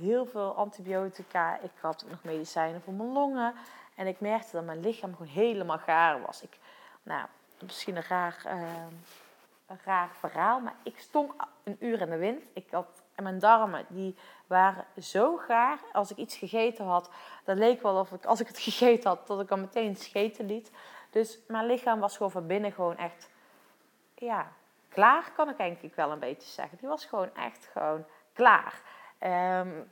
heel 0.00 0.26
veel 0.26 0.54
antibiotica. 0.54 1.58
Ik 1.58 1.70
had 1.80 2.04
nog 2.08 2.18
medicijnen 2.22 2.82
voor 2.82 2.92
mijn 2.92 3.12
longen. 3.12 3.54
En 3.94 4.06
ik 4.06 4.20
merkte 4.20 4.52
dat 4.52 4.64
mijn 4.64 4.80
lichaam 4.80 5.12
gewoon 5.12 5.32
helemaal 5.32 5.78
gaar 5.78 6.20
was. 6.20 6.42
Ik, 6.42 6.58
nou, 7.02 7.26
misschien 7.62 7.96
een 7.96 8.06
raar, 8.08 8.42
een 9.66 9.78
raar 9.84 10.08
verhaal, 10.18 10.60
maar 10.60 10.74
ik 10.82 10.98
stonk 10.98 11.32
een 11.64 11.76
uur 11.80 12.00
in 12.00 12.10
de 12.10 12.16
wind. 12.16 12.42
Ik 12.52 12.70
had 12.70 13.02
en 13.18 13.24
mijn 13.24 13.38
darmen, 13.38 13.86
die 13.88 14.16
waren 14.46 14.84
zo 15.00 15.36
gaar. 15.36 15.78
Als 15.92 16.10
ik 16.10 16.16
iets 16.16 16.36
gegeten 16.36 16.84
had, 16.84 17.10
dat 17.44 17.58
leek 17.58 17.82
wel 17.82 17.96
of 17.96 18.12
ik, 18.12 18.24
als 18.24 18.40
ik 18.40 18.46
het 18.46 18.58
gegeten 18.68 19.08
had, 19.08 19.26
dat 19.26 19.40
ik 19.40 19.50
al 19.50 19.56
meteen 19.56 19.96
scheten 19.96 20.46
liet. 20.46 20.70
Dus 21.10 21.38
mijn 21.46 21.66
lichaam 21.66 22.00
was 22.00 22.16
gewoon 22.16 22.32
van 22.32 22.46
binnen 22.46 22.72
gewoon 22.72 22.96
echt, 22.96 23.28
ja, 24.14 24.52
klaar 24.88 25.32
kan 25.36 25.48
ik 25.48 25.58
eigenlijk 25.58 25.96
wel 25.96 26.12
een 26.12 26.18
beetje 26.18 26.48
zeggen. 26.48 26.78
Die 26.78 26.88
was 26.88 27.04
gewoon 27.04 27.34
echt 27.34 27.68
gewoon 27.72 28.04
klaar. 28.32 28.80
Um, 29.60 29.90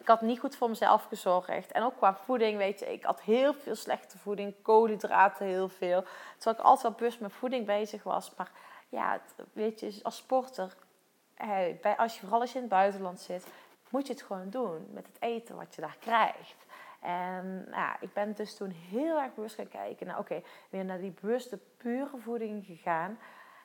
ik 0.00 0.06
had 0.06 0.20
niet 0.20 0.40
goed 0.40 0.56
voor 0.56 0.68
mezelf 0.68 1.04
gezorgd. 1.04 1.72
En 1.72 1.82
ook 1.82 1.96
qua 1.96 2.14
voeding, 2.14 2.56
weet 2.56 2.78
je, 2.78 2.92
ik 2.92 3.04
had 3.04 3.20
heel 3.20 3.54
veel 3.54 3.74
slechte 3.74 4.18
voeding, 4.18 4.54
koolhydraten 4.62 5.46
heel 5.46 5.68
veel. 5.68 6.04
Terwijl 6.36 6.56
ik 6.56 6.64
altijd 6.64 6.82
wel 6.82 6.92
bewust 6.92 7.20
met 7.20 7.32
voeding 7.32 7.66
bezig 7.66 8.02
was. 8.02 8.32
Maar 8.36 8.50
ja, 8.88 9.20
weet 9.52 9.80
je, 9.80 10.00
als 10.02 10.16
sporter 10.16 10.74
hey, 11.34 11.78
bij, 11.82 11.96
als 11.96 12.14
je, 12.14 12.20
vooral 12.20 12.40
als 12.40 12.50
je 12.50 12.56
in 12.56 12.64
het 12.64 12.72
buitenland 12.72 13.20
zit, 13.20 13.46
moet 13.88 14.06
je 14.06 14.12
het 14.12 14.22
gewoon 14.22 14.50
doen 14.50 14.86
met 14.90 15.06
het 15.06 15.16
eten 15.20 15.56
wat 15.56 15.74
je 15.74 15.80
daar 15.80 15.96
krijgt. 16.00 16.66
En 17.00 17.66
nou, 17.70 17.96
ik 18.00 18.12
ben 18.12 18.34
dus 18.34 18.56
toen 18.56 18.70
heel 18.70 19.20
erg 19.20 19.34
bewust 19.34 19.54
gaan 19.54 19.68
kijken 19.68 20.06
naar, 20.06 20.18
oké, 20.18 20.42
weer 20.70 20.84
naar 20.84 20.98
die 20.98 21.14
bewuste, 21.20 21.58
pure 21.76 22.18
voeding 22.18 22.64
gegaan. 22.64 23.18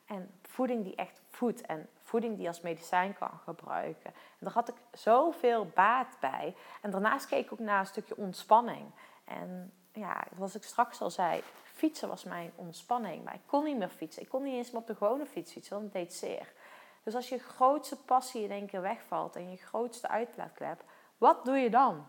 En 0.06 0.32
voeding 0.42 0.84
die 0.84 0.96
echt 0.96 1.22
voedt 1.30 1.62
en 1.62 1.90
voeding 2.04 2.38
die 2.38 2.48
als 2.48 2.62
medicijn 2.62 3.14
kan 3.14 3.40
gebruiken. 3.44 4.10
En 4.14 4.40
daar 4.40 4.54
had 4.54 4.70
ik 4.70 4.76
zoveel 4.92 5.66
baat 5.66 6.18
bij. 6.20 6.56
En 6.82 6.92
daarnaast 6.92 7.28
keek 7.28 7.46
ik 7.46 7.52
ook 7.54 7.60
naar 7.60 7.80
een 7.80 7.86
stukje 7.86 8.18
ontspanning. 8.18 8.92
En 9.24 9.74
ja, 9.94 10.24
zoals 10.36 10.56
ik 10.56 10.64
straks 10.64 11.02
al 11.02 11.10
zei, 11.10 11.42
fietsen 11.64 12.10
was 12.10 12.24
mijn 12.24 12.52
ontspanning. 12.56 13.24
Maar 13.24 13.34
ik 13.34 13.46
kon 13.46 13.64
niet 13.64 13.78
meer 13.78 13.90
fietsen. 13.90 14.22
Ik 14.22 14.30
kon 14.30 14.44
niet 14.44 14.54
eens 14.54 14.72
meer 14.72 14.82
op 14.82 14.88
de 14.88 14.96
gewone 14.96 15.26
fiets 15.26 15.52
fietsen, 15.52 15.74
want 15.74 15.84
het 15.84 15.94
deed 15.94 16.14
zeer. 16.14 16.54
Dus 17.04 17.16
als 17.16 17.30
je 17.30 17.40
grootste 17.40 17.98
passie 17.98 18.44
in 18.44 18.52
één 18.52 18.68
keer 18.68 18.82
wegvalt 18.82 19.36
en 19.36 19.52
je 19.52 19.58
grootste 19.58 20.08
uitlaatklep, 20.08 20.84
wat 21.18 21.46
doe 21.46 21.58
je 21.58 21.70
dan? 21.70 22.08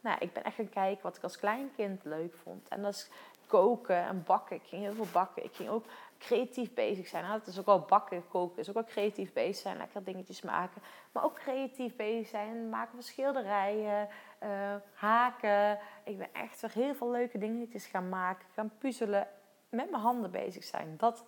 Nou, 0.00 0.16
ik 0.20 0.32
ben 0.32 0.44
echt 0.44 0.54
gaan 0.54 0.68
kijken 0.68 1.02
wat 1.02 1.16
ik 1.16 1.22
als 1.22 1.38
kleinkind 1.38 2.04
leuk 2.04 2.34
vond. 2.34 2.68
En 2.68 2.82
dat 2.82 2.94
is 2.94 3.10
koken 3.46 3.96
en 3.96 4.22
bakken. 4.22 4.56
Ik 4.56 4.62
ging 4.64 4.82
heel 4.82 4.94
veel 4.94 5.06
bakken. 5.12 5.44
Ik 5.44 5.54
ging 5.54 5.68
ook 5.68 5.84
creatief 6.18 6.74
bezig 6.74 7.06
zijn. 7.06 7.24
Nou, 7.24 7.38
dat 7.38 7.46
is 7.46 7.58
ook 7.58 7.66
wel 7.66 7.80
bakken, 7.80 8.28
koken. 8.28 8.58
is 8.58 8.68
ook 8.68 8.74
wel 8.74 8.84
creatief 8.84 9.32
bezig 9.32 9.56
zijn. 9.56 9.76
Lekker 9.76 10.04
dingetjes 10.04 10.42
maken. 10.42 10.82
Maar 11.12 11.24
ook 11.24 11.34
creatief 11.34 11.96
bezig 11.96 12.28
zijn. 12.28 12.68
Maken 12.68 12.94
van 12.94 13.02
schilderijen. 13.02 14.08
Uh, 14.42 14.74
haken. 14.94 15.78
Ik 16.04 16.18
ben 16.18 16.28
echt 16.32 16.60
weer 16.60 16.70
heel 16.72 16.94
veel 16.94 17.10
leuke 17.10 17.38
dingetjes 17.38 17.86
gaan 17.86 18.08
maken. 18.08 18.46
Gaan 18.54 18.72
puzzelen. 18.78 19.28
Met 19.68 19.90
mijn 19.90 20.02
handen 20.02 20.30
bezig 20.30 20.64
zijn. 20.64 20.94
Dat 20.96 21.24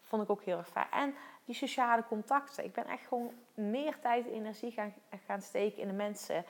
vond 0.00 0.22
ik 0.22 0.30
ook 0.30 0.42
heel 0.42 0.58
erg 0.58 0.68
fijn. 0.68 0.90
En 0.90 1.14
die 1.50 1.58
sociale 1.58 2.04
contacten. 2.04 2.64
Ik 2.64 2.72
ben 2.72 2.86
echt 2.86 3.06
gewoon 3.06 3.32
meer 3.54 4.00
tijd 4.00 4.26
en 4.26 4.32
energie 4.32 4.70
gaan, 4.70 4.94
gaan 5.26 5.42
steken 5.42 5.82
in 5.82 5.88
de 5.88 5.94
mensen. 5.94 6.44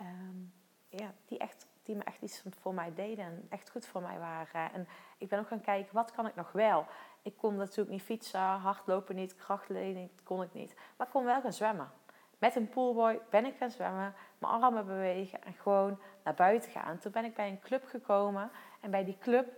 Um, 0.00 0.52
ja, 0.88 1.12
die 1.24 1.38
echt 1.38 1.66
die 1.82 1.96
me 1.96 2.04
echt 2.04 2.22
iets 2.22 2.42
voor 2.60 2.74
mij 2.74 2.94
deden 2.94 3.24
en 3.24 3.46
echt 3.48 3.70
goed 3.70 3.86
voor 3.86 4.02
mij 4.02 4.18
waren. 4.18 4.72
En 4.72 4.88
ik 5.18 5.28
ben 5.28 5.38
ook 5.38 5.48
gaan 5.48 5.60
kijken, 5.60 5.94
wat 5.94 6.10
kan 6.10 6.26
ik 6.26 6.34
nog 6.34 6.52
wel? 6.52 6.86
Ik 7.22 7.36
kon 7.36 7.56
natuurlijk 7.56 7.90
niet 7.90 8.02
fietsen, 8.02 8.40
hardlopen 8.40 9.14
niet, 9.14 9.36
krachtleden 9.36 10.10
kon 10.22 10.42
ik 10.42 10.52
niet. 10.52 10.74
Maar 10.96 11.06
ik 11.06 11.12
kon 11.12 11.24
wel 11.24 11.40
gaan 11.40 11.52
zwemmen. 11.52 11.90
Met 12.38 12.56
een 12.56 12.68
poolboy 12.68 13.20
ben 13.30 13.46
ik 13.46 13.56
gaan 13.56 13.70
zwemmen, 13.70 14.14
mijn 14.38 14.52
armen 14.52 14.86
bewegen 14.86 15.42
en 15.42 15.52
gewoon 15.52 16.00
naar 16.24 16.34
buiten 16.34 16.70
gaan. 16.70 16.98
Toen 16.98 17.12
ben 17.12 17.24
ik 17.24 17.34
bij 17.34 17.48
een 17.48 17.60
club 17.60 17.84
gekomen 17.84 18.50
en 18.80 18.90
bij 18.90 19.04
die 19.04 19.18
club, 19.18 19.52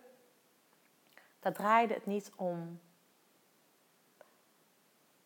daar 1.40 1.52
draaide 1.52 1.94
het 1.94 2.06
niet 2.06 2.32
om, 2.36 2.80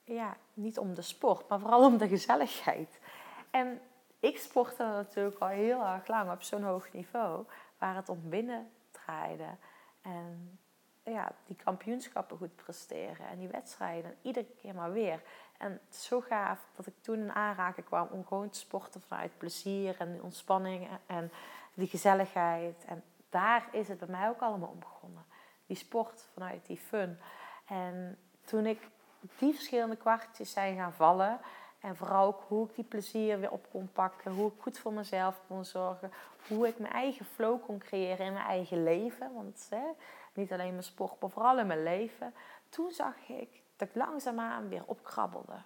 ja, 0.06 0.36
niet 0.54 0.78
om 0.78 0.94
de 0.94 1.02
sport, 1.02 1.48
maar 1.48 1.60
vooral 1.60 1.84
om 1.84 1.98
de 1.98 2.08
gezelligheid. 2.08 3.00
En 3.50 3.80
ik 4.20 4.38
sportte 4.38 4.82
natuurlijk 4.82 5.38
al 5.38 5.48
heel 5.48 5.84
erg 5.84 6.06
lang 6.06 6.30
op 6.30 6.42
zo'n 6.42 6.62
hoog 6.62 6.92
niveau, 6.92 7.44
waar 7.78 7.94
het 7.96 8.08
om 8.08 8.28
binnen 8.28 8.70
draaide. 8.90 9.48
En 10.02 10.58
ja, 11.02 11.32
die 11.46 11.56
kampioenschappen 11.56 12.36
goed 12.36 12.56
presteren 12.56 13.28
en 13.28 13.38
die 13.38 13.48
wedstrijden, 13.48 14.16
iedere 14.22 14.46
keer 14.46 14.74
maar 14.74 14.92
weer. 14.92 15.22
En 15.58 15.80
zo 15.90 16.20
gaaf 16.20 16.68
dat 16.76 16.86
ik 16.86 16.94
toen 17.00 17.18
in 17.18 17.32
aanraking 17.32 17.86
kwam 17.86 18.08
om 18.10 18.26
gewoon 18.26 18.50
te 18.50 18.58
sporten 18.58 19.00
vanuit 19.00 19.38
plezier 19.38 19.96
en 19.98 20.22
ontspanning 20.22 20.88
en 21.06 21.30
die 21.74 21.88
gezelligheid. 21.88 22.84
En 22.84 23.02
daar 23.30 23.68
is 23.72 23.88
het 23.88 23.98
bij 23.98 24.08
mij 24.08 24.28
ook 24.28 24.40
allemaal 24.40 24.68
om 24.68 24.78
begonnen. 24.78 25.24
Die 25.66 25.76
sport 25.76 26.26
vanuit 26.32 26.66
die 26.66 26.76
fun. 26.76 27.18
En 27.66 28.18
toen 28.44 28.66
ik 28.66 28.88
die 29.38 29.54
verschillende 29.54 29.96
kwartjes 29.96 30.52
zijn 30.52 30.76
gaan 30.76 30.92
vallen, 30.92 31.40
en 31.86 31.96
vooral 31.96 32.26
ook 32.26 32.44
hoe 32.48 32.68
ik 32.68 32.74
die 32.74 32.84
plezier 32.84 33.40
weer 33.40 33.50
op 33.50 33.66
kon 33.70 33.92
pakken. 33.92 34.32
Hoe 34.32 34.52
ik 34.52 34.60
goed 34.60 34.78
voor 34.78 34.92
mezelf 34.92 35.40
kon 35.46 35.64
zorgen. 35.64 36.12
Hoe 36.48 36.68
ik 36.68 36.78
mijn 36.78 36.92
eigen 36.92 37.24
flow 37.24 37.64
kon 37.64 37.78
creëren 37.78 38.26
in 38.26 38.32
mijn 38.32 38.46
eigen 38.46 38.82
leven. 38.82 39.34
Want 39.34 39.66
hè, 39.70 39.84
niet 40.32 40.52
alleen 40.52 40.70
mijn 40.70 40.82
sport, 40.82 41.20
maar 41.20 41.30
vooral 41.30 41.58
in 41.58 41.66
mijn 41.66 41.82
leven. 41.82 42.34
Toen 42.68 42.90
zag 42.90 43.28
ik 43.28 43.62
dat 43.76 43.88
ik 43.88 43.94
langzaamaan 43.94 44.68
weer 44.68 44.82
opkrabbelde. 44.86 45.62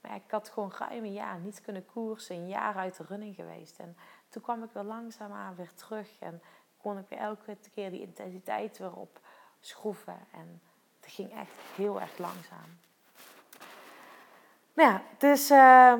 Maar 0.00 0.14
ik 0.14 0.30
had 0.30 0.48
gewoon 0.48 0.72
ruim 0.78 1.04
een 1.04 1.12
jaar 1.12 1.38
niet 1.38 1.60
kunnen 1.60 1.86
koersen. 1.86 2.36
Een 2.36 2.48
jaar 2.48 2.76
uit 2.76 2.96
de 2.96 3.04
running 3.08 3.34
geweest. 3.34 3.78
En 3.78 3.96
toen 4.28 4.42
kwam 4.42 4.62
ik 4.62 4.70
weer 4.72 4.82
langzaamaan 4.82 5.54
weer 5.54 5.72
terug. 5.74 6.18
En 6.18 6.42
kon 6.76 6.98
ik 6.98 7.08
weer 7.08 7.18
elke 7.18 7.56
keer 7.74 7.90
die 7.90 8.00
intensiteit 8.00 8.78
weer 8.78 8.94
op 8.96 9.20
schroeven. 9.60 10.18
En 10.32 10.62
het 11.06 11.14
ging 11.14 11.32
echt 11.32 11.50
heel 11.74 12.00
erg 12.00 12.18
langzaam. 12.18 12.78
Nou 14.72 14.90
ja, 14.90 15.02
dus 15.18 15.50
uh, 15.50 15.94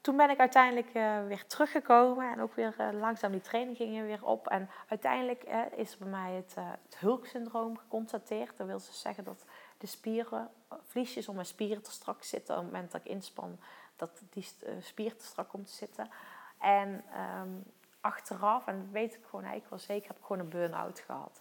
toen 0.00 0.16
ben 0.16 0.30
ik 0.30 0.38
uiteindelijk 0.38 0.94
uh, 0.94 1.26
weer 1.26 1.46
teruggekomen 1.46 2.32
en 2.32 2.40
ook 2.40 2.54
weer 2.54 2.74
uh, 2.78 3.00
langzaam 3.00 3.32
die 3.32 3.40
training 3.40 3.76
ging 3.76 4.02
weer 4.02 4.24
op. 4.24 4.48
En 4.48 4.70
uiteindelijk 4.88 5.42
is 5.76 5.96
bij 5.96 6.08
mij 6.08 6.32
het, 6.32 6.54
het 6.84 6.98
Hulk-syndroom 6.98 7.78
geconstateerd. 7.78 8.56
Dat 8.56 8.66
wil 8.66 8.78
ze 8.78 8.92
zeggen 8.92 9.24
dat 9.24 9.44
de 9.78 9.86
spieren, 9.86 10.50
vliesjes 10.82 11.28
om 11.28 11.34
mijn 11.34 11.46
spieren 11.46 11.82
te 11.82 11.90
strak 11.90 12.22
zitten. 12.22 12.56
Op 12.56 12.62
het 12.62 12.72
moment 12.72 12.92
dat 12.92 13.00
ik 13.00 13.10
inspan, 13.10 13.58
dat 13.96 14.22
die 14.30 14.46
spier 14.80 15.16
te 15.16 15.24
strak 15.24 15.48
komt 15.48 15.66
te 15.66 15.72
zitten. 15.72 16.10
En 16.58 17.04
um, 17.40 17.64
achteraf, 18.00 18.66
en 18.66 18.78
dat 18.78 18.90
weet 18.90 19.14
ik 19.14 19.24
gewoon 19.24 19.44
eigenlijk 19.44 19.70
wel 19.70 19.78
zeker, 19.78 20.08
heb 20.08 20.18
ik 20.18 20.24
gewoon 20.24 20.42
een 20.42 20.48
burn-out 20.48 21.00
gehad. 21.00 21.40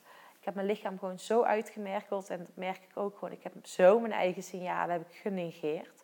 Heb 0.49 0.57
mijn 0.57 0.67
lichaam 0.67 0.99
gewoon 0.99 1.19
zo 1.19 1.43
uitgemergeld 1.43 2.29
en 2.29 2.37
dat 2.37 2.55
merk 2.55 2.83
ik 2.83 2.97
ook 2.97 3.17
gewoon. 3.17 3.33
Ik 3.33 3.43
heb 3.43 3.53
zo 3.63 3.99
mijn 3.99 4.13
eigen 4.13 4.43
signalen 4.43 4.91
heb 4.91 5.09
ik 5.09 5.15
genegeerd 5.15 6.03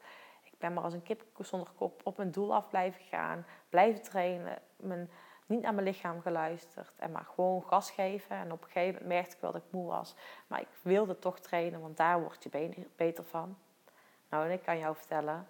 ik 0.55 0.61
ben 0.61 0.73
maar 0.73 0.83
als 0.83 0.93
een 0.93 1.03
kip 1.03 1.23
zonder 1.39 1.69
kop 1.75 2.01
op 2.03 2.17
mijn 2.17 2.31
doel 2.31 2.53
af 2.53 2.69
blijven 2.69 3.01
gaan, 3.01 3.45
blijven 3.69 4.01
trainen, 4.01 4.61
mijn, 4.75 5.09
niet 5.45 5.61
naar 5.61 5.73
mijn 5.73 5.87
lichaam 5.87 6.21
geluisterd 6.21 6.91
en 6.95 7.11
maar 7.11 7.27
gewoon 7.35 7.63
gas 7.63 7.91
geven. 7.91 8.35
En 8.35 8.51
op 8.51 8.63
een 8.63 8.69
gegeven 8.69 8.93
moment 8.93 9.07
merkte 9.07 9.35
ik 9.35 9.41
wel 9.41 9.51
dat 9.51 9.61
ik 9.65 9.71
moe 9.71 9.87
was, 9.87 10.15
maar 10.47 10.61
ik 10.61 10.67
wilde 10.81 11.19
toch 11.19 11.39
trainen, 11.39 11.81
want 11.81 11.97
daar 11.97 12.21
word 12.21 12.43
je 12.43 12.87
beter 12.95 13.23
van. 13.23 13.57
Nou, 14.29 14.45
en 14.45 14.51
ik 14.51 14.61
kan 14.63 14.77
jou 14.77 14.95
vertellen, 14.95 15.47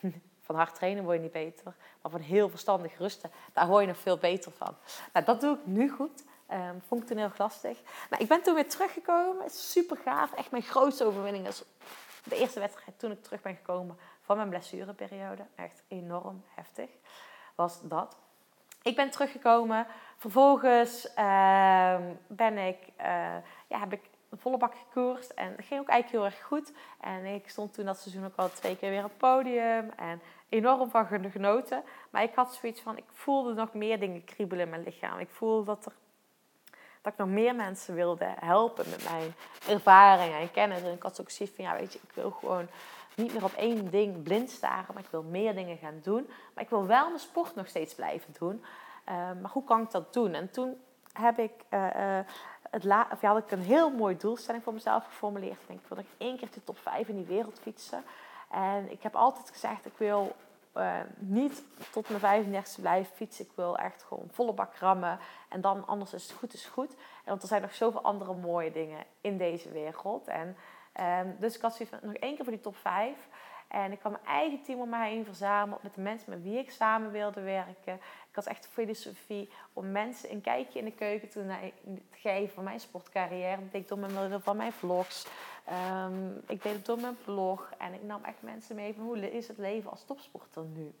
van 0.46 0.54
hard 0.54 0.74
trainen 0.74 1.04
word 1.04 1.16
je 1.16 1.22
niet 1.22 1.32
beter, 1.32 1.74
maar 2.02 2.10
van 2.10 2.20
heel 2.20 2.48
verstandig 2.48 2.98
rusten, 2.98 3.30
daar 3.52 3.66
word 3.66 3.80
je 3.80 3.88
nog 3.88 3.98
veel 3.98 4.18
beter 4.18 4.52
van. 4.52 4.74
Nou, 5.12 5.24
dat 5.24 5.40
doe 5.40 5.54
ik 5.54 5.66
nu 5.66 5.90
goed. 5.90 6.24
Um, 6.52 6.82
vond 6.86 7.10
ik 7.10 7.16
heel 7.18 7.30
lastig. 7.36 7.80
Maar 8.10 8.20
ik 8.20 8.28
ben 8.28 8.42
toen 8.42 8.54
weer 8.54 8.68
teruggekomen. 8.68 9.50
Super 9.50 9.96
gaaf. 9.96 10.32
Echt 10.32 10.50
mijn 10.50 10.62
grootste 10.62 11.04
overwinning 11.04 11.46
is 11.46 11.64
de 12.24 12.36
eerste 12.36 12.60
wedstrijd 12.60 12.98
toen 12.98 13.10
ik 13.10 13.22
terug 13.22 13.42
ben 13.42 13.56
gekomen 13.56 13.98
van 14.20 14.36
mijn 14.36 14.48
blessureperiode, 14.48 15.42
echt 15.54 15.82
enorm 15.88 16.44
heftig, 16.54 16.90
was 17.54 17.80
dat. 17.82 18.16
Ik 18.82 18.96
ben 18.96 19.10
teruggekomen. 19.10 19.86
Vervolgens 20.16 21.14
ehm, 21.14 22.02
ben 22.26 22.58
ik, 22.58 22.78
uh, 23.00 23.04
ja, 23.66 23.78
heb 23.78 23.92
ik 23.92 24.02
een 24.28 24.38
volle 24.38 24.56
bak 24.56 24.74
gekoerst. 24.74 25.30
En 25.30 25.56
dat 25.56 25.66
ging 25.66 25.80
ook 25.80 25.88
eigenlijk 25.88 26.10
heel 26.10 26.24
erg 26.24 26.46
goed. 26.46 26.72
En 27.00 27.24
ik 27.24 27.48
stond 27.48 27.74
toen 27.74 27.84
dat 27.84 27.98
seizoen 27.98 28.24
ook 28.24 28.36
al 28.36 28.50
twee 28.50 28.76
keer 28.76 28.90
weer 28.90 29.04
op 29.04 29.10
het 29.10 29.18
podium. 29.18 29.90
En 29.96 30.20
enorm 30.48 30.90
van 30.90 31.06
genoten. 31.06 31.82
Maar 32.10 32.22
ik 32.22 32.34
had 32.34 32.54
zoiets 32.54 32.80
van, 32.80 32.96
ik 32.96 33.04
voelde 33.12 33.54
nog 33.54 33.74
meer 33.74 34.00
dingen 34.00 34.24
kriebelen 34.24 34.64
in 34.64 34.70
mijn 34.70 34.82
lichaam. 34.82 35.18
Ik 35.18 35.30
voelde 35.30 35.64
dat 35.64 35.86
er 35.86 35.92
dat 37.02 37.12
ik 37.12 37.18
nog 37.18 37.28
meer 37.28 37.54
mensen 37.54 37.94
wilde 37.94 38.34
helpen 38.40 38.90
met 38.90 39.10
mijn 39.10 39.34
ervaringen 39.68 40.38
en 40.38 40.50
kennis. 40.50 40.82
En 40.82 40.92
ik 40.92 41.02
had 41.02 41.16
zoiets 41.16 41.54
van, 41.56 41.64
ja 41.64 41.76
weet 41.76 41.92
je, 41.92 41.98
ik 42.02 42.12
wil 42.14 42.30
gewoon 42.30 42.68
niet 43.14 43.32
meer 43.32 43.44
op 43.44 43.52
één 43.52 43.90
ding 43.90 44.22
blind 44.22 44.50
staren, 44.50 44.94
maar 44.94 45.02
ik 45.02 45.10
wil 45.10 45.22
meer 45.22 45.54
dingen 45.54 45.76
gaan 45.76 46.00
doen. 46.02 46.30
Maar 46.54 46.64
ik 46.64 46.70
wil 46.70 46.86
wel 46.86 47.06
mijn 47.06 47.20
sport 47.20 47.54
nog 47.54 47.68
steeds 47.68 47.94
blijven 47.94 48.34
doen. 48.38 48.64
Uh, 49.08 49.14
maar 49.14 49.50
hoe 49.50 49.64
kan 49.64 49.82
ik 49.82 49.90
dat 49.90 50.12
doen? 50.12 50.34
En 50.34 50.50
toen 50.50 50.76
heb 51.12 51.38
ik, 51.38 51.52
uh, 51.70 51.80
uh, 51.96 52.18
het 52.70 52.84
of 52.84 53.20
ja, 53.20 53.32
had 53.32 53.38
ik 53.38 53.50
een 53.50 53.62
heel 53.62 53.90
mooi 53.90 54.16
doelstelling 54.16 54.62
voor 54.62 54.72
mezelf 54.72 55.04
geformuleerd. 55.04 55.60
Ik 55.60 55.66
denk, 55.66 55.80
ik 55.80 55.88
wil 55.88 55.96
nog 55.96 56.06
één 56.18 56.36
keer 56.36 56.48
de 56.52 56.64
top 56.64 56.78
5 56.78 57.08
in 57.08 57.16
die 57.16 57.24
wereld 57.24 57.58
fietsen. 57.62 58.04
En 58.50 58.90
ik 58.90 59.02
heb 59.02 59.16
altijd 59.16 59.50
gezegd, 59.50 59.86
ik 59.86 59.96
wil 59.96 60.36
uh, 60.74 61.00
niet 61.18 61.64
tot 61.90 62.08
mijn 62.20 62.44
35e 62.44 62.80
blijven 62.80 63.14
fietsen. 63.14 63.44
Ik 63.44 63.52
wil 63.54 63.78
echt 63.78 64.02
gewoon 64.02 64.28
volle 64.30 64.52
bak 64.52 64.74
rammen. 64.74 65.18
En 65.48 65.60
dan 65.60 65.86
anders 65.86 66.12
is 66.12 66.22
het 66.22 66.32
goed, 66.38 66.54
is 66.54 66.64
goed. 66.64 66.94
Want 67.24 67.42
er 67.42 67.48
zijn 67.48 67.62
nog 67.62 67.74
zoveel 67.74 68.02
andere 68.02 68.34
mooie 68.34 68.72
dingen 68.72 69.04
in 69.20 69.36
deze 69.36 69.70
wereld. 69.70 70.28
En, 70.28 70.56
um, 71.00 71.36
dus 71.38 71.56
ik 71.56 71.62
had 71.62 71.80
nog 72.02 72.14
één 72.14 72.34
keer 72.34 72.44
voor 72.44 72.52
die 72.52 72.62
top 72.62 72.76
5. 72.76 73.28
En 73.68 73.92
ik 73.92 74.00
had 74.02 74.12
mijn 74.12 74.24
eigen 74.24 74.62
team 74.62 74.80
om 74.80 74.88
mij 74.88 75.10
heen 75.10 75.24
verzameld 75.24 75.82
met 75.82 75.94
de 75.94 76.00
mensen 76.00 76.30
met 76.30 76.42
wie 76.42 76.58
ik 76.58 76.70
samen 76.70 77.10
wilde 77.10 77.40
werken. 77.40 77.94
Ik 78.28 78.34
had 78.34 78.46
echt 78.46 78.66
filosofie 78.66 79.50
om 79.72 79.92
mensen 79.92 80.32
een 80.32 80.40
kijkje 80.40 80.78
in 80.78 80.84
de 80.84 80.92
keuken 80.92 81.28
te 81.28 81.72
geven 82.10 82.54
van 82.54 82.64
mijn 82.64 82.80
sportcarrière. 82.80 83.60
Dat 83.60 83.72
deed 83.72 83.82
ik 83.82 83.88
door 83.88 83.98
middel 83.98 84.40
van 84.40 84.56
mijn 84.56 84.72
vlogs. 84.72 85.26
Um, 85.70 86.42
ik 86.46 86.62
deed 86.62 86.72
het 86.72 86.86
door 86.86 87.00
mijn 87.00 87.16
blog. 87.24 87.72
En 87.78 87.94
ik 87.94 88.02
nam 88.02 88.24
echt 88.24 88.42
mensen 88.42 88.76
mee 88.76 88.94
van 88.94 89.04
hoe 89.04 89.32
is 89.32 89.48
het 89.48 89.58
leven 89.58 89.90
als 89.90 90.04
topsporter 90.04 90.64
nu. 90.64 90.92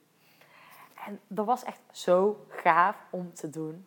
En 1.06 1.20
dat 1.26 1.46
was 1.46 1.64
echt 1.64 1.80
zo 1.90 2.46
gaaf 2.48 2.96
om 3.10 3.34
te 3.34 3.50
doen. 3.50 3.86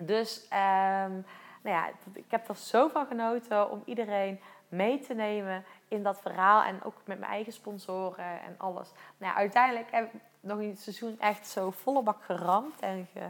Dus 0.00 0.44
um, 0.44 1.24
nou 1.62 1.76
ja, 1.76 1.88
ik 2.12 2.30
heb 2.30 2.48
er 2.48 2.56
zo 2.56 2.88
van 2.88 3.06
genoten 3.06 3.70
om 3.70 3.82
iedereen 3.84 4.40
mee 4.68 5.00
te 5.00 5.14
nemen 5.14 5.64
in 5.88 6.02
dat 6.02 6.20
verhaal. 6.20 6.62
En 6.62 6.82
ook 6.82 6.96
met 7.04 7.18
mijn 7.18 7.32
eigen 7.32 7.52
sponsoren 7.52 8.40
en 8.40 8.54
alles. 8.58 8.90
Nou 9.16 9.36
uiteindelijk 9.36 9.90
heb 9.90 10.12
nog 10.44 10.60
in 10.60 10.68
het 10.68 10.80
seizoen 10.80 11.20
echt 11.20 11.46
zo 11.46 11.70
volle 11.70 12.02
bak 12.02 12.24
geramd. 12.24 12.80
En 12.80 12.98
ik, 12.98 13.22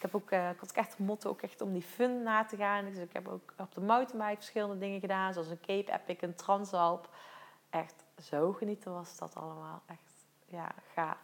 heb 0.00 0.14
ook, 0.14 0.30
uh, 0.30 0.50
ik 0.50 0.60
had 0.60 0.72
echt 0.72 0.98
motto 0.98 1.30
ook 1.30 1.42
echt 1.42 1.60
om 1.60 1.72
die 1.72 1.82
fun 1.82 2.22
na 2.22 2.44
te 2.44 2.56
gaan. 2.56 2.84
Dus 2.84 2.96
ik 2.96 3.12
heb 3.12 3.28
ook 3.28 3.54
op 3.58 3.74
de 3.74 3.80
mountainbike 3.80 4.36
verschillende 4.36 4.78
dingen 4.78 5.00
gedaan. 5.00 5.32
Zoals 5.32 5.48
een 5.48 5.60
Cape 5.60 5.92
Epic, 5.92 6.16
een 6.20 6.34
Transalp. 6.34 7.08
Echt 7.70 8.04
zo 8.22 8.52
genieten 8.52 8.92
was 8.92 9.16
dat 9.16 9.34
allemaal. 9.34 9.82
Echt, 9.86 10.24
ja, 10.46 10.72
gaaf. 10.94 11.16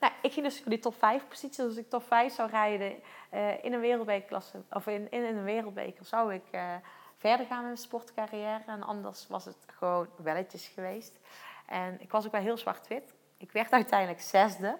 Nou, 0.00 0.12
ik 0.22 0.32
ging 0.32 0.46
dus 0.46 0.60
voor 0.60 0.70
die 0.70 0.78
top 0.78 0.94
5 0.98 1.28
positie. 1.28 1.56
Dus 1.56 1.66
als 1.66 1.76
ik 1.76 1.90
top 1.90 2.02
5 2.02 2.34
zou 2.34 2.50
rijden 2.50 2.92
uh, 3.34 3.64
in 3.64 3.72
een 3.72 3.80
wereldbekerklasse, 3.80 4.62
of 4.70 4.86
in, 4.86 5.10
in 5.10 5.24
een 5.24 5.44
wereldbeker, 5.44 6.04
zou 6.04 6.34
ik 6.34 6.44
uh, 6.52 6.74
verder 7.16 7.46
gaan 7.46 7.56
met 7.56 7.66
mijn 7.66 7.76
sportcarrière. 7.76 8.62
En 8.66 8.82
anders 8.82 9.26
was 9.26 9.44
het 9.44 9.56
gewoon 9.66 10.08
welletjes 10.16 10.66
geweest. 10.66 11.18
En 11.66 12.00
ik 12.00 12.10
was 12.10 12.26
ook 12.26 12.32
wel 12.32 12.40
heel 12.40 12.56
zwart-wit. 12.56 13.14
Ik 13.36 13.52
werd 13.52 13.72
uiteindelijk 13.72 14.20
zesde 14.20 14.78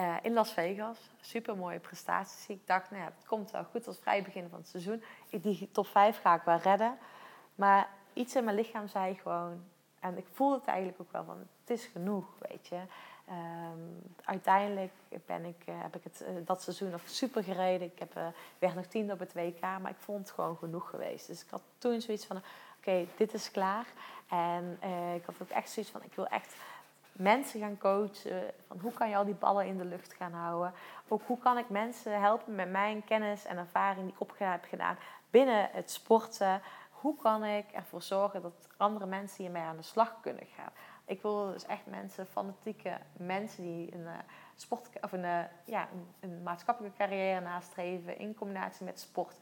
uh, 0.00 0.16
in 0.22 0.32
Las 0.32 0.52
Vegas. 0.52 0.98
Super 1.20 1.56
mooie 1.56 1.78
prestaties. 1.78 2.48
Ik 2.48 2.66
dacht, 2.66 2.90
nou 2.90 3.02
ja, 3.02 3.12
het 3.16 3.26
komt 3.26 3.50
wel 3.50 3.64
goed 3.64 3.86
als 3.86 3.98
vrij 3.98 4.22
begin 4.22 4.48
van 4.48 4.58
het 4.58 4.68
seizoen. 4.68 5.02
Die 5.30 5.68
top 5.72 5.86
5 5.86 6.20
ga 6.20 6.34
ik 6.34 6.42
wel 6.42 6.58
redden. 6.58 6.98
Maar 7.54 7.88
iets 8.12 8.34
in 8.36 8.44
mijn 8.44 8.56
lichaam 8.56 8.88
zei 8.88 9.14
gewoon, 9.14 9.64
en 10.00 10.18
ik 10.18 10.26
voelde 10.32 10.54
het 10.54 10.66
eigenlijk 10.66 11.00
ook 11.00 11.12
wel 11.12 11.24
van, 11.24 11.38
het 11.38 11.70
is 11.70 11.84
genoeg, 11.84 12.26
weet 12.38 12.66
je. 12.66 12.80
Um, 13.30 14.02
uiteindelijk 14.24 14.92
ben 15.26 15.44
ik, 15.44 15.62
uh, 15.68 15.74
heb 15.82 15.96
ik 15.96 16.04
het, 16.04 16.22
uh, 16.22 16.28
dat 16.44 16.62
seizoen 16.62 16.90
nog 16.90 17.00
super 17.04 17.44
gereden. 17.44 17.86
Ik 17.92 17.98
heb, 17.98 18.16
uh, 18.16 18.26
werd 18.58 18.74
nog 18.74 18.86
tiende 18.86 19.12
op 19.12 19.18
het 19.18 19.32
WK, 19.32 19.60
maar 19.60 19.90
ik 19.90 19.96
vond 19.98 20.18
het 20.18 20.30
gewoon 20.30 20.56
genoeg 20.56 20.90
geweest. 20.90 21.26
Dus 21.26 21.42
ik 21.42 21.50
had 21.50 21.62
toen 21.78 22.00
zoiets 22.00 22.26
van, 22.26 22.42
oké, 22.78 23.06
dit 23.16 23.34
is 23.34 23.50
klaar. 23.50 23.86
En 24.28 24.78
ik 25.14 25.24
had 25.24 25.34
ook 25.42 25.48
echt 25.48 25.70
zoiets 25.70 25.92
van, 25.92 26.02
ik 26.02 26.14
wil 26.14 26.26
echt 26.26 26.54
mensen 27.18 27.60
gaan 27.60 27.78
coachen. 27.78 28.54
Van 28.66 28.78
hoe 28.80 28.92
kan 28.92 29.08
je 29.08 29.16
al 29.16 29.24
die 29.24 29.34
ballen 29.34 29.66
in 29.66 29.78
de 29.78 29.84
lucht 29.84 30.12
gaan 30.12 30.32
houden? 30.32 30.72
Ook 31.08 31.22
hoe 31.26 31.38
kan 31.38 31.58
ik 31.58 31.68
mensen 31.68 32.20
helpen 32.20 32.54
met 32.54 32.70
mijn 32.70 33.04
kennis 33.04 33.44
en 33.44 33.56
ervaring 33.56 34.04
die 34.04 34.14
ik 34.14 34.20
op 34.20 34.32
heb 34.36 34.64
gedaan 34.64 34.96
binnen 35.30 35.68
het 35.72 35.90
sporten? 35.90 36.62
Hoe 36.90 37.16
kan 37.16 37.44
ik 37.44 37.70
ervoor 37.72 38.02
zorgen 38.02 38.42
dat 38.42 38.68
andere 38.76 39.06
mensen 39.06 39.44
hiermee 39.44 39.62
aan 39.62 39.76
de 39.76 39.82
slag 39.82 40.20
kunnen 40.20 40.46
gaan? 40.56 40.72
Ik 41.06 41.22
wil 41.22 41.52
dus 41.52 41.66
echt 41.66 41.86
mensen, 41.86 42.26
fanatieke 42.26 42.98
mensen 43.16 43.62
die 43.62 43.94
een 43.94 44.00
uh, 44.00 44.12
sport 44.56 44.88
of 45.00 45.12
een, 45.12 45.24
uh, 45.24 45.40
ja, 45.64 45.88
een, 46.20 46.42
maatschappelijke 46.42 46.98
carrière 46.98 47.40
nastreven 47.40 48.18
in 48.18 48.34
combinatie 48.34 48.84
met 48.84 49.00
sport 49.00 49.36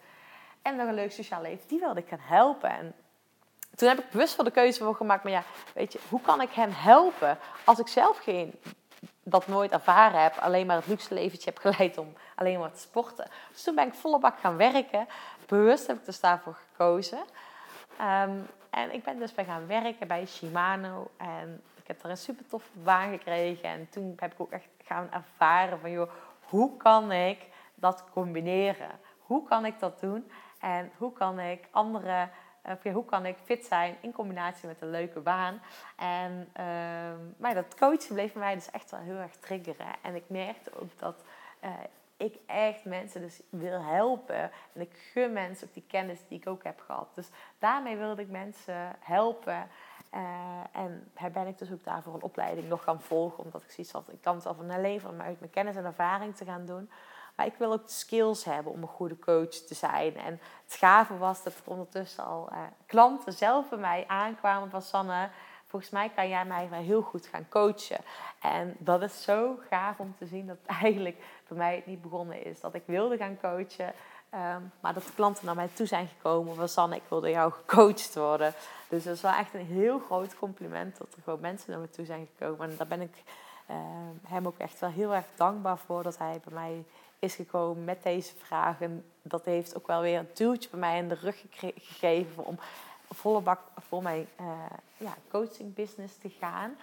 en 0.62 0.76
nog 0.76 0.88
een 0.88 0.94
leuk 0.94 1.12
sociaal 1.12 1.42
leven, 1.42 1.68
die 1.68 1.78
wilde 1.78 2.00
ik 2.00 2.08
gaan 2.08 2.18
helpen. 2.20 2.70
En 2.70 2.94
toen 3.76 3.88
heb 3.88 3.98
ik 3.98 4.10
bewust 4.10 4.34
voor 4.34 4.44
de 4.44 4.50
keuze 4.50 4.84
voor 4.84 4.94
gemaakt, 4.94 5.22
maar 5.22 5.32
ja, 5.32 5.42
weet 5.74 5.92
je, 5.92 5.98
hoe 6.08 6.20
kan 6.20 6.40
ik 6.40 6.50
hem 6.50 6.70
helpen 6.70 7.38
als 7.64 7.78
ik 7.78 7.88
zelf 7.88 8.18
geen 8.18 8.54
dat 9.28 9.46
nooit 9.46 9.72
ervaren 9.72 10.22
heb, 10.22 10.36
alleen 10.36 10.66
maar 10.66 10.76
het 10.76 10.86
luxe 10.86 11.14
leventje 11.14 11.50
heb 11.50 11.58
geleid 11.58 11.98
om 11.98 12.12
alleen 12.34 12.58
maar 12.58 12.72
te 12.72 12.80
sporten. 12.80 13.28
Dus 13.52 13.62
toen 13.62 13.74
ben 13.74 13.86
ik 13.86 13.94
volle 13.94 14.18
bak 14.18 14.38
gaan 14.38 14.56
werken. 14.56 15.06
Bewust 15.46 15.86
heb 15.86 15.96
ik 15.96 16.04
dus 16.04 16.20
daarvoor 16.20 16.58
gekozen. 16.70 17.18
Ehm, 17.98 18.38
en 18.70 18.92
ik 18.94 19.04
ben 19.04 19.18
dus 19.18 19.34
bij 19.34 19.44
gaan 19.44 19.66
werken 19.66 20.08
bij 20.08 20.26
Shimano. 20.26 21.10
En 21.16 21.62
ik 21.74 21.86
heb 21.86 22.02
daar 22.02 22.10
een 22.10 22.16
super 22.16 22.46
toffe 22.46 22.68
baan 22.72 23.10
gekregen. 23.10 23.68
En 23.68 23.88
toen 23.90 24.12
heb 24.16 24.32
ik 24.32 24.40
ook 24.40 24.50
echt 24.50 24.68
gaan 24.84 25.08
ervaren 25.12 25.80
van, 25.80 25.90
joh, 25.90 26.10
hoe 26.40 26.76
kan 26.76 27.12
ik 27.12 27.38
dat 27.74 28.04
combineren? 28.12 28.90
Hoe 29.18 29.48
kan 29.48 29.64
ik 29.64 29.78
dat 29.78 30.00
doen? 30.00 30.30
En 30.60 30.92
hoe 30.96 31.12
kan 31.12 31.38
ik 31.40 31.68
andere 31.70 32.28
uh, 32.84 32.92
hoe 32.92 33.04
kan 33.04 33.26
ik 33.26 33.36
fit 33.44 33.64
zijn 33.64 33.96
in 34.00 34.12
combinatie 34.12 34.68
met 34.68 34.82
een 34.82 34.90
leuke 34.90 35.20
baan? 35.20 35.60
En 35.96 36.48
uh, 36.56 36.64
maar 37.36 37.54
dat 37.54 37.74
coachen 37.74 38.14
bleef 38.14 38.34
mij 38.34 38.54
dus 38.54 38.70
echt 38.70 38.90
wel 38.90 39.00
heel 39.00 39.16
erg 39.16 39.36
triggeren. 39.36 39.94
En 40.02 40.14
ik 40.14 40.24
merkte 40.26 40.80
ook 40.80 40.98
dat 40.98 41.24
uh, 41.64 41.70
ik 42.16 42.38
echt 42.46 42.84
mensen 42.84 43.20
dus 43.20 43.40
wil 43.50 43.82
helpen. 43.82 44.50
En 44.72 44.80
ik 44.80 45.10
gun 45.12 45.32
mensen 45.32 45.66
ook 45.66 45.74
die 45.74 45.84
kennis 45.86 46.18
die 46.28 46.38
ik 46.38 46.48
ook 46.48 46.64
heb 46.64 46.80
gehad. 46.80 47.14
Dus 47.14 47.28
daarmee 47.58 47.96
wilde 47.96 48.22
ik 48.22 48.28
mensen 48.28 48.96
helpen. 49.00 49.68
Uh, 50.14 50.60
en 50.72 51.10
ben 51.32 51.46
ik 51.46 51.58
dus 51.58 51.72
ook 51.72 51.84
daarvoor 51.84 52.14
een 52.14 52.22
opleiding 52.22 52.68
nog 52.68 52.82
gaan 52.82 53.00
volgen. 53.00 53.44
Omdat 53.44 53.62
ik 53.62 53.70
zoiets 53.70 53.92
had, 53.92 54.12
ik 54.12 54.20
kan 54.20 54.34
het 54.34 54.46
al 54.46 54.54
van 54.54 54.66
mijn 54.66 54.80
leven, 54.80 55.22
uit 55.22 55.40
mijn 55.40 55.50
kennis 55.50 55.76
en 55.76 55.84
ervaring 55.84 56.36
te 56.36 56.44
gaan 56.44 56.66
doen. 56.66 56.90
Maar 57.36 57.46
ik 57.46 57.54
wil 57.58 57.72
ook 57.72 57.86
de 57.86 57.92
skills 57.92 58.44
hebben 58.44 58.72
om 58.72 58.82
een 58.82 58.88
goede 58.88 59.18
coach 59.18 59.48
te 59.48 59.74
zijn. 59.74 60.16
En 60.16 60.40
het 60.64 60.74
gave 60.74 61.18
was 61.18 61.42
dat 61.42 61.52
er 61.52 61.60
ondertussen 61.64 62.24
al 62.24 62.48
uh, 62.52 62.58
klanten 62.86 63.32
zelf 63.32 63.68
bij 63.68 63.78
mij 63.78 64.04
aankwamen 64.06 64.70
van 64.70 64.82
Sanne. 64.82 65.28
Volgens 65.66 65.90
mij 65.90 66.10
kan 66.14 66.28
jij 66.28 66.44
mij 66.44 66.68
heel 66.70 67.02
goed 67.02 67.26
gaan 67.26 67.48
coachen. 67.48 68.00
En 68.40 68.76
dat 68.78 69.02
is 69.02 69.22
zo 69.22 69.58
gaaf 69.70 69.98
om 69.98 70.14
te 70.18 70.26
zien 70.26 70.46
dat 70.46 70.56
eigenlijk 70.66 71.16
voor 71.44 71.56
mij 71.56 71.74
het 71.74 71.86
niet 71.86 72.02
begonnen 72.02 72.44
is. 72.44 72.60
Dat 72.60 72.74
ik 72.74 72.82
wilde 72.86 73.16
gaan 73.16 73.38
coachen. 73.40 73.92
Um, 74.34 74.72
maar 74.80 74.94
dat 74.94 75.02
de 75.02 75.12
klanten 75.14 75.46
naar 75.46 75.54
mij 75.54 75.68
toe 75.72 75.86
zijn 75.86 76.08
gekomen 76.08 76.54
van 76.54 76.68
Sanne, 76.68 76.96
ik 76.96 77.02
wilde 77.08 77.30
jou 77.30 77.52
gecoacht 77.52 78.14
worden. 78.14 78.54
Dus 78.88 79.04
dat 79.04 79.14
is 79.14 79.20
wel 79.20 79.32
echt 79.32 79.54
een 79.54 79.66
heel 79.66 79.98
groot 79.98 80.36
compliment 80.36 80.98
dat 80.98 81.14
er 81.16 81.22
gewoon 81.22 81.40
mensen 81.40 81.70
naar 81.70 81.80
me 81.80 81.90
toe 81.90 82.04
zijn 82.04 82.28
gekomen. 82.36 82.70
En 82.70 82.76
daar 82.76 82.86
ben 82.86 83.00
ik 83.00 83.22
uh, 83.70 83.76
hem 84.26 84.46
ook 84.46 84.58
echt 84.58 84.80
wel 84.80 84.90
heel 84.90 85.14
erg 85.14 85.24
dankbaar 85.34 85.78
voor 85.78 86.02
dat 86.02 86.18
hij 86.18 86.40
bij 86.44 86.54
mij 86.54 86.84
is 87.26 87.34
gekomen 87.34 87.84
met 87.84 88.02
deze 88.02 88.36
vragen. 88.36 89.04
Dat 89.22 89.44
heeft 89.44 89.76
ook 89.76 89.86
wel 89.86 90.00
weer 90.00 90.18
een 90.18 90.28
duwtje 90.34 90.70
bij 90.70 90.78
mij 90.78 90.98
in 90.98 91.08
de 91.08 91.14
rug 91.14 91.44
gegeven 91.50 92.44
om 92.44 92.58
volle 93.10 93.40
bak 93.40 93.60
voor 93.76 94.02
mijn 94.02 94.28
uh, 94.40 94.46
ja, 94.96 95.14
coaching 95.28 95.74
business 95.74 96.16
te 96.16 96.28
gaan. 96.28 96.76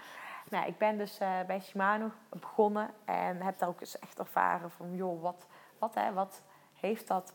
Nou, 0.49 0.67
ik 0.67 0.77
ben 0.77 0.97
dus 0.97 1.21
uh, 1.21 1.41
bij 1.47 1.61
Shimano 1.61 2.11
begonnen 2.29 2.89
en 3.05 3.41
heb 3.41 3.59
daar 3.59 3.69
ook 3.69 3.79
eens 3.79 3.99
echt 3.99 4.19
ervaren 4.19 4.71
van, 4.71 4.95
joh, 4.95 5.21
wat, 5.21 5.45
wat, 5.79 5.95
hè, 5.95 6.13
wat 6.13 6.41
heeft 6.73 7.07
dat, 7.07 7.33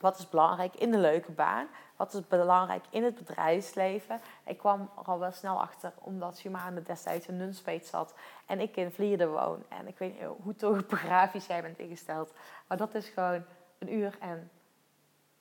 wat 0.00 0.18
is 0.18 0.28
belangrijk 0.28 0.74
in 0.74 0.90
de 0.90 0.98
leuke 0.98 1.32
baan? 1.32 1.66
Wat 1.96 2.14
is 2.14 2.26
belangrijk 2.26 2.84
in 2.90 3.04
het 3.04 3.14
bedrijfsleven? 3.14 4.20
Ik 4.44 4.58
kwam 4.58 4.90
er 4.98 5.04
al 5.04 5.18
wel 5.18 5.32
snel 5.32 5.60
achter, 5.60 5.92
omdat 5.98 6.38
Shimano 6.38 6.82
destijds 6.82 7.26
in 7.26 7.36
Nunspeet 7.36 7.86
zat 7.86 8.14
en 8.46 8.60
ik 8.60 8.76
in 8.76 8.90
Vlierde 8.90 9.26
woon. 9.26 9.62
En 9.68 9.86
ik 9.86 9.98
weet 9.98 10.20
niet 10.20 10.28
hoe 10.42 10.56
topografisch 10.56 11.46
jij 11.46 11.62
bent 11.62 11.78
ingesteld, 11.78 12.32
maar 12.66 12.76
dat 12.76 12.94
is 12.94 13.08
gewoon 13.08 13.44
een 13.78 13.92
uur 13.92 14.16
en 14.20 14.50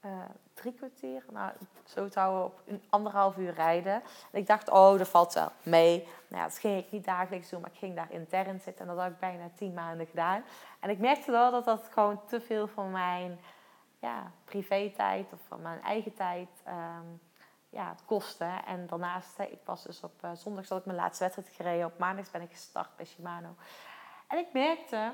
uh, 0.06 0.12
drie 0.54 0.74
kwartier, 0.74 1.24
nou, 1.32 1.52
zo 1.84 2.04
het 2.04 2.16
houden 2.16 2.46
op 2.46 2.62
een 2.66 2.84
anderhalf 2.90 3.38
uur 3.38 3.54
rijden. 3.54 3.94
En 4.32 4.40
ik 4.40 4.48
dacht, 4.48 4.70
oh, 4.70 4.98
dat 4.98 5.08
valt 5.08 5.34
wel 5.34 5.52
mee. 5.64 5.98
Nou 6.28 6.42
ja, 6.42 6.44
dat 6.44 6.58
ging 6.58 6.78
ik 6.78 6.92
niet 6.92 7.06
dagelijks 7.06 7.50
doen, 7.50 7.62
maar 7.62 7.70
ik 7.74 7.78
ging 7.78 7.96
daar 7.96 8.12
intern 8.12 8.60
zitten. 8.60 8.88
En 8.88 8.96
dat 8.96 9.04
had 9.04 9.12
ik 9.12 9.20
bijna 9.20 9.50
tien 9.56 9.74
maanden 9.74 10.08
gedaan. 10.08 10.44
En 10.80 10.90
ik 10.90 11.00
merkte 11.00 11.32
wel 11.32 11.52
dat 11.52 11.66
dat 11.66 11.90
gewoon 11.92 12.26
te 12.26 12.42
veel 12.42 12.68
van 12.68 12.92
mijn 12.92 13.40
ja, 14.06 14.32
privé-tijd 14.44 15.34
of 15.34 15.40
van 15.48 15.62
mijn 15.62 15.82
eigen 15.82 16.14
tijd 16.14 16.50
um, 16.68 17.22
ja, 17.70 17.90
het 17.90 18.06
kostte. 18.06 18.52
En 18.66 18.88
daarnaast, 18.88 19.40
ik 19.40 19.60
was 19.66 19.84
dus 19.84 20.04
op 20.04 20.24
uh, 20.24 20.32
zondag 20.34 20.68
dat 20.68 20.80
ik 20.80 20.86
mijn 20.86 20.98
laatste 20.98 21.24
wedstrijd 21.24 21.56
gereden. 21.56 21.86
Op 21.86 21.98
maandag 21.98 22.32
ben 22.32 22.42
ik 22.42 22.52
gestart 22.52 22.96
bij 22.96 23.06
Shimano. 23.06 23.56
En 24.28 24.38
ik 24.38 24.54
merkte 24.54 25.14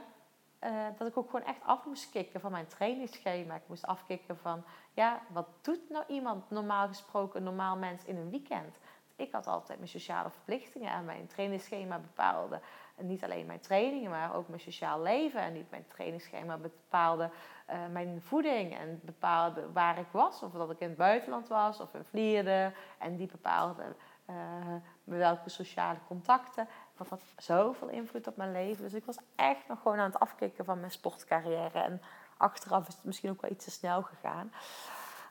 uh, 0.63 0.85
dat 0.97 1.07
ik 1.07 1.17
ook 1.17 1.29
gewoon 1.29 1.45
echt 1.45 1.63
af 1.65 1.85
moest 1.85 2.09
kicken 2.09 2.39
van 2.39 2.51
mijn 2.51 2.67
trainingsschema. 2.67 3.55
Ik 3.55 3.67
moest 3.67 3.85
afkicken 3.85 4.37
van, 4.37 4.63
ja, 4.93 5.21
wat 5.29 5.47
doet 5.61 5.89
nou 5.89 6.03
iemand 6.07 6.49
normaal 6.49 6.87
gesproken, 6.87 7.37
een 7.37 7.45
normaal 7.45 7.77
mens 7.77 8.05
in 8.05 8.17
een 8.17 8.29
weekend? 8.29 8.79
Ik 9.15 9.31
had 9.31 9.47
altijd 9.47 9.77
mijn 9.77 9.91
sociale 9.91 10.29
verplichtingen 10.29 10.91
en 10.91 11.05
mijn 11.05 11.27
trainingsschema 11.27 11.99
bepaalde. 11.99 12.61
Niet 13.01 13.23
alleen 13.23 13.45
mijn 13.45 13.59
trainingen, 13.59 14.09
maar 14.09 14.35
ook 14.35 14.47
mijn 14.47 14.61
sociaal 14.61 15.01
leven. 15.01 15.41
En 15.41 15.53
niet 15.53 15.69
mijn 15.69 15.85
trainingsschema 15.87 16.57
bepaalde 16.57 17.29
uh, 17.69 17.75
mijn 17.91 18.21
voeding 18.21 18.77
en 18.77 18.99
bepaalde 19.03 19.71
waar 19.71 19.97
ik 19.97 20.07
was. 20.11 20.43
Of 20.43 20.51
dat 20.51 20.71
ik 20.71 20.79
in 20.79 20.87
het 20.87 20.97
buitenland 20.97 21.47
was 21.47 21.79
of 21.79 21.93
in 21.93 22.03
Vlierde. 22.03 22.73
En 22.97 23.15
die 23.15 23.27
bepaalde 23.27 23.95
uh, 24.29 24.35
welke 25.03 25.49
sociale 25.49 25.99
contacten. 26.07 26.67
Dat 26.97 27.09
had 27.09 27.21
zoveel 27.37 27.87
invloed 27.87 28.27
op 28.27 28.35
mijn 28.35 28.51
leven. 28.51 28.83
Dus 28.83 28.93
ik 28.93 29.05
was 29.05 29.17
echt 29.35 29.67
nog 29.67 29.81
gewoon 29.81 29.97
aan 29.97 30.11
het 30.11 30.19
afkicken 30.19 30.65
van 30.65 30.79
mijn 30.79 30.91
sportcarrière. 30.91 31.79
En 31.79 32.01
achteraf 32.37 32.87
is 32.87 32.93
het 32.93 33.03
misschien 33.03 33.29
ook 33.29 33.41
wel 33.41 33.51
iets 33.51 33.65
te 33.65 33.71
snel 33.71 34.01
gegaan. 34.01 34.51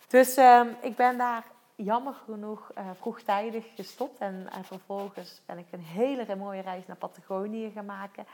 Dus 0.08 0.38
uh, 0.38 0.66
ik 0.80 0.96
ben 0.96 1.18
daar 1.18 1.44
jammer 1.84 2.14
genoeg 2.14 2.70
uh, 2.78 2.90
vroegtijdig 2.94 3.74
gestopt. 3.74 4.18
En 4.18 4.34
uh, 4.34 4.54
vervolgens 4.62 5.42
ben 5.46 5.58
ik 5.58 5.66
een 5.70 5.80
hele 5.80 6.36
mooie 6.36 6.62
reis 6.62 6.86
naar 6.86 6.96
Patagonië 6.96 7.70
gaan 7.70 7.84
maken. 7.84 8.26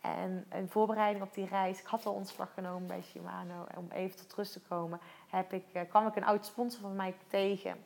En 0.00 0.46
in 0.52 0.68
voorbereiding 0.68 1.24
op 1.24 1.34
die 1.34 1.46
reis, 1.46 1.80
ik 1.80 1.86
had 1.86 2.06
al 2.06 2.12
ontslag 2.12 2.54
genomen 2.54 2.86
bij 2.86 3.02
Shimano. 3.02 3.66
Om 3.76 3.88
even 3.90 4.16
tot 4.16 4.34
rust 4.34 4.52
te 4.52 4.60
komen, 4.60 5.00
heb 5.28 5.52
ik, 5.52 5.64
uh, 5.72 5.82
kwam 5.88 6.06
ik 6.06 6.16
een 6.16 6.24
oud 6.24 6.46
sponsor 6.46 6.80
van 6.80 6.96
mij 6.96 7.14
tegen. 7.28 7.84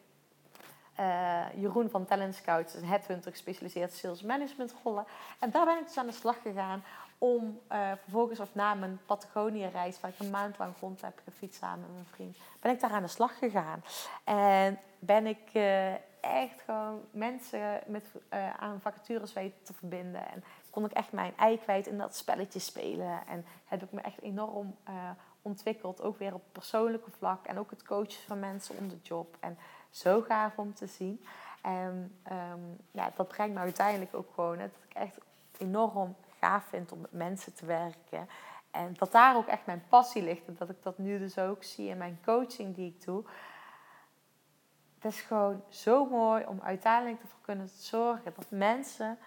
Jeroen 1.55 1.91
van 1.91 2.05
Talent 2.05 2.35
Scouts, 2.35 2.75
een 2.75 2.85
headhunter 2.85 3.31
gespecialiseerd 3.31 3.93
sales 3.93 4.23
management 4.23 4.75
rollen. 4.85 5.05
En 5.39 5.51
daar 5.51 5.65
ben 5.65 5.79
ik 5.79 5.87
dus 5.87 5.99
aan 5.99 6.07
de 6.07 6.13
slag 6.13 6.43
gegaan 6.43 6.83
om 7.19 7.61
vervolgens 8.03 8.41
of 8.41 8.55
na 8.55 8.75
mijn 8.75 9.01
Patagonië-reis, 9.07 10.01
waar 10.01 10.11
ik 10.11 10.19
een 10.19 10.31
maand 10.31 10.59
lang 10.59 10.75
rond 10.81 11.01
heb 11.01 11.21
gefietst 11.25 11.61
samen 11.61 11.81
met 11.81 11.93
mijn 11.93 12.07
vriend, 12.07 12.37
ben 12.61 12.73
ik 12.73 12.81
daar 12.81 12.91
aan 12.91 13.03
de 13.03 13.09
slag 13.09 13.39
gegaan. 13.39 13.83
En 14.25 14.79
ben 14.99 15.27
ik 15.27 15.51
uh, 15.53 15.93
echt 16.21 16.61
gewoon 16.65 17.01
mensen 17.11 17.81
met, 17.87 18.11
uh, 18.35 18.57
aan 18.57 18.81
vacatures 18.81 19.33
weten 19.33 19.63
te 19.63 19.75
verbinden. 19.75 20.29
En 20.29 20.45
kon 20.71 20.85
ik 20.85 20.93
echt 20.93 21.13
mijn 21.13 21.33
ei 21.37 21.59
kwijt 21.59 21.87
in 21.87 21.99
dat 21.99 22.17
spelletje 22.17 22.59
spelen. 22.59 23.27
En 23.27 23.45
heb 23.65 23.83
ik 23.83 23.93
me 23.93 24.01
echt 24.01 24.21
enorm 24.21 24.77
ontwikkeld, 25.43 26.03
ook 26.03 26.19
weer 26.19 26.35
op 26.35 26.43
persoonlijke 26.53 27.11
vlak. 27.11 27.47
En 27.47 27.59
ook 27.59 27.71
het 27.71 27.83
coachen 27.83 28.23
van 28.27 28.41
mensen 28.41 28.77
om 28.79 28.89
de 28.89 28.99
job. 29.03 29.37
En 29.41 29.59
zo 29.91 30.21
gaaf 30.21 30.59
om 30.59 30.75
te 30.75 30.87
zien. 30.87 31.25
En 31.63 32.19
um, 32.33 32.77
ja, 32.91 33.13
dat 33.17 33.29
brengt 33.29 33.55
me 33.55 33.61
uiteindelijk 33.61 34.15
ook 34.15 34.35
gewoon, 34.35 34.59
dat 34.59 34.71
ik 34.89 34.95
echt 34.95 35.19
enorm 35.59 36.17
gaaf 36.41 36.65
vind 36.65 36.93
om 36.93 37.01
met 37.01 37.13
mensen 37.13 37.55
te 37.55 37.67
werken. 37.67 38.29
En 38.71 38.95
dat 38.99 39.13
daar 39.13 39.37
ook 39.37 39.47
echt 39.47 39.67
mijn 39.67 39.85
passie 39.89 40.23
ligt. 40.23 40.47
En 40.47 40.57
dat 40.59 40.71
ik 40.71 40.83
dat 40.83 40.99
nu 40.99 41.19
dus 41.19 41.39
ook 41.39 41.65
zie 41.65 41.89
in 41.89 41.99
mijn 41.99 42.21
coaching 42.25 42.75
die 42.75 42.87
ik 42.87 43.05
doe. 43.05 43.25
Is 45.09 45.21
gewoon 45.21 45.63
zo 45.69 46.05
mooi 46.05 46.45
om 46.47 46.61
uiteindelijk 46.63 47.23
ervoor 47.23 47.41
kunnen 47.41 47.69
zorgen 47.69 48.33
dat 48.37 48.47
mensen, 48.49 49.19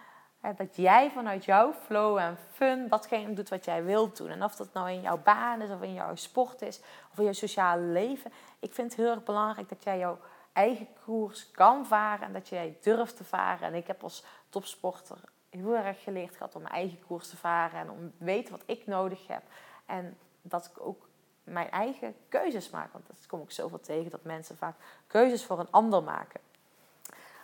dat 0.58 0.76
jij 0.76 1.12
vanuit 1.12 1.46
jouw 1.46 1.74
flow 1.74 2.17
en 2.17 2.38
fun 2.52 2.88
datgene 2.88 3.34
doet 3.34 3.50
wat 3.50 3.65
jij 3.65 3.84
wilt 3.84 4.17
doen. 4.17 4.30
En 4.30 4.44
of 4.44 4.56
dat 4.56 4.74
nou 4.74 4.89
in 4.89 5.02
jouw 5.02 5.17
baan 5.17 5.62
is, 5.62 5.70
of 5.70 5.82
in 5.82 5.94
jouw 5.94 6.15
sport 6.15 6.62
is, 6.62 6.82
of 7.12 7.17
in 7.17 7.24
jouw 7.24 7.34
sociale 7.34 7.82
leven. 7.82 8.32
Ik 8.60 8.74
vind 8.74 8.91
het 8.91 9.02
heel 9.02 9.12
erg 9.12 9.24
belangrijk 9.24 9.70
dat 9.70 9.84
jij 9.84 9.98
jouw 9.98 10.20
eigen 10.54 10.88
koers 11.06 11.52
kan 11.52 11.86
varen 11.86 12.26
en 12.26 12.34
dat 12.34 12.49
jij 12.49 12.78
durft 12.82 13.18
te 13.18 13.24
varen. 13.24 13.68
En 13.68 13.74
ik 13.74 13.88
heb 13.88 14.03
als 14.03 14.24
topsporter 14.49 15.18
heel 15.49 15.76
erg 15.76 16.03
geleerd 16.03 16.36
gehad 16.36 16.55
om 16.55 16.62
mijn 16.62 16.74
eigen 16.74 16.99
koers 17.08 17.30
te 17.30 17.38
varen 17.38 17.80
en 17.80 17.89
om 17.89 18.12
te 18.18 18.26
weten 18.26 18.51
wat 18.51 18.64
ik 18.66 18.88
nodig 18.88 19.28
heb. 19.28 19.43
En 19.86 20.18
dat 20.41 20.66
ik 20.66 20.86
ook 20.86 21.10
mijn 21.44 21.72
eigen 21.72 22.16
keuzes 22.30 22.70
maak. 22.70 22.94
Want 22.94 23.08
dat 23.08 23.26
kom 23.28 23.42
ik 23.42 23.52
zoveel 23.52 23.80
tegen, 23.80 24.12
dat 24.12 24.24
mensen 24.24 24.58
vaak 24.58 24.76
keuzes 25.08 25.46
voor 25.46 25.60
een 25.60 25.72
ander 25.72 26.04
maken. 26.04 26.39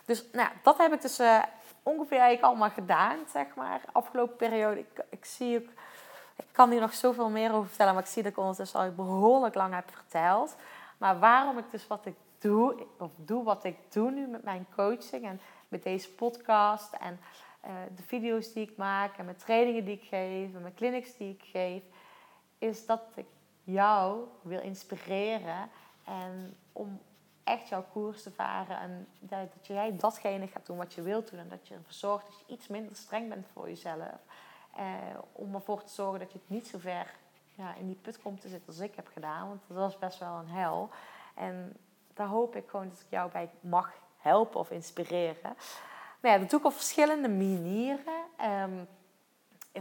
Dus 0.04 0.24
nou, 0.32 0.48
dat 0.62 0.78
heb 0.78 0.92
ik 0.92 1.02
dus 1.02 1.20
uh, 1.20 1.42
ongeveer 1.82 2.18
eigenlijk 2.18 2.42
allemaal 2.42 2.70
gedaan, 2.70 3.18
zeg 3.32 3.54
maar, 3.54 3.80
afgelopen 3.92 4.36
periode. 4.36 4.80
Ik, 4.80 5.04
ik 5.10 5.24
zie 5.24 5.58
ook, 5.58 5.68
ik 6.36 6.52
kan 6.52 6.70
hier 6.70 6.80
nog 6.80 6.94
zoveel 6.94 7.30
meer 7.30 7.52
over 7.52 7.68
vertellen, 7.68 7.94
maar 7.94 8.02
ik 8.02 8.08
zie 8.08 8.22
dat 8.22 8.32
ik 8.32 8.38
ondertussen 8.38 8.80
al 8.80 8.92
behoorlijk 8.94 9.54
lang 9.54 9.74
heb 9.74 9.90
verteld. 9.90 10.56
Maar 10.98 11.18
waarom 11.18 11.58
ik 11.58 11.70
dus 11.70 11.86
wat 11.86 12.06
ik 12.06 12.14
doe, 12.38 12.86
of 12.98 13.10
doe 13.16 13.44
wat 13.44 13.64
ik 13.64 13.76
doe 13.92 14.10
nu 14.10 14.26
met 14.26 14.42
mijn 14.42 14.66
coaching 14.74 15.24
en 15.24 15.40
met 15.68 15.82
deze 15.82 16.10
podcast 16.10 16.92
en 16.92 17.20
uh, 17.64 17.70
de 17.96 18.02
video's 18.02 18.52
die 18.52 18.70
ik 18.70 18.76
maak 18.76 19.16
en 19.16 19.24
mijn 19.24 19.36
trainingen 19.36 19.84
die 19.84 19.94
ik 19.94 20.08
geef 20.08 20.54
en 20.54 20.62
mijn 20.62 20.74
clinics 20.74 21.16
die 21.16 21.34
ik 21.40 21.48
geef, 21.52 21.82
is 22.58 22.86
dat 22.86 23.02
ik 23.14 23.26
jou 23.72 24.24
wil 24.42 24.60
inspireren 24.60 25.70
en 26.04 26.56
om 26.72 27.00
echt 27.44 27.68
jouw 27.68 27.84
koers 27.92 28.22
te 28.22 28.30
varen 28.30 28.78
en 28.78 29.08
dat, 29.18 29.52
dat 29.52 29.66
jij 29.66 29.96
datgene 29.96 30.46
gaat 30.46 30.66
doen 30.66 30.76
wat 30.76 30.94
je 30.94 31.02
wilt 31.02 31.30
doen 31.30 31.40
en 31.40 31.48
dat 31.48 31.68
je 31.68 31.74
ervoor 31.74 31.92
zorgt 31.92 32.26
dat 32.26 32.38
je 32.38 32.52
iets 32.52 32.68
minder 32.68 32.96
streng 32.96 33.28
bent 33.28 33.46
voor 33.52 33.68
jezelf. 33.68 34.18
Eh, 34.76 34.84
om 35.32 35.54
ervoor 35.54 35.84
te 35.84 35.92
zorgen 35.92 36.18
dat 36.18 36.32
je 36.32 36.38
het 36.38 36.48
niet 36.48 36.66
zo 36.66 36.78
ver 36.78 37.14
ja, 37.54 37.74
in 37.74 37.86
die 37.86 37.98
put 38.02 38.22
komt 38.22 38.40
te 38.40 38.48
zitten 38.48 38.66
als 38.66 38.78
ik 38.78 38.94
heb 38.94 39.08
gedaan, 39.12 39.48
want 39.48 39.60
dat 39.66 39.76
was 39.76 39.98
best 39.98 40.18
wel 40.18 40.34
een 40.34 40.48
hel. 40.48 40.90
En 41.34 41.76
daar 42.14 42.26
hoop 42.26 42.56
ik 42.56 42.68
gewoon 42.68 42.88
dat 42.88 43.00
ik 43.00 43.10
jou 43.10 43.30
bij 43.30 43.50
mag 43.60 43.92
helpen 44.16 44.60
of 44.60 44.70
inspireren. 44.70 45.56
Maar 46.20 46.30
ja, 46.30 46.38
dat 46.38 46.50
doe 46.50 46.58
ik 46.58 46.66
op 46.66 46.72
verschillende 46.72 47.28
manieren. 47.28 48.24
Um, 48.42 48.88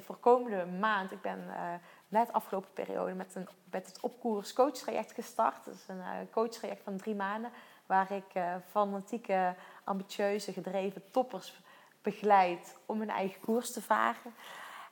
voor 0.01 0.17
komende 0.17 0.65
maand, 0.65 1.11
ik 1.11 1.21
ben 1.21 1.43
uh, 1.47 1.73
net 2.07 2.33
afgelopen 2.33 2.73
periode 2.73 3.13
met, 3.13 3.35
een, 3.35 3.47
met 3.71 3.85
het 3.85 3.99
opkoers 3.99 4.53
coachtraject 4.53 5.11
gestart. 5.11 5.65
Dat 5.65 5.73
is 5.73 5.87
een 5.87 5.97
uh, 5.97 6.11
coachtraject 6.31 6.83
van 6.83 6.97
drie 6.97 7.15
maanden, 7.15 7.51
waar 7.85 8.11
ik 8.11 8.33
uh, 8.33 8.55
fanatieke, 8.69 9.55
ambitieuze, 9.83 10.53
gedreven 10.53 11.03
toppers 11.11 11.61
begeleid 12.01 12.77
om 12.85 12.99
hun 12.99 13.09
eigen 13.09 13.41
koers 13.41 13.73
te 13.73 13.81
varen. 13.81 14.33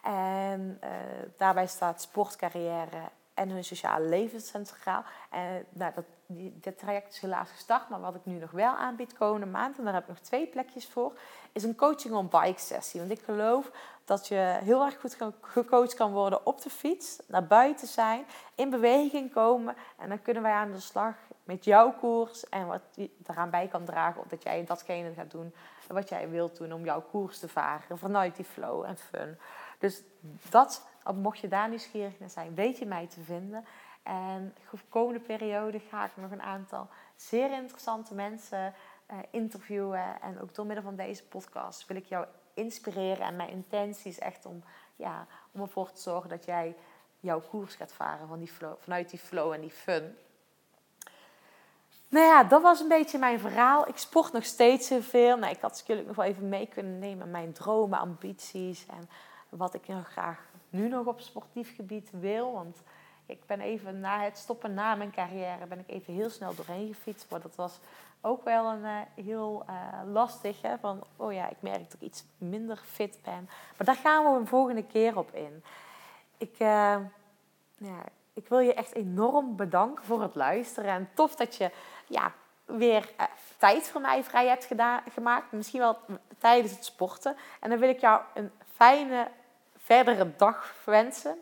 En 0.01 0.80
daarbij 1.38 1.68
staat 1.68 2.01
sportcarrière 2.01 3.01
en 3.36 3.49
hun 3.49 3.63
sociale 3.63 4.07
leven 4.07 4.41
centraal. 4.41 5.03
En 5.30 5.66
nou, 5.70 5.93
dat, 6.61 6.78
traject 6.78 7.13
is 7.13 7.20
helaas 7.20 7.49
gestart, 7.51 7.89
maar 7.89 7.99
wat 7.99 8.16
ik 8.16 8.26
nu 8.26 8.39
nog 8.39 8.51
wel 8.51 8.76
aanbied 8.76 9.13
komende 9.13 9.45
maand, 9.45 9.78
en 9.78 9.84
daar 9.84 9.93
heb 9.93 10.03
ik 10.03 10.09
nog 10.09 10.20
twee 10.20 10.47
plekjes 10.47 10.88
voor, 10.88 11.18
is 11.51 11.63
een 11.63 11.76
coaching 11.76 12.13
on 12.13 12.28
bike 12.30 12.59
sessie. 12.59 12.99
Want 12.99 13.11
ik 13.11 13.22
geloof 13.22 13.72
dat 14.06 14.28
je 14.28 14.58
heel 14.64 14.86
erg 14.86 14.99
goed 14.99 15.18
gecoacht 15.41 15.93
kan 15.93 16.12
worden 16.12 16.45
op 16.45 16.62
de 16.62 16.70
fiets, 16.70 17.20
naar 17.28 17.47
buiten 17.47 17.88
zijn, 17.88 18.26
in 18.56 18.70
beweging 18.70 19.34
komen. 19.34 19.76
En 19.97 20.10
dan 20.10 20.22
kunnen 20.22 20.43
wij 20.43 20.51
aan 20.51 20.72
de 20.72 20.80
slag 20.80 21.16
met 21.43 21.66
jouw 21.66 21.91
koers 21.91 22.49
en 22.49 22.68
wat 22.68 22.82
eraan 23.26 23.49
bij 23.49 23.68
kan 23.68 23.86
dragen, 23.86 24.24
dat 24.28 24.43
jij 24.43 24.66
datgene 24.66 25.14
gaat 25.14 25.32
doen 25.32 25.53
wat 25.93 26.10
jij 26.10 26.30
wilt 26.30 26.58
doen 26.58 26.74
om 26.74 26.84
jouw 26.84 27.01
koers 27.01 27.39
te 27.39 27.47
varen 27.47 27.97
vanuit 27.97 28.36
die 28.36 28.45
flow 28.45 28.84
en 28.84 28.97
fun. 28.97 29.38
Dus 29.80 30.03
dat, 30.49 30.88
mocht 31.16 31.39
je 31.39 31.47
daar 31.47 31.70
nieuwsgierig 31.70 32.20
naar 32.20 32.30
zijn, 32.30 32.56
weet 32.56 32.78
je 32.78 32.86
mij 32.86 33.08
te 33.08 33.22
vinden. 33.22 33.66
En 34.03 34.53
de 34.72 34.78
komende 34.89 35.20
periode 35.20 35.80
ga 35.80 36.06
ik 36.06 36.12
nog 36.16 36.32
een 36.32 36.41
aantal 36.41 36.88
zeer 37.16 37.51
interessante 37.51 38.14
mensen 38.14 38.74
uh, 39.12 39.18
interviewen. 39.32 40.22
En 40.22 40.41
ook 40.41 40.56
door 40.56 40.66
middel 40.66 40.84
van 40.84 40.95
deze 40.95 41.24
podcast 41.24 41.88
wil 41.88 41.97
ik 41.97 42.06
jou 42.06 42.26
inspireren. 42.56 43.26
En 43.26 43.36
mijn 43.36 43.49
intentie 43.49 44.12
is 44.12 44.20
echt 44.20 44.45
om, 44.45 44.64
ja, 44.95 45.28
om 45.51 45.62
ervoor 45.62 45.91
te 45.91 46.01
zorgen 46.01 46.30
dat 46.30 46.45
jij 46.45 46.76
jouw 47.20 47.41
koers 47.41 47.76
gaat 47.76 47.93
varen 47.93 48.28
van 48.28 48.39
die 48.39 48.51
flow, 48.51 48.74
vanuit 48.80 49.10
die 49.10 49.20
flow 49.20 49.51
en 49.51 49.62
die 49.62 49.72
fun. 49.72 50.18
Nou 52.10 52.26
ja, 52.26 52.43
dat 52.43 52.62
was 52.62 52.80
een 52.80 52.88
beetje 52.88 53.18
mijn 53.18 53.39
verhaal. 53.39 53.88
Ik 53.88 53.97
sport 53.97 54.34
nog 54.34 54.45
steeds 54.45 54.89
heel 54.89 55.01
veel. 55.01 55.38
Nou, 55.38 55.53
ik 55.53 55.62
had 55.62 55.72
natuurlijk 55.72 56.08
nog 56.08 56.16
wel 56.16 56.26
even 56.26 56.49
mee 56.49 56.68
kunnen 56.68 56.99
nemen 56.99 57.32
mijn 57.32 57.53
dromen, 57.53 57.99
ambities 57.99 58.86
en 58.86 59.10
wat 59.49 59.74
ik 59.74 59.88
nog 59.88 60.08
graag 60.08 60.39
nu 60.70 60.88
nog 60.88 61.06
op 61.06 61.22
sportief 61.22 61.76
gebied 61.76 62.10
wil. 62.12 62.51
Want 62.51 62.78
ik 63.26 63.46
ben 63.46 63.62
even 63.62 64.00
na 64.00 64.20
het 64.20 64.38
stoppen 64.38 64.74
na 64.74 64.96
mijn 64.96 65.12
carrière 65.12 65.66
ben 65.66 65.80
ik 65.80 65.90
even 65.90 66.14
heel 66.14 66.30
snel 66.30 66.56
doorheen 66.56 66.94
gefietst. 66.94 67.30
Maar 67.30 67.42
dat 67.42 67.56
was 67.56 67.80
ook 68.22 68.44
wel 68.44 68.66
een 68.66 68.84
uh, 68.84 69.26
heel 69.26 69.66
uh, 69.70 70.14
lastig. 70.14 70.62
Hè? 70.62 70.78
Van, 70.78 71.04
oh 71.16 71.34
ja, 71.34 71.50
ik 71.50 71.58
merk 71.60 71.84
dat 71.84 71.94
ik 71.94 72.02
iets 72.02 72.24
minder 72.38 72.78
fit 72.78 73.20
ben. 73.24 73.50
Maar 73.78 73.86
daar 73.86 73.96
gaan 73.96 74.24
we 74.24 74.40
een 74.40 74.48
volgende 74.48 74.86
keer 74.86 75.18
op 75.18 75.34
in. 75.34 75.64
Ik, 76.38 76.54
uh, 76.60 76.98
ja, 77.78 78.00
ik 78.34 78.48
wil 78.48 78.60
je 78.60 78.74
echt 78.74 78.94
enorm 78.94 79.56
bedanken 79.56 80.06
voor 80.06 80.22
het 80.22 80.36
luisteren. 80.36 80.90
En 80.90 81.10
tof 81.14 81.36
dat 81.36 81.56
je 81.56 81.72
ja, 82.08 82.34
weer 82.66 83.10
tijd 83.58 83.88
voor 83.88 84.02
mij 84.02 84.24
vrij 84.24 84.48
hebt 84.48 84.68
gemaakt. 85.14 85.52
Misschien 85.52 85.80
wel 85.80 85.98
tijdens 86.38 86.72
het 86.72 86.86
sporten. 86.86 87.36
En 87.60 87.70
dan 87.70 87.80
wil 87.80 87.90
ik 87.90 88.00
jou 88.00 88.22
een 88.34 88.52
fijne 88.74 89.28
verdere 89.78 90.36
dag 90.36 90.76
wensen. 90.86 91.40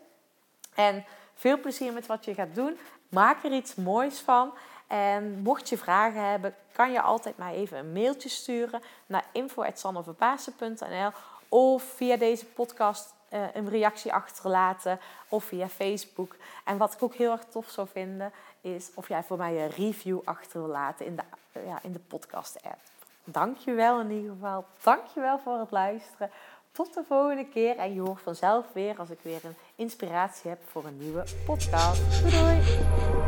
En 0.74 1.04
veel 1.34 1.60
plezier 1.60 1.92
met 1.92 2.06
wat 2.06 2.24
je 2.24 2.34
gaat 2.34 2.54
doen. 2.54 2.78
Maak 3.08 3.44
er 3.44 3.52
iets 3.52 3.74
moois 3.74 4.20
van. 4.20 4.52
En 4.86 5.40
mocht 5.42 5.68
je 5.68 5.78
vragen 5.78 6.30
hebben, 6.30 6.54
kan 6.72 6.92
je 6.92 7.00
altijd 7.00 7.38
maar 7.38 7.52
even 7.52 7.78
een 7.78 7.92
mailtje 7.92 8.28
sturen 8.28 8.82
naar 9.06 9.24
info.sanneverpaasen.nl 9.32 11.10
of 11.48 11.82
via 11.82 12.16
deze 12.16 12.46
podcast 12.46 13.14
uh, 13.34 13.44
een 13.52 13.68
reactie 13.68 14.12
achterlaten 14.12 14.98
of 15.28 15.44
via 15.44 15.68
Facebook. 15.68 16.36
En 16.64 16.76
wat 16.76 16.94
ik 16.94 17.02
ook 17.02 17.14
heel 17.14 17.32
erg 17.32 17.44
tof 17.44 17.70
zou 17.70 17.88
vinden, 17.92 18.32
is 18.60 18.90
of 18.94 19.08
jij 19.08 19.22
voor 19.22 19.36
mij 19.36 19.62
een 19.62 19.70
review 19.70 20.20
achter 20.24 20.60
wil 20.60 20.70
laten 20.70 21.06
in 21.06 21.16
de, 21.16 21.22
ja, 21.66 21.78
in 21.82 21.92
de 21.92 21.98
podcast-app. 21.98 22.78
Dankjewel 23.24 24.00
in 24.00 24.10
ieder 24.10 24.32
geval. 24.32 24.64
Dankjewel 24.82 25.38
voor 25.38 25.58
het 25.58 25.70
luisteren. 25.70 26.30
Tot 26.74 26.94
de 26.94 27.02
volgende 27.08 27.46
keer 27.48 27.76
en 27.76 27.94
je 27.94 28.00
hoort 28.00 28.20
vanzelf 28.20 28.66
weer 28.72 28.98
als 28.98 29.10
ik 29.10 29.18
weer 29.22 29.40
een 29.44 29.56
inspiratie 29.74 30.50
heb 30.50 30.58
voor 30.66 30.84
een 30.84 30.98
nieuwe 30.98 31.24
podcast. 31.46 32.20
Doei 32.20 32.32
doei! 32.32 33.23